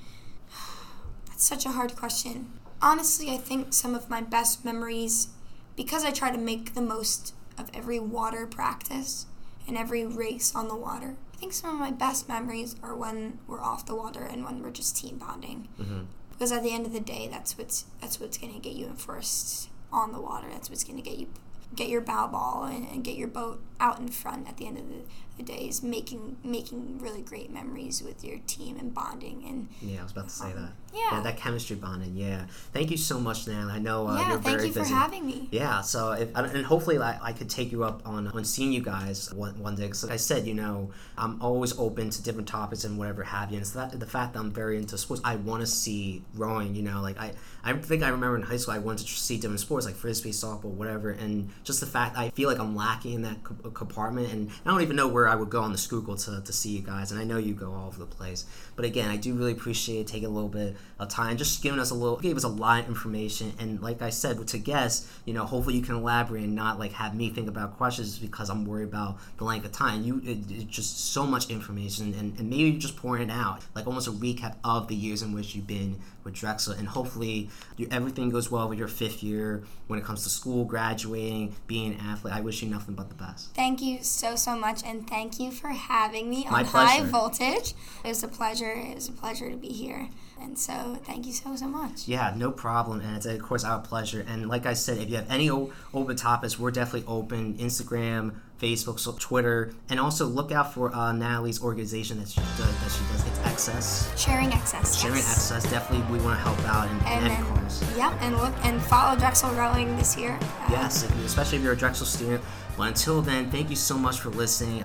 [1.28, 2.52] That's such a hard question.
[2.80, 5.28] Honestly, I think some of my best memories,
[5.76, 9.26] because I try to make the most of every water practice
[9.66, 11.16] and every race on the water.
[11.34, 14.62] I think some of my best memories are when we're off the water and when
[14.62, 15.68] we're just team bonding.
[15.78, 16.02] Mm-hmm.
[16.30, 18.94] Because at the end of the day, that's what's that's what's gonna get you in
[18.94, 20.46] first on the water.
[20.50, 21.28] That's what's gonna get you
[21.74, 24.78] get your bow ball and, and get your boat out in front at the end
[24.78, 25.02] of the,
[25.36, 30.00] the day is making making really great memories with your team and bonding and Yeah,
[30.00, 30.72] I was about to say um, that.
[30.98, 31.20] Yeah.
[31.20, 32.16] that chemistry bonding.
[32.16, 33.70] Yeah, thank you so much, Nan.
[33.70, 34.94] I know uh, yeah, you're thank very you for busy.
[34.94, 35.48] having me.
[35.50, 38.82] Yeah, so if, and hopefully I, I could take you up on on seeing you
[38.82, 39.84] guys one, one day.
[39.84, 43.50] Because like I said, you know, I'm always open to different topics and whatever have
[43.50, 43.58] you.
[43.58, 46.74] And so that the fact that I'm very into sports, I want to see rowing.
[46.74, 47.32] You know, like I
[47.64, 50.30] I think I remember in high school I wanted to see different sports like frisbee,
[50.30, 51.10] softball, whatever.
[51.10, 54.70] And just the fact I feel like I'm lacking in that co- compartment, and I
[54.70, 57.12] don't even know where I would go on the Schuylkill to to see you guys.
[57.12, 58.44] And I know you go all over the place.
[58.78, 61.90] But again, I do really appreciate taking a little bit of time, just giving us
[61.90, 63.52] a little, gave us a lot of information.
[63.58, 66.92] And like I said, to guess, you know, hopefully you can elaborate and not like
[66.92, 70.04] have me think about questions because I'm worried about the length of time.
[70.04, 73.88] You, it, it's just so much information, and, and maybe just pouring it out, like
[73.88, 75.98] almost a recap of the years in which you've been
[76.28, 76.74] with Drexel.
[76.74, 77.50] And hopefully
[77.90, 82.00] everything goes well with your fifth year when it comes to school, graduating, being an
[82.00, 82.34] athlete.
[82.34, 83.54] I wish you nothing but the best.
[83.54, 87.02] Thank you so so much, and thank you for having me My on High.
[87.02, 87.74] Voltage.
[88.04, 88.70] It was a pleasure.
[88.70, 90.08] It was a pleasure to be here,
[90.40, 92.06] and so thank you so so much.
[92.08, 93.00] Yeah, no problem.
[93.00, 94.24] And it's, of course, our pleasure.
[94.28, 98.98] And like I said, if you have any open topics, we're definitely open Instagram, Facebook,
[99.00, 99.72] so Twitter.
[99.88, 103.26] And also look out for uh, Natalie's organization that she, does, that she does.
[103.26, 104.20] It's Excess.
[104.20, 105.00] Sharing excess.
[105.00, 105.50] Sharing yes.
[105.50, 105.70] Excess.
[105.70, 107.96] Definitely, we want to help out in, in And any then, cause.
[107.96, 110.38] yeah, and look and follow Drexel Rowing this year.
[110.40, 112.42] Uh, Yes, if you- especially if you're a Drexel student.
[112.76, 114.84] But until then, thank you so much for listening.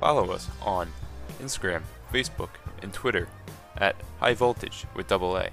[0.00, 0.90] Follow us on
[1.42, 2.50] Instagram, Facebook,
[2.84, 3.26] and Twitter
[3.78, 5.50] at High Voltage with double A.